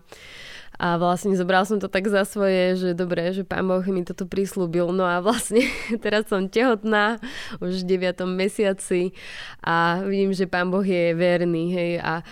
a 0.82 0.98
vlastne 0.98 1.38
zobral 1.38 1.62
som 1.62 1.78
to 1.78 1.86
tak 1.86 2.10
za 2.10 2.26
svoje, 2.26 2.74
že 2.74 2.90
dobre, 2.98 3.30
že 3.30 3.46
pán 3.46 3.62
Boh 3.70 3.86
mi 3.86 4.02
toto 4.02 4.26
prislúbil. 4.26 4.90
No 4.90 5.06
a 5.06 5.22
vlastne 5.22 5.62
teraz 6.02 6.26
som 6.26 6.50
tehotná, 6.50 7.22
už 7.62 7.86
v 7.86 8.02
9. 8.02 8.26
mesiaci 8.26 9.14
a 9.62 10.02
vidím, 10.02 10.34
že 10.34 10.50
pán 10.50 10.74
Boh 10.74 10.82
je 10.82 11.14
verný. 11.14 11.70
Hej, 11.70 11.92
a 12.02 12.26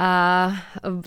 a 0.00 0.12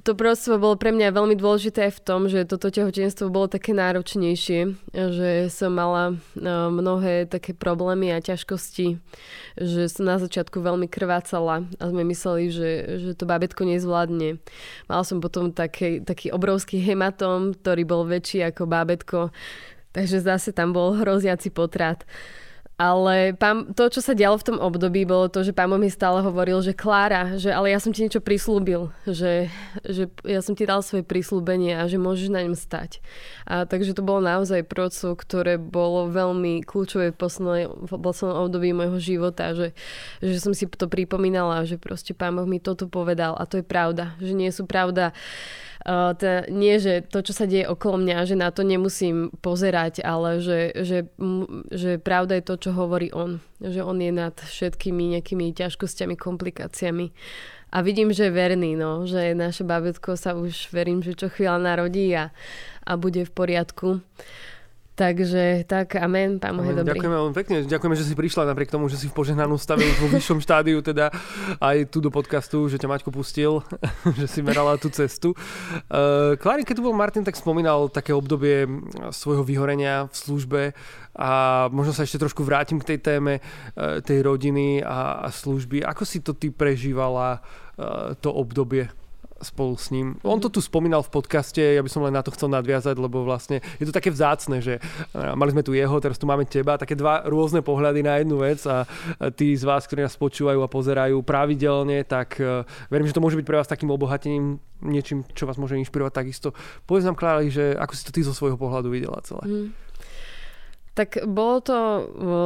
to 0.06 0.13
prosto 0.13 0.62
bolo 0.62 0.77
pre 0.77 0.93
mňa 0.93 1.17
veľmi 1.17 1.34
dôležité 1.34 1.89
aj 1.89 1.97
v 1.97 2.03
tom, 2.06 2.21
že 2.29 2.45
toto 2.45 2.69
tehotenstvo 2.69 3.25
bolo 3.34 3.49
také 3.49 3.73
náročnejšie, 3.73 4.69
že 4.93 5.49
som 5.49 5.73
mala 5.73 6.21
no, 6.38 6.69
mnohé 6.69 7.25
také 7.25 7.58
problémy 7.58 8.13
a 8.13 8.21
ťažkosti, 8.21 9.01
že 9.58 9.89
som 9.89 10.06
na 10.06 10.21
začiatku 10.21 10.62
veľmi 10.62 10.86
krvácala 10.86 11.65
a 11.82 11.84
sme 11.89 12.06
mysleli, 12.06 12.53
že, 12.53 12.71
že 13.01 13.12
to 13.17 13.25
bábetko 13.25 13.65
nezvládne. 13.65 14.38
Mala 14.86 15.01
som 15.01 15.17
potom 15.17 15.49
taký, 15.49 16.06
taký 16.06 16.29
obrovský 16.29 16.77
hematom, 16.77 17.58
ktorý 17.58 17.89
bol 17.89 18.06
väčší 18.06 18.45
ako 18.45 18.69
bábetko, 18.69 19.34
takže 19.89 20.21
zase 20.21 20.53
tam 20.53 20.69
bol 20.69 20.93
hroziaci 20.93 21.49
potrat. 21.49 22.06
Ale 22.73 23.38
pán, 23.38 23.69
to, 23.77 23.86
čo 23.86 24.01
sa 24.01 24.17
dialo 24.17 24.33
v 24.41 24.47
tom 24.49 24.57
období, 24.57 25.05
bolo 25.05 25.29
to, 25.29 25.45
že 25.45 25.53
pán 25.53 25.69
mi 25.77 25.93
stále 25.93 26.25
hovoril, 26.25 26.57
že 26.65 26.73
Klára, 26.73 27.38
že 27.38 27.53
ale 27.53 27.69
ja 27.69 27.77
som 27.77 27.93
ti 27.93 28.01
niečo 28.01 28.17
prislúbil, 28.17 28.89
že, 29.05 29.53
že 29.86 30.09
ja 30.25 30.41
som 30.41 30.57
ti 30.57 30.65
dal 30.65 30.81
svoje 30.81 31.05
prislúbenie 31.05 31.77
a 31.77 31.85
že 31.85 32.02
môžeš 32.02 32.33
na 32.33 32.41
ňom 32.41 32.58
stať. 32.58 32.98
A 33.45 33.69
takže 33.69 33.93
to 33.93 34.02
bolo 34.02 34.25
naozaj 34.25 34.65
proco, 34.65 35.13
ktoré 35.13 35.62
bolo 35.62 36.10
veľmi 36.10 36.65
kľúčové 36.65 37.13
v 37.13 37.17
poslednom 37.93 38.50
období 38.50 38.73
môjho 38.73 38.98
života, 38.98 39.54
že, 39.54 39.77
že 40.25 40.41
som 40.41 40.58
si 40.58 40.65
to 40.65 40.89
pripomínala, 40.89 41.69
že 41.69 41.77
proste 41.77 42.17
pán 42.17 42.33
mi 42.50 42.58
toto 42.58 42.89
povedal 42.89 43.37
a 43.37 43.45
to 43.45 43.62
je 43.62 43.65
pravda, 43.65 44.17
že 44.17 44.33
nie 44.33 44.50
sú 44.50 44.65
pravda 44.65 45.13
Uh, 45.84 46.15
nie, 46.48 46.79
že 46.79 47.04
to, 47.04 47.19
čo 47.19 47.36
sa 47.36 47.44
deje 47.44 47.67
okolo 47.67 48.00
mňa, 48.00 48.23
že 48.23 48.40
na 48.40 48.56
to 48.56 48.63
nemusím 48.63 49.36
pozerať, 49.44 50.00
ale 50.00 50.40
že, 50.40 50.71
že, 50.79 51.12
že 51.75 52.00
pravda 52.00 52.40
je 52.40 52.48
to, 52.48 52.56
čo 52.56 52.71
hovorí 52.71 53.12
on. 53.12 53.44
Že 53.60 53.84
on 53.84 54.00
je 54.00 54.12
nad 54.15 54.31
všetkými 54.31 55.19
nejakými 55.19 55.52
ťažkosťami, 55.52 56.15
komplikáciami. 56.15 57.12
A 57.73 57.81
vidím, 57.84 58.15
že 58.15 58.29
je 58.29 58.38
verný, 58.38 58.79
no, 58.79 59.04
že 59.04 59.36
naše 59.36 59.67
babetko 59.67 60.15
sa 60.15 60.38
už 60.40 60.71
verím, 60.71 61.04
že 61.04 61.19
čo 61.19 61.27
chvíľa 61.27 61.60
narodí 61.60 62.15
a, 62.15 62.31
a 62.88 62.92
bude 62.96 63.27
v 63.27 63.34
poriadku. 63.34 64.00
Takže 64.94 65.65
tak, 65.65 65.98
amen, 65.98 66.37
pán 66.37 66.54
Boh 66.54 66.69
je 66.69 66.77
dobrý. 66.77 66.94
Ďakujeme 66.94 67.17
veľmi 67.17 67.33
pekne, 67.33 67.58
ďakujeme, 67.65 67.98
že 67.98 68.06
si 68.06 68.13
prišla 68.13 68.54
napriek 68.54 68.69
tomu, 68.69 68.85
že 68.94 69.02
si 69.02 69.10
v 69.10 69.17
požehnanú 69.17 69.58
stave 69.58 69.81
vo 69.98 70.06
vyššom 70.06 70.37
štádiu, 70.37 70.85
teda 70.85 71.10
aj 71.58 71.89
tu 71.89 71.98
do 71.98 72.13
podcastu, 72.13 72.69
že 72.69 72.77
ťa 72.77 72.94
Maťko 72.94 73.10
pustil, 73.10 73.65
že 74.21 74.29
si 74.29 74.46
merala 74.46 74.77
tú 74.77 74.94
cestu. 74.94 75.33
Uh, 75.89 76.37
Klári, 76.37 76.62
keď 76.62 76.77
tu 76.77 76.85
bol 76.85 76.94
Martin, 76.94 77.25
tak 77.25 77.33
spomínal 77.33 77.89
také 77.89 78.13
obdobie 78.13 78.69
svojho 79.10 79.41
vyhorenia 79.41 80.06
v 80.13 80.15
službe 80.15 80.62
a 81.17 81.29
možno 81.73 81.98
sa 81.98 82.06
ešte 82.06 82.21
trošku 82.21 82.46
vrátim 82.46 82.77
k 82.77 82.94
tej 82.94 83.00
téme 83.02 83.33
uh, 83.41 83.98
tej 84.06 84.21
rodiny 84.21 84.85
a, 84.85 85.25
a 85.25 85.33
služby. 85.33 85.81
Ako 85.81 86.06
si 86.06 86.21
to 86.21 86.37
ty 86.37 86.54
prežívala 86.54 87.41
uh, 87.41 88.13
to 88.21 88.29
obdobie? 88.29 88.94
Spolu 89.44 89.77
s 89.77 89.91
ním. 89.91 90.17
On 90.23 90.39
to 90.39 90.50
tu 90.50 90.63
spomínal 90.63 91.04
v 91.04 91.13
podcaste, 91.13 91.62
ja 91.62 91.83
by 91.83 91.91
som 91.91 92.04
len 92.08 92.15
na 92.15 92.23
to 92.23 92.31
chcel 92.31 92.50
nadviazať, 92.50 92.96
lebo 92.98 93.27
vlastne 93.27 93.60
je 93.77 93.85
to 93.85 93.94
také 93.94 94.10
vzácne, 94.10 94.63
že 94.63 94.79
mali 95.13 95.52
sme 95.52 95.62
tu 95.62 95.75
jeho, 95.75 95.94
teraz 96.00 96.17
tu 96.17 96.25
máme 96.25 96.48
teba, 96.48 96.79
také 96.79 96.96
dva 96.96 97.27
rôzne 97.27 97.60
pohľady 97.60 98.02
na 98.02 98.19
jednu 98.23 98.39
vec 98.39 98.63
a 98.65 98.87
tí 99.35 99.54
z 99.54 99.63
vás, 99.67 99.85
ktorí 99.85 100.04
nás 100.04 100.15
počúvajú 100.15 100.63
a 100.63 100.71
pozerajú 100.71 101.19
pravidelne, 101.21 102.04
tak 102.08 102.39
e, 102.39 102.63
verím, 102.87 103.08
že 103.08 103.15
to 103.15 103.23
môže 103.23 103.37
byť 103.39 103.48
pre 103.48 103.60
vás 103.60 103.69
takým 103.69 103.91
obohatením, 103.91 104.63
niečím, 104.83 105.27
čo 105.35 105.48
vás 105.48 105.60
môže 105.60 105.79
inšpirovať 105.79 106.13
takisto. 106.13 106.56
Povedz 106.87 107.08
nám, 107.08 107.19
Klári, 107.19 107.52
že 107.52 107.75
ako 107.75 107.94
si 107.94 108.04
to 108.08 108.12
ty 108.15 108.21
zo 108.23 108.35
svojho 108.35 108.56
pohľadu 108.56 108.87
videla 108.91 109.19
celé. 109.23 109.44
Mm. 109.44 109.69
Tak 110.94 111.25
bolo 111.25 111.58
to 111.58 111.77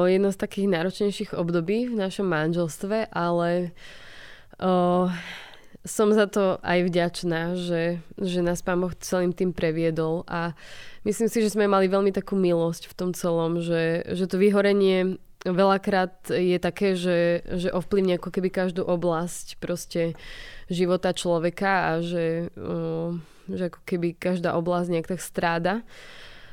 jedno 0.08 0.32
z 0.32 0.40
takých 0.40 0.72
náročnejších 0.72 1.36
období 1.36 1.92
v 1.92 2.00
našom 2.00 2.32
manželstve, 2.32 3.12
ale 3.12 3.76
uh, 4.64 5.12
som 5.86 6.12
za 6.12 6.28
to 6.28 6.58
aj 6.66 6.80
vďačná, 6.88 7.56
že, 7.56 8.02
že 8.18 8.40
nás 8.42 8.64
Pán 8.66 8.82
Boh 8.82 8.92
celým 8.98 9.32
tým 9.32 9.54
previedol 9.54 10.26
a 10.28 10.58
myslím 11.08 11.30
si, 11.30 11.40
že 11.44 11.54
sme 11.54 11.70
mali 11.70 11.88
veľmi 11.88 12.12
takú 12.12 12.36
milosť 12.36 12.92
v 12.92 12.98
tom 12.98 13.10
celom, 13.14 13.62
že, 13.62 14.04
že 14.10 14.26
to 14.28 14.42
vyhorenie 14.42 15.22
veľakrát 15.46 16.34
je 16.34 16.58
také, 16.60 16.98
že, 16.98 17.46
že 17.46 17.70
ovplyvní 17.72 18.18
ako 18.18 18.30
keby 18.34 18.50
každú 18.52 18.84
oblasť 18.84 19.62
proste 19.62 20.18
života 20.68 21.16
človeka 21.16 21.72
a 21.72 21.92
že, 22.04 22.52
že 23.48 23.64
ako 23.72 23.80
keby 23.88 24.18
každá 24.18 24.58
oblasť 24.60 24.88
nejak 24.92 25.08
tak 25.08 25.22
stráda. 25.24 25.88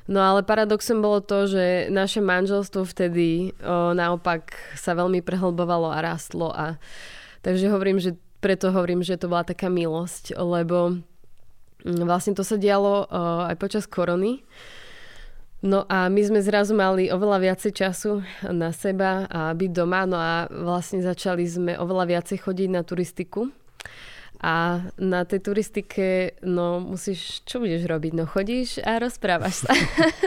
No 0.05 0.21
ale 0.21 0.45
paradoxom 0.45 1.01
bolo 1.01 1.25
to, 1.25 1.49
že 1.49 1.89
naše 1.89 2.21
manželstvo 2.21 2.85
vtedy 2.85 3.57
o, 3.65 3.97
naopak 3.97 4.53
sa 4.77 4.93
veľmi 4.93 5.25
prehlbovalo 5.25 5.89
a 5.89 6.05
rastlo 6.05 6.53
a 6.53 6.77
takže 7.41 7.73
hovorím, 7.73 7.97
že 7.97 8.13
preto 8.45 8.69
hovorím, 8.69 9.01
že 9.01 9.17
to 9.17 9.33
bola 9.33 9.41
taká 9.41 9.73
milosť, 9.73 10.37
lebo 10.37 11.01
mm, 11.81 12.05
vlastne 12.05 12.37
to 12.37 12.45
sa 12.45 12.61
dialo 12.61 13.09
uh, 13.09 13.49
aj 13.49 13.57
počas 13.57 13.89
korony. 13.89 14.45
No 15.65 15.89
a 15.89 16.13
my 16.13 16.21
sme 16.21 16.45
zrazu 16.45 16.77
mali 16.77 17.09
oveľa 17.09 17.41
viacej 17.41 17.73
času 17.73 18.21
na 18.53 18.69
seba 18.77 19.25
a 19.33 19.57
byť 19.57 19.71
doma, 19.73 20.05
no 20.05 20.21
a 20.21 20.45
vlastne 20.53 21.01
začali 21.01 21.49
sme 21.49 21.73
oveľa 21.81 22.05
viacej 22.05 22.45
chodiť 22.45 22.69
na 22.69 22.85
turistiku. 22.85 23.49
A 24.45 24.85
na 25.01 25.25
tej 25.25 25.41
turistike, 25.41 26.37
no 26.45 26.85
musíš, 26.85 27.41
čo 27.49 27.65
budeš 27.65 27.89
robiť? 27.89 28.13
No 28.13 28.29
chodíš 28.29 28.77
a 28.85 29.01
rozprávaš 29.01 29.65
sa. 29.65 29.73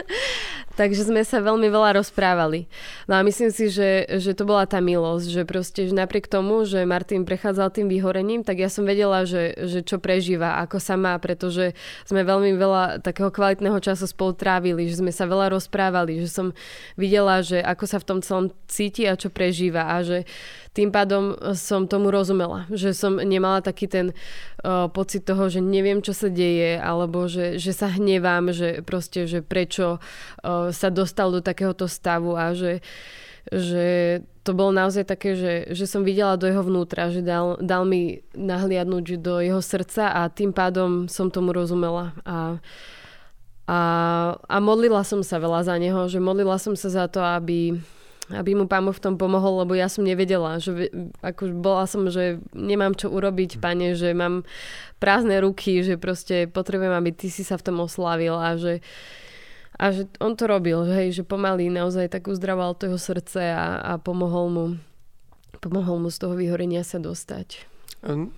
Takže 0.78 1.10
sme 1.10 1.26
sa 1.26 1.42
veľmi 1.42 1.66
veľa 1.66 1.98
rozprávali. 1.98 2.70
No 3.10 3.18
a 3.18 3.26
myslím 3.26 3.50
si, 3.50 3.66
že, 3.66 4.06
že 4.22 4.30
to 4.38 4.46
bola 4.46 4.62
tá 4.62 4.78
milosť, 4.78 5.26
že 5.26 5.42
proste 5.42 5.90
že 5.90 5.94
napriek 5.96 6.30
tomu, 6.30 6.62
že 6.62 6.86
Martin 6.86 7.26
prechádzal 7.26 7.74
tým 7.74 7.90
vyhorením, 7.90 8.46
tak 8.46 8.62
ja 8.62 8.70
som 8.70 8.86
vedela, 8.86 9.26
že, 9.26 9.58
že 9.58 9.82
čo 9.82 9.98
prežíva, 9.98 10.62
ako 10.62 10.78
sa 10.78 10.94
má, 10.94 11.18
pretože 11.18 11.74
sme 12.06 12.22
veľmi 12.22 12.54
veľa 12.54 13.02
takého 13.02 13.34
kvalitného 13.34 13.82
času 13.82 14.06
spolu 14.06 14.38
trávili, 14.38 14.86
že 14.86 15.02
sme 15.02 15.10
sa 15.10 15.26
veľa 15.26 15.50
rozprávali, 15.58 16.22
že 16.22 16.30
som 16.30 16.54
videla, 16.94 17.42
že 17.42 17.58
ako 17.58 17.84
sa 17.90 17.98
v 17.98 18.06
tom 18.06 18.18
celom 18.22 18.46
cíti 18.70 19.02
a 19.10 19.18
čo 19.18 19.34
prežíva 19.34 19.98
a 19.98 20.06
že 20.06 20.30
tým 20.78 20.94
pádom 20.94 21.34
som 21.58 21.90
tomu 21.90 22.14
rozumela, 22.14 22.70
že 22.70 22.94
som 22.94 23.18
nemala 23.18 23.58
taký 23.58 23.90
ten 23.90 24.14
uh, 24.62 24.86
pocit 24.86 25.26
toho, 25.26 25.50
že 25.50 25.58
neviem, 25.58 25.98
čo 25.98 26.14
sa 26.14 26.30
deje, 26.30 26.78
alebo 26.78 27.26
že, 27.26 27.58
že 27.58 27.74
sa 27.74 27.90
hnevám, 27.90 28.54
že 28.54 28.86
proste, 28.86 29.26
že 29.26 29.42
prečo 29.42 29.98
uh, 29.98 30.70
sa 30.70 30.94
dostal 30.94 31.34
do 31.34 31.42
takéhoto 31.42 31.90
stavu 31.90 32.38
a 32.38 32.54
že, 32.54 32.78
že 33.50 34.22
to 34.46 34.54
bolo 34.54 34.70
naozaj 34.70 35.02
také, 35.02 35.34
že, 35.34 35.74
že 35.74 35.90
som 35.90 36.06
videla 36.06 36.38
do 36.38 36.46
jeho 36.46 36.62
vnútra, 36.62 37.10
že 37.10 37.26
dal, 37.26 37.58
dal 37.58 37.82
mi 37.82 38.22
nahliadnúť 38.38 39.18
do 39.18 39.42
jeho 39.42 39.58
srdca 39.58 40.14
a 40.14 40.30
tým 40.30 40.54
pádom 40.54 41.10
som 41.10 41.26
tomu 41.26 41.50
rozumela. 41.50 42.14
A, 42.22 42.62
a, 43.66 43.80
a 44.38 44.56
modlila 44.62 45.02
som 45.02 45.26
sa 45.26 45.42
veľa 45.42 45.66
za 45.66 45.74
neho, 45.74 46.06
že 46.06 46.22
modlila 46.22 46.54
som 46.54 46.78
sa 46.78 46.86
za 46.86 47.10
to, 47.10 47.18
aby 47.18 47.82
aby 48.28 48.56
mu 48.56 48.68
pán 48.68 48.84
v 48.88 49.02
tom 49.02 49.16
pomohol, 49.16 49.64
lebo 49.64 49.72
ja 49.72 49.88
som 49.88 50.04
nevedela, 50.04 50.60
že 50.60 50.92
ako 51.24 51.58
bola 51.58 51.88
som, 51.88 52.08
že 52.12 52.40
nemám 52.52 52.92
čo 52.96 53.08
urobiť, 53.08 53.56
hm. 53.56 53.60
pane, 53.60 53.88
že 53.96 54.12
mám 54.12 54.44
prázdne 55.00 55.40
ruky, 55.40 55.80
že 55.80 55.96
proste 55.96 56.48
potrebujem, 56.48 56.92
aby 56.92 57.10
ty 57.12 57.28
si 57.32 57.42
sa 57.42 57.56
v 57.56 57.66
tom 57.72 57.76
oslavil 57.80 58.36
a 58.36 58.56
že 58.56 58.84
a 59.78 59.94
že 59.94 60.10
on 60.18 60.34
to 60.34 60.50
robil, 60.50 60.82
že, 60.90 60.94
hej, 60.98 61.08
že 61.14 61.22
pomaly 61.22 61.70
naozaj 61.70 62.10
tak 62.10 62.26
uzdraval 62.26 62.74
to 62.74 62.90
jeho 62.90 62.98
srdce 62.98 63.54
a, 63.54 63.78
a 63.78 63.92
pomohol 64.02 64.50
mu 64.50 64.64
pomohol 65.58 65.98
mu 66.02 66.08
z 66.08 66.18
toho 66.22 66.34
vyhorenia 66.38 66.86
sa 66.86 67.02
dostať. 67.02 67.66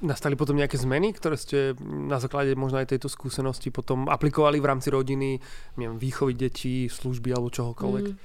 Nastali 0.00 0.40
potom 0.40 0.56
nejaké 0.56 0.80
zmeny, 0.80 1.12
ktoré 1.12 1.36
ste 1.36 1.76
na 1.84 2.16
základe 2.16 2.56
možno 2.56 2.80
aj 2.80 2.96
tejto 2.96 3.12
skúsenosti 3.12 3.68
potom 3.68 4.08
aplikovali 4.08 4.56
v 4.56 4.68
rámci 4.68 4.88
rodiny, 4.88 5.36
neviem, 5.76 6.00
výchovy 6.00 6.32
detí, 6.32 6.88
služby 6.88 7.36
alebo 7.36 7.52
čohokoľvek? 7.52 8.06
Mm. 8.08 8.16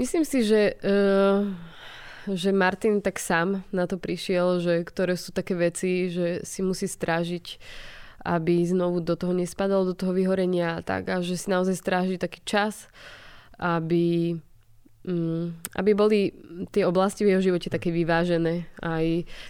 Myslím 0.00 0.24
si, 0.24 0.40
že, 0.48 0.80
uh, 0.80 1.44
že 2.24 2.56
Martin 2.56 3.04
tak 3.04 3.20
sám 3.20 3.68
na 3.68 3.84
to 3.84 4.00
prišiel, 4.00 4.64
že 4.64 4.80
ktoré 4.88 5.12
sú 5.20 5.36
také 5.36 5.52
veci, 5.52 6.08
že 6.08 6.40
si 6.40 6.64
musí 6.64 6.88
strážiť 6.88 7.60
aby 8.24 8.68
znovu 8.68 9.00
do 9.00 9.16
toho 9.16 9.32
nespadal, 9.32 9.88
do 9.88 9.96
toho 9.96 10.12
vyhorenia 10.12 10.80
a 10.80 10.84
tak. 10.84 11.08
A 11.08 11.24
že 11.24 11.40
si 11.40 11.48
naozaj 11.48 11.76
stráži 11.76 12.20
taký 12.20 12.44
čas, 12.44 12.88
aby, 13.56 14.36
um, 15.08 15.56
aby 15.72 15.90
boli 15.96 16.36
tie 16.68 16.84
oblasti 16.84 17.24
v 17.24 17.36
jeho 17.36 17.42
živote 17.52 17.72
také 17.72 17.88
vyvážené. 17.88 18.68
Aj 18.84 19.04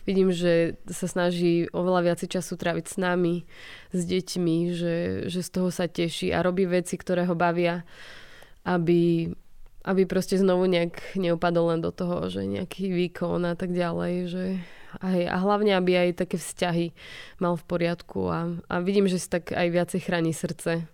vidím, 0.07 0.31
že 0.31 0.79
sa 0.87 1.11
snaží 1.11 1.67
oveľa 1.75 2.15
viacej 2.15 2.29
času 2.31 2.55
tráviť 2.55 2.87
s 2.87 2.97
nami, 2.99 3.43
s 3.91 4.01
deťmi, 4.07 4.59
že, 4.71 4.97
že 5.27 5.41
z 5.43 5.51
toho 5.51 5.75
sa 5.75 5.91
teší 5.91 6.31
a 6.31 6.43
robí 6.47 6.67
veci, 6.67 6.95
ktoré 6.95 7.27
ho 7.27 7.35
bavia, 7.35 7.83
aby 8.63 9.31
aby 9.85 10.05
proste 10.05 10.37
znovu 10.37 10.69
nejak 10.69 11.17
neupadol 11.17 11.77
len 11.77 11.81
do 11.81 11.91
toho, 11.91 12.29
že 12.29 12.45
nejaký 12.45 12.93
výkon 12.93 13.45
a 13.49 13.55
tak 13.57 13.73
ďalej, 13.73 14.15
že 14.29 14.45
aj, 15.01 15.21
a 15.31 15.37
hlavne, 15.39 15.73
aby 15.79 15.93
aj 15.97 16.27
také 16.27 16.37
vzťahy 16.37 16.93
mal 17.39 17.55
v 17.55 17.65
poriadku 17.65 18.21
a, 18.27 18.59
a 18.67 18.75
vidím, 18.83 19.07
že 19.07 19.23
si 19.23 19.31
tak 19.31 19.55
aj 19.55 19.67
viacej 19.71 20.01
chráni 20.03 20.35
srdce 20.35 20.91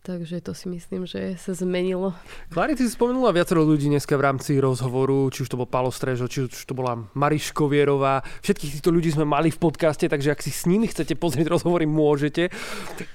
Takže 0.00 0.40
to 0.40 0.56
si 0.56 0.64
myslím, 0.72 1.04
že 1.04 1.36
sa 1.36 1.52
zmenilo. 1.52 2.16
Klári, 2.48 2.72
ty 2.72 2.88
si 2.88 2.96
spomenula 2.96 3.36
viacero 3.36 3.60
ľudí 3.68 3.92
dneska 3.92 4.16
v 4.16 4.32
rámci 4.32 4.56
rozhovoru, 4.56 5.28
či 5.28 5.44
už 5.44 5.52
to 5.52 5.60
bol 5.60 5.68
Palo 5.68 5.92
Strežo, 5.92 6.24
či 6.24 6.48
už 6.48 6.56
to 6.64 6.72
bola 6.72 7.04
Mariško 7.12 7.68
Vierová. 7.68 8.24
Všetkých 8.40 8.80
týchto 8.80 8.88
ľudí 8.96 9.12
sme 9.12 9.28
mali 9.28 9.52
v 9.52 9.60
podcaste, 9.60 10.08
takže 10.08 10.32
ak 10.32 10.40
si 10.40 10.48
s 10.48 10.64
nimi 10.64 10.88
chcete 10.88 11.20
pozrieť 11.20 11.52
rozhovory, 11.52 11.84
môžete. 11.84 12.48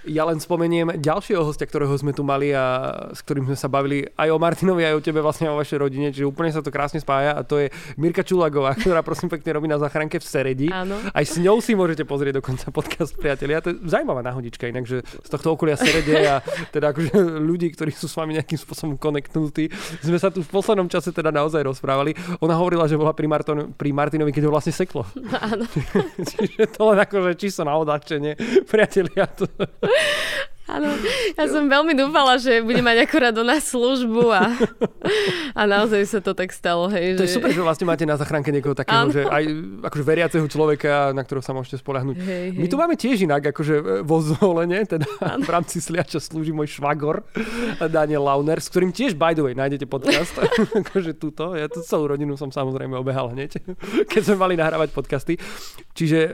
Ja 0.05 0.29
len 0.29 0.37
spomeniem 0.37 1.01
ďalšieho 1.01 1.41
hostia, 1.41 1.65
ktorého 1.65 1.89
sme 1.97 2.13
tu 2.13 2.21
mali 2.21 2.53
a 2.53 2.93
s 3.17 3.25
ktorým 3.25 3.49
sme 3.49 3.57
sa 3.57 3.65
bavili 3.65 4.05
aj 4.13 4.29
o 4.29 4.37
Martinovi, 4.37 4.85
aj 4.85 4.93
o 4.93 5.01
tebe, 5.01 5.25
vlastne 5.25 5.49
o 5.49 5.57
vašej 5.57 5.81
rodine, 5.81 6.13
čiže 6.13 6.29
úplne 6.29 6.53
sa 6.53 6.61
to 6.61 6.69
krásne 6.69 7.01
spája 7.01 7.33
a 7.33 7.41
to 7.41 7.65
je 7.65 7.73
Mirka 7.97 8.21
Čulagová, 8.21 8.77
ktorá 8.77 9.01
prosím 9.01 9.33
pekne 9.33 9.57
robí 9.57 9.65
na 9.65 9.81
záchranke 9.81 10.21
v 10.21 10.25
Seredi. 10.29 10.67
Áno. 10.69 11.01
Aj 11.01 11.25
s 11.25 11.41
ňou 11.41 11.65
si 11.65 11.73
môžete 11.73 12.05
pozrieť 12.05 12.45
dokonca 12.45 12.69
podcast, 12.69 13.17
priatelia. 13.17 13.57
To 13.65 13.73
je 13.73 13.89
zaujímavá 13.89 14.21
náhodička, 14.21 14.69
inak, 14.69 14.85
že 14.85 15.01
z 15.01 15.29
tohto 15.33 15.57
okolia 15.57 15.81
Serede 15.81 16.21
a 16.29 16.45
teda 16.75 16.84
teda 16.85 16.93
akože 16.93 17.11
ľudí, 17.49 17.73
ktorí 17.73 17.89
sú 17.89 18.05
s 18.05 18.13
vami 18.13 18.37
nejakým 18.37 18.59
spôsobom 18.61 18.95
konektnutí. 19.01 19.73
Sme 20.05 20.21
sa 20.21 20.29
tu 20.29 20.45
v 20.45 20.49
poslednom 20.49 20.85
čase 20.85 21.09
teda 21.09 21.33
naozaj 21.33 21.65
rozprávali. 21.65 22.13
Ona 22.45 22.53
hovorila, 22.53 22.85
že 22.85 22.99
bola 22.99 23.17
pri, 23.17 23.25
Marton, 23.25 23.73
pri 23.73 23.89
Martinovi, 23.89 24.29
keď 24.29 24.45
ho 24.45 24.53
vlastne 24.53 24.75
seklo. 24.75 25.09
Áno. 25.49 25.65
Čiže 26.29 26.69
to 26.69 26.93
len 26.93 27.01
akože 27.01 27.33
čisto 27.41 27.65
na 27.65 27.73
odáčenie. 27.73 28.37
Priatelia, 28.69 29.25
to... 29.33 29.49
Áno, 30.65 30.89
ja 31.37 31.45
som 31.45 31.69
veľmi 31.69 31.93
dúfala, 31.93 32.41
že 32.41 32.65
bude 32.65 32.81
mať 32.81 33.05
akorát 33.05 33.29
do 33.29 33.45
nás 33.45 33.69
službu 33.69 34.33
a, 34.33 34.49
a 35.53 35.61
naozaj 35.69 36.01
sa 36.09 36.19
to 36.25 36.33
tak 36.33 36.49
stalo. 36.49 36.89
Hej, 36.89 37.21
to 37.21 37.23
že... 37.23 37.29
je 37.29 37.35
super, 37.37 37.53
že 37.53 37.61
vlastne 37.61 37.85
máte 37.85 38.01
na 38.01 38.17
zachránke 38.17 38.49
niekoho 38.49 38.73
takého, 38.73 39.05
ano. 39.05 39.13
že 39.13 39.29
aj 39.29 39.43
akože 39.85 40.03
veriaceho 40.03 40.45
človeka, 40.49 41.13
na 41.13 41.21
ktorého 41.21 41.45
sa 41.45 41.53
môžete 41.53 41.77
spolahnuť. 41.85 42.17
Hej, 42.17 42.45
hej. 42.57 42.57
My 42.57 42.65
tu 42.65 42.75
máme 42.81 42.97
tiež 42.97 43.29
inak, 43.29 43.53
akože 43.53 43.75
e, 43.77 43.83
vo 44.01 44.17
zvolenie, 44.25 44.81
teda 44.89 45.05
ano. 45.21 45.45
v 45.45 45.49
rámci 45.53 45.77
Sliača 45.77 46.17
slúži 46.17 46.49
môj 46.49 46.81
švagor 46.81 47.21
Daniel 47.85 48.25
Launer, 48.25 48.57
s 48.57 48.65
ktorým 48.73 48.89
tiež 48.89 49.13
by 49.13 49.37
the 49.37 49.45
way 49.45 49.53
nájdete 49.53 49.85
podcast. 49.85 50.33
akože 50.81 51.13
túto, 51.13 51.53
ja 51.53 51.69
tu 51.69 51.85
celú 51.85 52.09
rodinu 52.09 52.33
som 52.41 52.49
samozrejme 52.49 52.97
obehal 52.97 53.29
hneď, 53.37 53.61
keď 54.11 54.21
sme 54.33 54.35
mali 54.41 54.57
nahrávať 54.57 54.89
podcasty. 54.97 55.37
Čiže 55.93 56.19
e, 56.25 56.31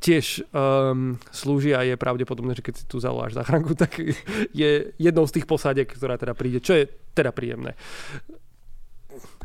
tiež 0.00 0.48
um, 0.56 1.20
slúži 1.28 1.76
a 1.76 1.84
je 1.84 2.00
pravdepodobné, 2.00 2.56
že 2.56 2.64
keď 2.64 2.74
si 2.80 2.84
tu 2.88 2.96
zavoláš 2.96 3.36
zachránku, 3.36 3.73
tak 3.80 3.98
je 4.52 4.70
jednou 4.96 5.24
z 5.26 5.34
tých 5.40 5.46
posadiek, 5.46 5.88
ktorá 5.88 6.18
teda 6.18 6.34
príde, 6.36 6.62
čo 6.62 6.74
je 6.74 6.88
teda 7.14 7.30
príjemné. 7.30 7.74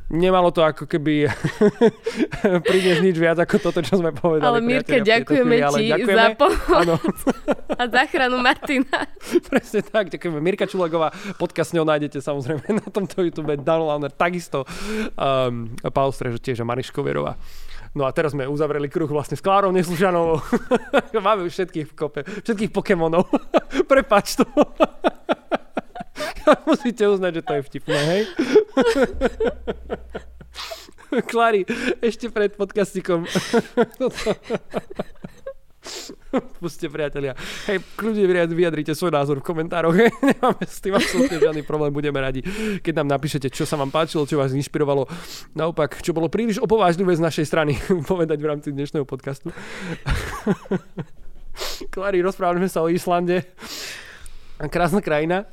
Nemalo 0.10 0.50
to 0.50 0.66
ako 0.66 0.90
keby 0.90 1.30
prídeš 2.70 2.98
nič 3.06 3.14
viac 3.14 3.38
ako 3.38 3.70
toto, 3.70 3.86
čo 3.86 4.02
sme 4.02 4.10
povedali. 4.10 4.50
Ale 4.50 4.58
Mirka, 4.66 4.98
ďakujeme 4.98 5.62
chvíli, 5.62 5.86
ti 5.86 5.90
ďakujeme. 5.94 6.18
za 6.18 6.28
pomoc 6.34 7.18
a 7.78 7.84
záchranu 7.86 8.42
Martina. 8.42 9.06
Presne 9.54 9.86
tak, 9.86 10.10
ďakujeme. 10.10 10.42
Mirka 10.42 10.66
Čulegová, 10.66 11.14
podcast 11.38 11.78
ňou 11.78 11.86
nájdete 11.86 12.26
samozrejme 12.26 12.82
na 12.82 12.90
tomto 12.90 13.22
YouTube, 13.22 13.54
Dan 13.62 13.86
Launer, 13.86 14.10
takisto 14.10 14.66
um, 15.14 15.78
Paul 15.94 16.10
Strež, 16.10 16.42
tiež 16.42 16.58
a 16.58 16.66
Mariško 16.66 17.06
Verová. 17.06 17.38
No 17.98 18.06
a 18.06 18.14
teraz 18.14 18.38
sme 18.38 18.46
uzavreli 18.46 18.86
kruh 18.86 19.10
vlastne 19.10 19.34
s 19.34 19.42
Klárou 19.42 19.74
Neslužanovou. 19.74 20.38
Máme 21.26 21.50
už 21.50 21.58
všetkých 21.58 21.90
v 21.90 21.94
kope, 21.98 22.22
všetkých 22.46 22.70
Pokémonov. 22.70 23.26
Prepač 23.92 24.38
to. 24.38 24.46
Musíte 26.70 27.10
uznať, 27.10 27.42
že 27.42 27.46
to 27.46 27.54
je 27.58 27.62
vtipné, 27.66 28.00
hej? 28.06 28.22
Klári, 31.26 31.66
ešte 32.06 32.30
pred 32.30 32.54
podcastikom. 32.54 33.26
Puste 36.62 36.92
priatelia. 36.92 37.34
Hej, 37.68 37.84
kľudne 37.96 38.28
vyjadrite 38.52 38.92
svoj 38.92 39.16
názor 39.16 39.40
v 39.40 39.48
komentároch. 39.48 39.96
Nemáme 40.30 40.64
s 40.64 40.80
tým 40.84 40.96
absolútne 40.96 41.40
žiadny 41.40 41.64
problém. 41.64 41.92
Budeme 41.92 42.20
radi, 42.20 42.44
keď 42.84 43.04
nám 43.04 43.20
napíšete, 43.20 43.48
čo 43.52 43.64
sa 43.64 43.80
vám 43.80 43.92
páčilo, 43.92 44.28
čo 44.28 44.40
vás 44.40 44.52
inšpirovalo. 44.52 45.08
Naopak, 45.56 46.04
čo 46.04 46.12
bolo 46.12 46.28
príliš 46.28 46.60
opovážlivé 46.60 47.16
z 47.16 47.24
našej 47.24 47.46
strany 47.48 47.74
povedať 48.12 48.38
v 48.40 48.50
rámci 48.50 48.70
dnešného 48.76 49.08
podcastu. 49.08 49.52
Klary, 51.92 52.24
rozprávali 52.24 52.64
sme 52.64 52.72
sa 52.72 52.84
o 52.84 52.92
Islande. 52.92 53.44
Krásna 54.60 55.00
krajina. 55.00 55.48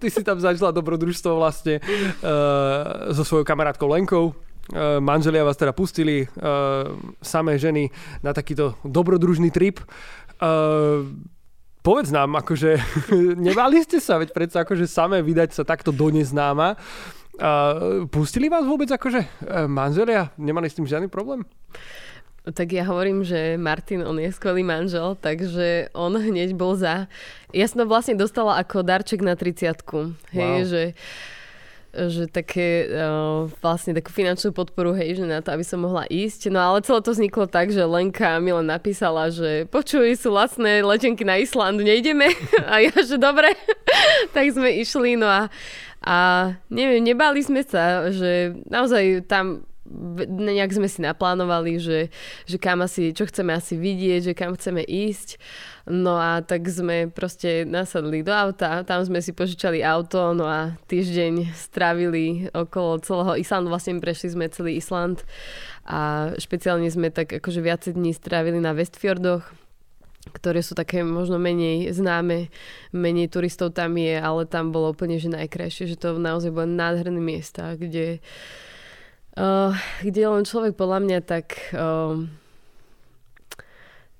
Ty 0.00 0.08
si 0.08 0.24
tam 0.24 0.40
zažila 0.40 0.72
dobrodružstvo 0.72 1.36
vlastne 1.36 1.76
uh, 2.24 3.12
so 3.12 3.20
svojou 3.20 3.44
kamarátkou 3.44 3.84
Lenkou. 3.84 4.32
Uh, 4.64 4.96
manželia 4.96 5.44
vás 5.44 5.60
teda 5.60 5.76
pustili, 5.76 6.24
uh, 6.24 6.96
samé 7.20 7.60
ženy, 7.60 7.92
na 8.24 8.32
takýto 8.32 8.80
dobrodružný 8.80 9.52
trip. 9.52 9.84
Uh, 10.40 11.04
povedz 11.84 12.08
nám, 12.08 12.40
akože 12.40 12.80
nebali 13.48 13.84
ste 13.84 14.00
sa, 14.00 14.16
veď 14.16 14.32
predsa 14.32 14.64
akože 14.64 14.88
samé 14.88 15.20
vydať 15.20 15.52
sa 15.52 15.68
takto 15.68 15.92
do 15.92 16.08
neznáma. 16.08 16.80
Pustili 18.14 18.46
vás 18.46 18.62
vôbec 18.62 18.86
akože 18.94 19.26
manželia? 19.66 20.30
Nemali 20.38 20.70
s 20.70 20.78
tým 20.78 20.86
žiadny 20.86 21.10
problém? 21.10 21.42
Tak 22.44 22.76
ja 22.76 22.86
hovorím, 22.86 23.26
že 23.26 23.58
Martin, 23.58 24.06
on 24.06 24.20
je 24.22 24.28
skvelý 24.28 24.62
manžel, 24.62 25.18
takže 25.18 25.88
on 25.96 26.12
hneď 26.12 26.54
bol 26.54 26.78
za. 26.78 27.10
Ja 27.50 27.66
som 27.66 27.82
vlastne 27.88 28.14
dostala 28.14 28.60
ako 28.60 28.86
darček 28.86 29.24
na 29.24 29.34
30 29.34 29.82
Hej, 30.30 30.54
wow. 30.62 30.68
že 30.68 30.82
že 32.10 32.26
také 32.26 32.90
uh, 32.90 33.46
vlastne 33.62 33.94
takú 33.94 34.10
finančnú 34.10 34.50
podporu, 34.50 34.94
hej, 34.94 35.22
že 35.22 35.24
na 35.24 35.38
to, 35.40 35.54
aby 35.54 35.62
som 35.62 35.82
mohla 35.82 36.04
ísť. 36.10 36.50
No 36.50 36.58
ale 36.58 36.82
celé 36.82 37.00
to 37.00 37.14
vzniklo 37.14 37.46
tak, 37.46 37.70
že 37.70 37.86
Lenka 37.86 38.38
mi 38.42 38.50
len 38.50 38.66
napísala, 38.66 39.30
že 39.30 39.70
počuj, 39.70 40.18
sú 40.18 40.34
lacné 40.34 40.82
letenky 40.82 41.22
na 41.22 41.38
Island, 41.38 41.78
nejdeme? 41.80 42.30
A 42.70 42.82
ja, 42.82 42.94
že 42.98 43.16
dobre. 43.18 43.54
tak 44.34 44.50
sme 44.50 44.70
išli, 44.82 45.14
no 45.14 45.26
a, 45.30 45.48
a 46.02 46.16
neviem, 46.68 47.02
nebali 47.02 47.40
sme 47.40 47.62
sa, 47.62 48.10
že 48.10 48.58
naozaj 48.66 49.26
tam 49.30 49.62
nejak 50.26 50.74
sme 50.74 50.88
si 50.90 51.00
naplánovali, 51.00 51.78
že, 51.78 52.10
že 52.44 52.56
kam 52.58 52.82
asi, 52.82 53.14
čo 53.14 53.24
chceme 53.30 53.54
asi 53.54 53.78
vidieť, 53.78 54.30
že 54.30 54.32
kam 54.34 54.58
chceme 54.58 54.82
ísť. 54.82 55.38
No 55.84 56.16
a 56.16 56.40
tak 56.40 56.64
sme 56.66 57.12
proste 57.12 57.68
nasadli 57.68 58.24
do 58.24 58.32
auta, 58.32 58.82
tam 58.88 59.04
sme 59.04 59.20
si 59.20 59.36
požičali 59.36 59.84
auto, 59.84 60.32
no 60.32 60.48
a 60.48 60.74
týždeň 60.88 61.52
strávili 61.52 62.48
okolo 62.56 63.04
celého 63.04 63.36
Islandu, 63.36 63.68
vlastne 63.68 64.00
prešli 64.00 64.32
sme 64.32 64.48
celý 64.48 64.80
Island 64.80 65.22
a 65.84 66.32
špeciálne 66.40 66.88
sme 66.88 67.12
tak 67.12 67.36
akože 67.36 67.60
viacej 67.60 67.92
dní 68.00 68.16
strávili 68.16 68.64
na 68.64 68.72
Westfjordoch, 68.72 69.44
ktoré 70.32 70.64
sú 70.64 70.72
také 70.72 71.04
možno 71.04 71.36
menej 71.36 71.92
známe, 71.92 72.48
menej 72.96 73.28
turistov 73.28 73.76
tam 73.76 74.00
je, 74.00 74.16
ale 74.16 74.48
tam 74.48 74.72
bolo 74.72 74.96
úplne 74.96 75.20
že 75.20 75.28
najkrajšie, 75.28 75.84
že 75.84 76.00
to 76.00 76.16
naozaj 76.16 76.48
bolo 76.48 76.64
nádherné 76.64 77.20
miesta, 77.20 77.76
kde 77.76 78.24
Uh, 78.24 78.73
kde 80.02 80.22
len 80.30 80.46
človek 80.46 80.78
podľa 80.78 80.98
mňa 81.02 81.18
tak 81.26 81.74
uh, 81.74 82.22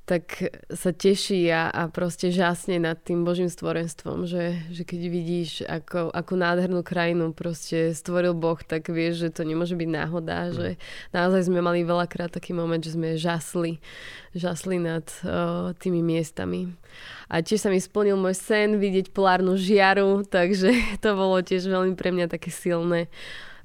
tak 0.04 0.52
sa 0.68 0.92
teší 0.92 1.48
a, 1.48 1.72
a 1.72 1.88
proste 1.88 2.28
žasne 2.28 2.76
nad 2.76 3.00
tým 3.00 3.24
Božím 3.24 3.48
stvorenstvom, 3.48 4.28
že, 4.28 4.60
že 4.68 4.84
keď 4.84 5.00
vidíš, 5.08 5.50
ako, 5.64 6.12
ako 6.12 6.32
nádhernú 6.36 6.84
krajinu 6.84 7.32
proste 7.32 7.96
stvoril 7.96 8.36
Boh, 8.36 8.60
tak 8.60 8.92
vieš, 8.92 9.24
že 9.24 9.40
to 9.40 9.48
nemôže 9.48 9.72
byť 9.72 9.88
náhoda, 9.88 10.36
mm. 10.44 10.52
že 10.52 10.68
naozaj 11.16 11.48
sme 11.48 11.64
mali 11.64 11.88
veľakrát 11.88 12.36
taký 12.36 12.52
moment, 12.52 12.84
že 12.84 12.92
sme 12.92 13.16
žasli, 13.16 13.80
žasli 14.36 14.76
nad 14.76 15.08
uh, 15.24 15.72
tými 15.80 16.04
miestami. 16.04 16.68
A 17.32 17.40
tiež 17.40 17.64
sa 17.64 17.72
mi 17.72 17.80
splnil 17.80 18.20
môj 18.20 18.36
sen 18.36 18.76
vidieť 18.76 19.08
polárnu 19.08 19.56
žiaru, 19.56 20.20
takže 20.28 20.68
to 21.02 21.16
bolo 21.16 21.40
tiež 21.40 21.64
veľmi 21.64 21.96
pre 21.96 22.12
mňa 22.12 22.28
také 22.28 22.52
silné. 22.52 23.08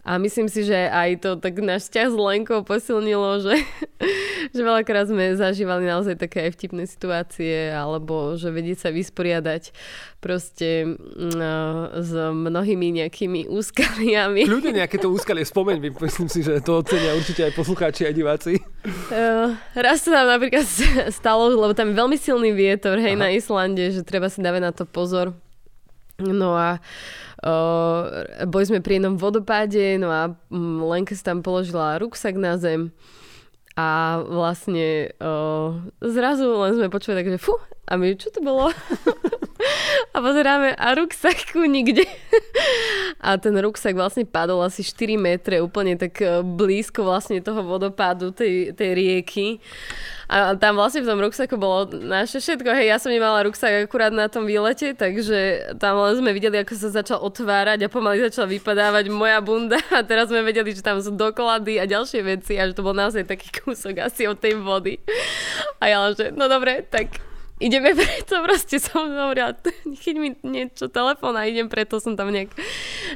A 0.07 0.15
myslím 0.17 0.47
si, 0.47 0.63
že 0.63 0.87
aj 0.87 1.21
to 1.21 1.29
tak 1.35 1.59
náš 1.59 1.91
vzťah 1.91 2.07
s 2.07 2.15
Lenkou 2.15 2.59
posilnilo, 2.63 3.43
že, 3.43 3.59
že 4.55 4.61
veľakrát 4.63 5.11
sme 5.11 5.35
zažívali 5.35 5.83
naozaj 5.83 6.15
také 6.15 6.47
aj 6.47 6.55
vtipné 6.55 6.87
situácie, 6.87 7.69
alebo 7.69 8.39
že 8.39 8.47
vedieť 8.49 8.87
sa 8.87 8.89
vysporiadať 8.95 9.75
proste 10.23 10.95
no, 11.15 11.55
s 11.99 12.11
mnohými 12.15 12.95
nejakými 13.03 13.51
úskaliami. 13.51 14.47
Ľudia 14.47 14.83
nejaké 14.83 14.99
to 14.99 15.11
úskalie 15.11 15.43
spomeň, 15.43 15.83
myslím 15.83 16.31
si, 16.31 16.47
že 16.47 16.63
to 16.63 16.79
ocenia 16.79 17.15
určite 17.15 17.51
aj 17.51 17.53
poslucháči, 17.55 18.07
aj 18.07 18.15
diváci. 18.15 18.53
Uh, 19.11 19.59
raz 19.75 20.07
sa 20.07 20.23
nám 20.23 20.39
napríklad 20.39 20.63
stalo, 21.19 21.51
lebo 21.51 21.75
tam 21.75 21.91
je 21.91 21.99
veľmi 21.99 22.17
silný 22.19 22.55
vietor, 22.55 22.95
hej, 22.99 23.19
Aha. 23.19 23.27
na 23.27 23.29
Islande, 23.35 23.91
že 23.91 24.07
treba 24.07 24.31
si 24.31 24.39
dávať 24.39 24.61
na 24.63 24.71
to 24.71 24.87
pozor. 24.87 25.35
No 26.19 26.55
a 26.55 26.83
Uh, 27.39 28.27
boli 28.51 28.67
sme 28.67 28.83
pri 28.83 28.99
jednom 28.99 29.15
vodopáde, 29.15 29.95
no 29.95 30.11
a 30.11 30.35
Lenka 30.51 31.15
si 31.15 31.23
tam 31.23 31.39
položila 31.39 31.95
ruksak 31.95 32.35
na 32.35 32.59
zem 32.59 32.91
a 33.79 34.19
vlastne 34.27 35.15
uh, 35.23 35.79
zrazu 36.03 36.51
len 36.51 36.75
sme 36.75 36.91
počuli 36.91 37.15
tak, 37.15 37.31
že 37.31 37.39
fú, 37.39 37.55
a 37.87 37.95
my, 37.95 38.11
čo 38.19 38.27
to 38.35 38.43
bolo? 38.43 38.67
a 40.13 40.17
pozeráme 40.23 40.75
a 40.75 40.95
ruksaku 40.95 41.67
nikde. 41.67 42.07
a 43.19 43.35
ten 43.35 43.55
ruksak 43.59 43.91
vlastne 43.95 44.23
padol 44.23 44.63
asi 44.63 44.81
4 44.81 45.19
metre, 45.19 45.59
úplne 45.59 45.99
tak 45.99 46.23
blízko 46.43 47.03
vlastne 47.03 47.43
toho 47.43 47.61
vodopádu, 47.63 48.31
tej, 48.31 48.71
tej 48.71 48.91
rieky. 48.95 49.47
A 50.29 50.53
tam 50.53 50.77
vlastne 50.77 51.01
v 51.01 51.09
tom 51.09 51.19
ruksaku 51.19 51.57
bolo 51.57 51.89
naše 51.89 52.37
všetko. 52.37 52.69
Hej, 52.69 52.85
ja 52.93 52.97
som 53.01 53.09
nemala 53.09 53.41
ruksak 53.41 53.89
akurát 53.89 54.13
na 54.13 54.29
tom 54.29 54.45
výlete, 54.45 54.93
takže 54.93 55.73
tam 55.81 55.97
len 56.05 56.21
sme 56.21 56.31
videli, 56.37 56.61
ako 56.61 56.77
sa 56.77 56.93
začal 56.93 57.17
otvárať 57.25 57.81
a 57.83 57.89
pomaly 57.89 58.21
začala 58.29 58.45
vypadávať 58.45 59.09
moja 59.09 59.41
bunda 59.41 59.81
a 59.97 60.05
teraz 60.05 60.29
sme 60.29 60.45
vedeli, 60.45 60.69
že 60.71 60.85
tam 60.85 61.01
sú 61.01 61.17
doklady 61.17 61.81
a 61.81 61.89
ďalšie 61.89 62.21
veci 62.21 62.61
a 62.61 62.69
že 62.69 62.77
to 62.77 62.85
bol 62.85 62.93
naozaj 62.93 63.25
taký 63.25 63.49
kúsok 63.49 64.05
asi 64.05 64.29
od 64.29 64.37
tej 64.37 64.61
vody. 64.61 65.01
A 65.81 65.89
ja 65.89 65.97
len, 66.05 66.13
že 66.13 66.29
no 66.29 66.45
dobre, 66.45 66.85
tak 66.85 67.28
ideme 67.59 67.95
preto, 67.99 68.39
proste 68.41 68.79
som 68.79 69.11
hovorila, 69.11 69.53
chyť 70.01 70.15
mi 70.17 70.33
niečo 70.41 70.87
telefón 70.87 71.35
a 71.35 71.45
idem 71.45 71.67
preto, 71.67 71.99
som 71.99 72.15
tam 72.15 72.31
nejak 72.31 72.55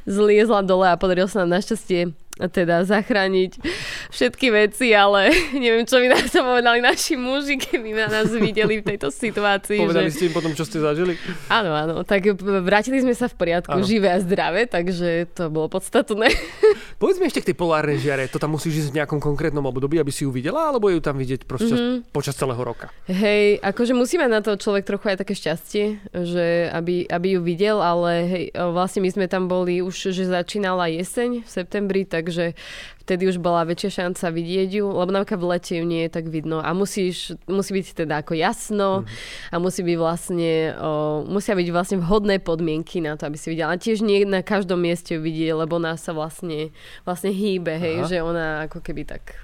zliezla 0.06 0.62
dole 0.62 0.92
a 0.92 1.00
podarilo 1.00 1.32
sa 1.32 1.44
nám 1.44 1.60
našťastie 1.60 2.12
teda 2.34 2.82
zachrániť 2.82 3.62
všetky 4.10 4.48
veci, 4.50 4.90
ale 4.98 5.30
neviem, 5.54 5.86
čo 5.86 6.02
by 6.02 6.08
na 6.10 6.18
to 6.18 6.42
povedali 6.42 6.82
naši 6.82 7.14
muži, 7.14 7.62
keby 7.62 7.94
na 7.94 8.08
nás 8.10 8.34
videli 8.34 8.82
v 8.82 8.84
tejto 8.94 9.14
situácii. 9.14 9.78
Povedali 9.78 10.10
že... 10.10 10.14
ste 10.18 10.24
im 10.30 10.34
potom, 10.34 10.52
čo 10.58 10.66
ste 10.66 10.82
zažili? 10.82 11.14
Áno, 11.54 11.78
áno. 11.78 12.02
Tak 12.02 12.34
vrátili 12.66 13.06
sme 13.06 13.14
sa 13.14 13.30
v 13.30 13.38
poriadku, 13.38 13.78
áno. 13.78 13.86
živé 13.86 14.10
a 14.10 14.18
zdravé, 14.18 14.66
takže 14.66 15.30
to 15.38 15.54
bolo 15.54 15.70
podstatné. 15.70 16.34
Povedz 17.02 17.22
mi 17.22 17.30
ešte 17.30 17.46
k 17.46 17.54
tej 17.54 17.58
polárnej 17.58 18.02
žiare. 18.02 18.26
To 18.34 18.42
tam 18.42 18.58
musíš 18.58 18.86
ísť 18.86 18.90
v 18.90 18.98
nejakom 19.04 19.20
konkrétnom 19.22 19.66
období, 19.70 20.02
aby 20.02 20.10
si 20.10 20.26
ju 20.26 20.34
videla, 20.34 20.74
alebo 20.74 20.90
ju 20.90 20.98
tam 20.98 21.22
vidieť 21.22 21.46
proste 21.46 21.76
mm-hmm. 21.76 22.10
počas 22.10 22.34
celého 22.34 22.60
roka? 22.60 22.90
Hej, 23.06 23.62
akože 23.62 23.94
musí 23.94 24.18
mať 24.18 24.30
na 24.32 24.42
to 24.42 24.58
človek 24.58 24.90
trochu 24.90 25.14
aj 25.14 25.18
také 25.22 25.34
šťastie, 25.38 25.86
že 26.10 26.46
aby, 26.74 27.06
aby 27.06 27.38
ju 27.38 27.40
videl, 27.46 27.78
ale 27.78 28.12
hej, 28.26 28.46
vlastne 28.56 29.06
my 29.06 29.10
sme 29.14 29.26
tam 29.30 29.46
boli 29.46 29.86
už, 29.86 30.10
že 30.16 30.26
začínala 30.26 30.90
jeseň 30.90 31.46
v 31.46 31.50
septembri, 31.50 32.02
takže 32.24 32.56
vtedy 33.04 33.28
už 33.28 33.44
bola 33.44 33.68
väčšia 33.68 34.08
šanca 34.08 34.32
vidieť 34.32 34.80
ju, 34.80 34.88
lebo 34.88 35.12
napríklad 35.12 35.40
v 35.44 35.50
lete 35.52 35.74
ju 35.76 35.84
nie 35.84 36.08
je 36.08 36.12
tak 36.16 36.32
vidno 36.32 36.64
a 36.64 36.72
musíš, 36.72 37.36
musí 37.52 37.76
byť 37.76 38.08
teda 38.08 38.24
ako 38.24 38.34
jasno 38.40 39.04
mm-hmm. 39.04 39.52
a 39.52 39.56
musí 39.60 39.84
byť 39.84 39.98
vlastne, 40.00 40.52
o, 40.80 40.92
musia 41.28 41.54
byť 41.54 41.68
vlastne 41.76 41.98
vhodné 42.00 42.40
podmienky 42.40 43.04
na 43.04 43.20
to, 43.20 43.28
aby 43.28 43.36
si 43.36 43.52
videla. 43.52 43.76
A 43.76 43.82
tiež 43.82 44.00
nie 44.00 44.24
na 44.24 44.40
každom 44.40 44.80
mieste 44.80 45.20
ju 45.20 45.20
vidieť, 45.20 45.52
lebo 45.52 45.76
ona 45.76 46.00
sa 46.00 46.16
vlastne, 46.16 46.72
vlastne 47.04 47.36
hýbe, 47.36 47.76
hej, 47.76 47.96
Aha. 48.02 48.08
že 48.08 48.18
ona 48.24 48.48
ako 48.72 48.80
keby 48.80 49.04
tak 49.04 49.44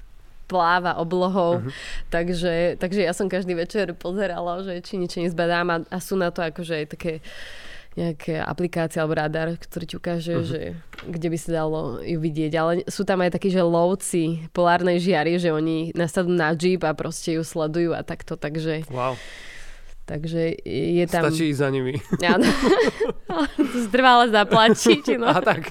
pláva 0.50 0.98
oblohou. 0.98 1.62
Uh-huh. 1.62 1.70
Takže, 2.10 2.74
takže 2.82 3.06
ja 3.06 3.14
som 3.14 3.30
každý 3.30 3.54
večer 3.54 3.94
pozerala, 3.94 4.66
že 4.66 4.82
či 4.82 4.98
niečo 4.98 5.22
nezbadám 5.22 5.66
a, 5.70 5.76
a 5.86 5.98
sú 6.02 6.18
na 6.18 6.34
to 6.34 6.42
akože 6.42 6.74
aj 6.74 6.86
také 6.90 7.12
nejaké 7.98 8.38
aplikácie 8.38 9.02
alebo 9.02 9.18
radar, 9.18 9.58
ktorý 9.58 9.84
ti 9.86 9.94
ukáže, 9.98 10.34
uh-huh. 10.38 10.46
že 10.46 10.60
kde 11.10 11.26
by 11.26 11.38
sa 11.38 11.50
dalo 11.64 11.98
ju 11.98 12.18
vidieť. 12.22 12.52
Ale 12.54 12.72
sú 12.86 13.02
tam 13.02 13.22
aj 13.26 13.34
takí, 13.34 13.50
že 13.50 13.66
lovci 13.66 14.46
polárnej 14.54 15.02
žiary, 15.02 15.42
že 15.42 15.50
oni 15.50 15.90
nasadnú 15.98 16.38
na 16.38 16.54
jeep 16.54 16.86
a 16.86 16.94
proste 16.94 17.34
ju 17.34 17.42
sledujú 17.42 17.94
a 17.94 18.06
takto, 18.06 18.38
takže... 18.38 18.86
Wow. 18.90 19.18
Takže 20.10 20.58
je 20.66 21.06
tam... 21.06 21.30
Stačí 21.30 21.54
ísť 21.54 21.60
za 21.62 21.70
nimi. 21.70 21.94
Áno. 22.26 22.42
Zdrvále 23.86 24.34
zaplačiť. 24.34 25.14
No. 25.22 25.30
A 25.30 25.38
tak. 25.38 25.70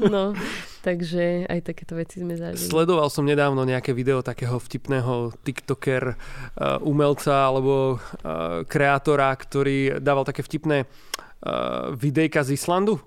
No, 0.00 0.32
takže 0.80 1.46
aj 1.46 1.60
takéto 1.64 1.94
veci 1.96 2.20
sme 2.20 2.34
zažili. 2.34 2.68
Sledoval 2.68 3.08
som 3.12 3.28
nedávno 3.28 3.62
nejaké 3.68 3.92
video 3.92 4.24
takého 4.24 4.56
vtipného 4.56 5.36
tiktoker 5.44 6.16
uh, 6.16 6.80
umelca 6.82 7.48
alebo 7.48 7.96
uh, 7.96 8.64
kreatora, 8.64 9.32
ktorý 9.36 10.00
dával 10.00 10.24
také 10.24 10.40
vtipné 10.40 10.84
uh, 10.84 11.92
videjka 11.94 12.42
z 12.42 12.56
Islandu 12.56 13.00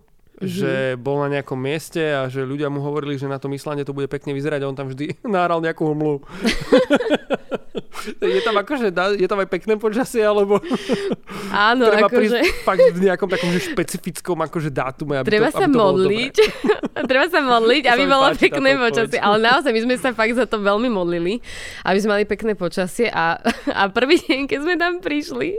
mm-hmm. 0.44 0.48
že 0.50 0.74
bol 1.00 1.22
na 1.24 1.40
nejakom 1.40 1.58
mieste 1.58 2.02
a 2.02 2.28
že 2.28 2.44
ľudia 2.44 2.68
mu 2.68 2.82
hovorili, 2.82 3.16
že 3.16 3.30
na 3.30 3.38
tom 3.38 3.54
Islande 3.54 3.86
to 3.86 3.96
bude 3.96 4.10
pekne 4.10 4.34
vyzerať 4.34 4.60
a 4.64 4.70
on 4.70 4.78
tam 4.78 4.90
vždy 4.90 5.22
náral 5.28 5.62
nejakú 5.62 5.86
humlu. 5.88 6.22
je 8.20 8.42
tam 8.42 8.56
akože, 8.58 8.92
je 9.18 9.28
tam 9.30 9.40
aj 9.40 9.50
pekné 9.50 9.74
počasie, 9.78 10.26
alebo 10.26 10.60
Áno, 11.72 11.88
treba 11.88 12.10
akože... 12.10 12.66
fakt 12.66 12.82
v 12.82 13.00
nejakom 13.00 13.30
takom 13.30 13.50
že 13.54 13.62
špecifickom 13.72 14.38
akože 14.42 14.70
dátume, 14.74 15.22
aby 15.22 15.28
treba 15.30 15.54
to, 15.54 15.62
sa 15.62 15.66
aby 15.70 15.74
to 15.74 15.80
modliť. 15.80 16.36
treba 17.12 17.26
sa 17.30 17.40
modliť, 17.40 17.84
aby 17.88 18.04
bolo 18.10 18.26
pekné 18.36 18.70
počasie. 18.76 19.20
Ale 19.22 19.38
naozaj, 19.40 19.72
my 19.72 19.82
sme 19.86 19.96
sa 20.02 20.10
fakt 20.12 20.34
za 20.34 20.46
to 20.50 20.58
veľmi 20.60 20.90
modlili, 20.90 21.40
aby 21.86 21.98
sme 22.02 22.20
mali 22.20 22.26
pekné 22.26 22.58
počasie 22.58 23.08
a, 23.14 23.38
a 23.80 23.82
prvý 23.94 24.20
deň, 24.20 24.50
keď 24.50 24.60
sme 24.60 24.74
tam 24.76 25.00
prišli, 25.00 25.56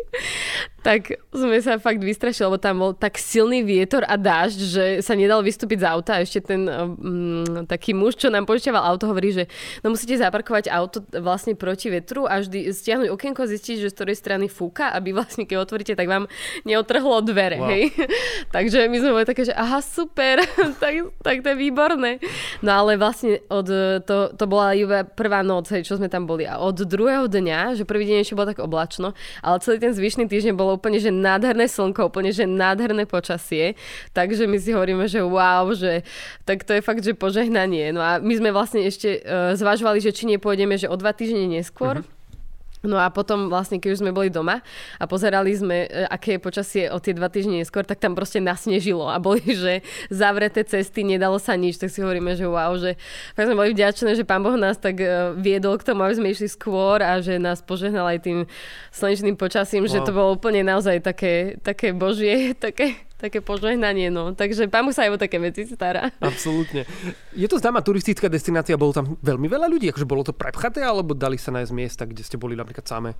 tak 0.84 1.16
sme 1.32 1.56
sa 1.64 1.80
fakt 1.80 2.04
vystrašili, 2.04 2.44
lebo 2.44 2.60
tam 2.60 2.76
bol 2.84 2.92
tak 2.92 3.16
silný 3.16 3.64
vietor 3.64 4.04
a 4.04 4.20
dážď, 4.20 4.58
že 4.60 4.84
sa 5.00 5.16
nedal 5.16 5.40
vystúpiť 5.40 5.80
z 5.80 5.86
auta. 5.88 6.20
A 6.20 6.22
ešte 6.28 6.44
ten 6.44 6.68
um, 6.68 7.64
taký 7.64 7.96
muž, 7.96 8.20
čo 8.20 8.28
nám 8.28 8.44
požičiaval 8.44 8.84
auto, 8.84 9.08
hovorí, 9.08 9.32
že 9.32 9.48
no 9.80 9.96
musíte 9.96 10.20
zaparkovať 10.20 10.68
auto 10.68 11.00
vlastne 11.16 11.56
proti 11.56 11.88
vetru 11.88 12.28
a 12.28 12.44
vždy 12.44 12.68
stiahnuť 12.68 13.08
okienko, 13.08 13.48
zistiť, 13.48 13.80
že 13.80 13.88
z 13.88 13.96
ktorej 13.96 14.16
strany 14.20 14.46
fúka, 14.52 14.92
aby 14.92 15.16
vlastne 15.16 15.48
keď 15.48 15.56
otvoríte, 15.64 15.96
tak 15.96 16.04
vám 16.04 16.28
neotrhlo 16.68 17.24
dvere. 17.24 17.64
Wow. 17.64 17.72
Hej? 17.72 17.82
Takže 18.54 18.84
my 18.92 18.96
sme 19.00 19.10
boli 19.16 19.24
také, 19.24 19.48
že 19.48 19.56
aha, 19.56 19.80
super, 19.80 20.44
tak, 20.84 20.94
tak 21.24 21.40
to 21.40 21.48
je 21.48 21.56
výborné. 21.56 22.20
No 22.60 22.84
ale 22.84 23.00
vlastne 23.00 23.40
od, 23.48 23.72
to, 24.04 24.36
to 24.36 24.44
bola 24.44 24.76
iba 24.76 25.08
prvá 25.08 25.40
noc, 25.40 25.72
hej, 25.72 25.80
čo 25.80 25.96
sme 25.96 26.12
tam 26.12 26.28
boli. 26.28 26.44
A 26.44 26.60
od 26.60 26.76
druhého 26.76 27.24
dňa, 27.24 27.80
že 27.80 27.88
prvý 27.88 28.04
deň 28.04 28.20
ešte 28.20 28.36
bolo 28.36 28.52
tak 28.52 28.60
oblačno, 28.60 29.16
ale 29.40 29.64
celý 29.64 29.80
ten 29.80 29.96
zvyšný 29.96 30.28
týždeň 30.28 30.52
bolo 30.52 30.73
úplne, 30.74 30.98
že 30.98 31.14
nádherné 31.14 31.70
slnko, 31.70 32.10
úplne, 32.10 32.34
že 32.34 32.44
nádherné 32.44 33.06
počasie. 33.06 33.78
Takže 34.10 34.46
my 34.50 34.56
si 34.58 34.70
hovoríme, 34.74 35.04
že 35.06 35.22
wow, 35.22 35.70
že 35.72 36.02
tak 36.44 36.66
to 36.66 36.74
je 36.74 36.82
fakt, 36.82 37.02
že 37.02 37.14
požehnanie. 37.14 37.94
No 37.94 38.02
a 38.02 38.18
my 38.18 38.34
sme 38.34 38.50
vlastne 38.50 38.82
ešte 38.82 39.22
uh, 39.22 39.54
zvažovali, 39.54 40.02
že 40.02 40.14
či 40.14 40.26
nepôjdeme, 40.30 40.74
že 40.74 40.90
o 40.90 40.96
dva 40.98 41.14
týždne 41.14 41.46
neskôr. 41.46 42.02
Uh-huh 42.02 42.13
No 42.84 43.00
a 43.00 43.08
potom 43.08 43.48
vlastne, 43.48 43.80
keď 43.80 43.96
už 43.96 44.00
sme 44.04 44.12
boli 44.12 44.28
doma 44.28 44.60
a 45.00 45.04
pozerali 45.08 45.50
sme, 45.56 45.88
e, 45.88 46.04
aké 46.04 46.36
je 46.36 46.44
počasie 46.44 46.82
o 46.92 47.00
tie 47.00 47.16
dva 47.16 47.32
týždne 47.32 47.64
neskôr, 47.64 47.82
tak 47.82 47.98
tam 47.98 48.12
proste 48.12 48.44
nasnežilo 48.44 49.08
a 49.08 49.16
boli, 49.16 49.40
že 49.56 49.80
zavreté 50.12 50.62
cesty, 50.62 51.02
nedalo 51.02 51.40
sa 51.40 51.56
nič, 51.56 51.80
tak 51.80 51.88
si 51.88 52.04
hovoríme, 52.04 52.36
že 52.36 52.44
wow, 52.44 52.76
že 52.76 53.00
tak 53.32 53.48
sme 53.48 53.56
boli 53.56 53.72
vďačné, 53.72 54.12
že 54.14 54.28
pán 54.28 54.44
Boh 54.44 54.54
nás 54.60 54.76
tak 54.76 55.00
e, 55.00 55.32
viedol 55.40 55.80
k 55.80 55.86
tomu, 55.88 56.04
aby 56.04 56.14
sme 56.14 56.28
išli 56.30 56.46
skôr 56.46 57.00
a 57.00 57.18
že 57.24 57.40
nás 57.40 57.64
požehnal 57.64 58.04
aj 58.12 58.20
tým 58.22 58.38
slnečným 58.92 59.40
počasím, 59.40 59.88
wow. 59.88 59.90
že 59.90 60.04
to 60.04 60.12
bolo 60.12 60.36
úplne 60.36 60.60
naozaj 60.60 61.00
také, 61.00 61.56
také 61.64 61.96
božie, 61.96 62.52
také 62.66 63.00
také 63.24 63.40
požehnanie, 63.40 64.12
no. 64.12 64.36
Takže 64.36 64.68
pán 64.68 64.84
sa 64.92 65.08
aj 65.08 65.16
o 65.16 65.18
také 65.18 65.40
veci 65.40 65.64
stará. 65.64 66.12
Absolútne. 66.20 66.84
Je 67.32 67.48
to 67.48 67.56
známa 67.56 67.80
turistická 67.80 68.28
destinácia, 68.28 68.76
bolo 68.76 68.92
tam 68.92 69.16
veľmi 69.24 69.48
veľa 69.48 69.66
ľudí, 69.72 69.88
akože 69.88 70.04
bolo 70.04 70.20
to 70.20 70.36
prepchaté, 70.36 70.84
alebo 70.84 71.16
dali 71.16 71.40
sa 71.40 71.48
nájsť 71.56 71.72
miesta, 71.72 72.04
kde 72.04 72.20
ste 72.20 72.36
boli 72.36 72.52
napríklad 72.52 72.84
samé? 72.84 73.16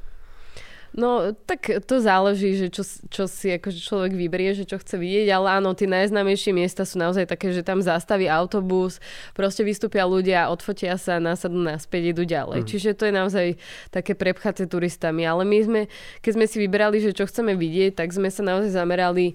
No, 0.95 1.35
tak 1.35 1.67
to 1.91 1.99
záleží, 1.99 2.55
že 2.55 2.71
čo, 2.71 2.87
čo 3.11 3.27
si 3.27 3.51
akože 3.51 3.83
človek 3.83 4.15
vyberie, 4.15 4.55
že 4.55 4.63
čo 4.63 4.79
chce 4.79 4.95
vidieť, 4.95 5.27
ale 5.35 5.59
áno, 5.59 5.75
tie 5.75 5.91
najznámejšie 5.91 6.55
miesta 6.55 6.87
sú 6.87 7.03
naozaj 7.03 7.27
také, 7.27 7.51
že 7.51 7.67
tam 7.67 7.83
zastaví 7.83 8.31
autobus, 8.31 9.03
proste 9.35 9.67
vystúpia 9.67 10.07
ľudia, 10.07 10.47
odfotia 10.55 10.95
sa, 10.95 11.19
násadnú 11.19 11.67
naspäť, 11.67 12.15
idú 12.15 12.23
ďalej. 12.23 12.63
Mm. 12.63 12.67
Čiže 12.71 12.91
to 12.95 13.11
je 13.11 13.15
naozaj 13.15 13.47
také 13.91 14.15
prepchaté 14.15 14.71
turistami. 14.71 15.27
Ale 15.27 15.43
my 15.43 15.59
sme, 15.67 15.81
keď 16.23 16.33
sme 16.39 16.47
si 16.47 16.63
vyberali, 16.63 17.03
že 17.03 17.11
čo 17.11 17.27
chceme 17.27 17.59
vidieť, 17.59 17.99
tak 17.99 18.15
sme 18.15 18.31
sa 18.31 18.47
naozaj 18.47 18.71
zamerali 18.71 19.35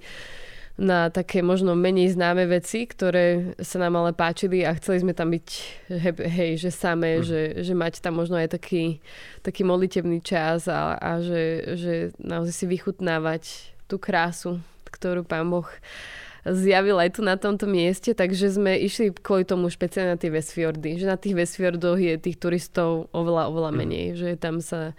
na 0.80 1.12
také 1.12 1.44
možno 1.44 1.76
menej 1.76 2.16
známe 2.16 2.48
veci, 2.48 2.88
ktoré 2.88 3.52
sa 3.60 3.84
nám 3.84 4.00
ale 4.00 4.16
páčili 4.16 4.64
a 4.64 4.72
chceli 4.80 5.04
sme 5.04 5.12
tam 5.12 5.28
byť 5.36 5.48
hej, 5.92 6.14
hej 6.24 6.52
že 6.56 6.72
samé, 6.72 7.20
mm. 7.20 7.24
že, 7.28 7.42
že 7.68 7.74
mať 7.76 8.00
tam 8.00 8.16
možno 8.16 8.40
aj 8.40 8.56
taký, 8.56 9.04
taký 9.44 9.68
modlitebný 9.68 10.24
čas 10.24 10.72
a, 10.72 10.96
a 10.96 11.20
že, 11.20 11.76
že 11.76 11.94
naozaj 12.16 12.56
si 12.56 12.66
vychutnávať 12.72 13.76
tú 13.92 14.00
krásu, 14.00 14.64
ktorú 14.88 15.28
Pán 15.28 15.52
Boh 15.52 15.68
zjavil 16.54 16.98
aj 17.00 17.18
tu 17.18 17.22
na 17.22 17.36
tomto 17.36 17.66
mieste, 17.66 18.14
takže 18.14 18.54
sme 18.54 18.78
išli 18.78 19.14
kvôli 19.14 19.46
tomu 19.46 19.70
špeciálne 19.70 20.16
na 20.16 20.20
tie 20.20 20.34
Westfjordy, 20.34 21.00
že 21.00 21.06
na 21.06 21.18
tých 21.18 21.36
Westfjordoch 21.36 22.00
je 22.00 22.14
tých 22.18 22.38
turistov 22.38 23.12
oveľa, 23.14 23.50
oveľa 23.52 23.72
mhm. 23.72 23.78
menej, 23.78 24.06
mm. 24.12 24.16
že 24.18 24.30
tam 24.38 24.62
sa 24.64 24.94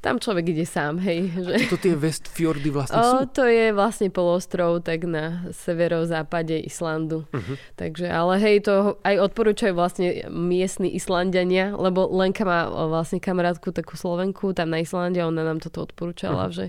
tam 0.00 0.16
človek 0.16 0.56
ide 0.56 0.64
sám, 0.64 0.96
hej. 1.04 1.28
Že... 1.28 1.54
A 1.60 1.68
to 1.68 1.76
tie 1.76 1.92
Westfjordy 1.92 2.72
vlastne 2.72 3.04
sú? 3.04 3.16
O, 3.20 3.28
to 3.28 3.44
je 3.44 3.68
vlastne 3.76 4.08
polostrov 4.08 4.80
tak 4.80 5.04
na 5.04 5.44
severozápade 5.52 6.56
Islandu. 6.56 7.28
Uh-huh. 7.28 7.60
Takže, 7.76 8.08
ale 8.08 8.40
hej, 8.40 8.64
to 8.64 8.96
aj 9.04 9.20
odporúčajú 9.28 9.76
vlastne 9.76 10.24
miestni 10.32 10.88
Islandania, 10.96 11.76
lebo 11.76 12.08
Lenka 12.08 12.48
má 12.48 12.64
vlastne 12.88 13.20
kamarátku, 13.20 13.76
takú 13.76 14.00
Slovenku 14.00 14.56
tam 14.56 14.72
na 14.72 14.80
Islande 14.80 15.20
a 15.20 15.28
ona 15.28 15.44
nám 15.44 15.60
toto 15.60 15.84
odporúčala, 15.84 16.48
uh-huh. 16.48 16.56
že, 16.56 16.66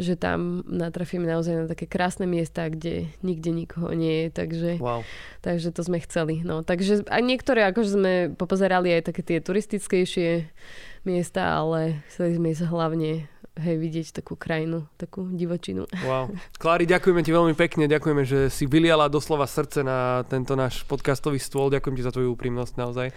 že 0.00 0.16
tam 0.16 0.64
natrafíme 0.64 1.28
naozaj 1.28 1.54
na 1.54 1.64
také 1.68 1.84
krásne 1.84 2.24
miesta, 2.24 2.72
kde 2.72 3.12
nikde 3.20 3.52
nikoho 3.54 3.94
nie 3.94 4.26
je, 4.26 4.28
takže, 4.34 4.70
wow. 4.82 5.06
takže 5.40 5.70
to 5.70 5.86
sme 5.86 6.02
chceli. 6.02 6.42
No, 6.42 6.66
takže 6.66 7.06
aj 7.06 7.22
niektoré, 7.22 7.70
akože 7.70 7.90
sme 7.94 8.12
popozerali 8.34 8.90
aj 8.90 9.14
také 9.14 9.22
tie 9.22 9.38
turistickejšie 9.38 10.50
miesta, 11.06 11.62
ale 11.62 12.02
chceli 12.10 12.36
sme 12.36 12.50
ísť 12.50 12.66
hlavne 12.66 13.30
hej, 13.54 13.76
vidieť 13.78 14.06
takú 14.22 14.34
krajinu, 14.34 14.90
takú 14.98 15.30
divočinu. 15.30 15.86
Wow. 16.02 16.34
Klári, 16.62 16.84
ďakujeme 16.90 17.22
ti 17.22 17.30
veľmi 17.30 17.54
pekne, 17.54 17.86
ďakujeme, 17.86 18.22
že 18.26 18.38
si 18.50 18.66
vyliala 18.66 19.06
doslova 19.06 19.46
srdce 19.46 19.86
na 19.86 20.26
tento 20.26 20.58
náš 20.58 20.82
podcastový 20.88 21.38
stôl, 21.38 21.70
ďakujem 21.70 21.94
ti 21.94 22.02
za 22.02 22.10
tvoju 22.10 22.34
úprimnosť 22.34 22.72
naozaj. 22.74 23.08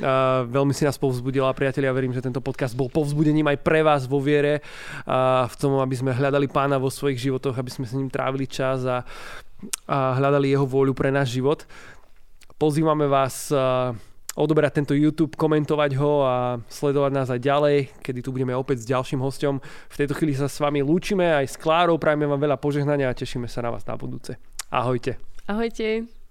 Uh, 0.00 0.48
veľmi 0.48 0.72
si 0.72 0.88
nás 0.88 0.96
povzbudila, 0.96 1.52
priatelia, 1.52 1.92
verím, 1.92 2.16
že 2.16 2.24
tento 2.24 2.40
podcast 2.40 2.72
bol 2.72 2.88
povzbudením 2.88 3.52
aj 3.52 3.58
pre 3.60 3.84
vás 3.84 4.08
vo 4.08 4.18
viere 4.22 4.64
a 5.04 5.44
v 5.44 5.54
tom, 5.60 5.76
aby 5.80 5.94
sme 5.94 6.16
hľadali 6.16 6.48
pána 6.48 6.80
vo 6.80 6.88
svojich 6.88 7.20
životoch, 7.20 7.56
aby 7.60 7.70
sme 7.70 7.84
s 7.84 7.92
ním 7.92 8.08
trávili 8.08 8.48
čas 8.48 8.88
a, 8.88 9.04
a 9.88 10.16
hľadali 10.18 10.52
jeho 10.52 10.66
vôľu 10.66 10.92
pre 10.96 11.12
náš 11.12 11.36
život. 11.36 11.68
Pozývame 12.56 13.10
vás 13.10 13.50
odoberať 14.34 14.82
tento 14.82 14.94
YouTube, 14.98 15.38
komentovať 15.38 15.90
ho 15.94 16.12
a 16.26 16.58
sledovať 16.66 17.12
nás 17.14 17.28
aj 17.30 17.40
ďalej, 17.40 17.76
kedy 18.02 18.20
tu 18.22 18.34
budeme 18.34 18.54
opäť 18.54 18.82
s 18.82 18.90
ďalším 18.90 19.22
hostom. 19.22 19.62
V 19.90 19.98
tejto 19.98 20.18
chvíli 20.18 20.34
sa 20.34 20.50
s 20.50 20.58
vami 20.58 20.82
lúčime 20.82 21.30
aj 21.38 21.54
s 21.54 21.56
Klárou, 21.58 22.02
prajeme 22.02 22.26
vám 22.26 22.42
veľa 22.42 22.58
požehnania 22.58 23.10
a 23.10 23.14
tešíme 23.14 23.46
sa 23.46 23.62
na 23.62 23.70
vás 23.70 23.86
na 23.86 23.94
budúce. 23.94 24.34
Ahojte. 24.74 25.22
Ahojte. 25.46 26.23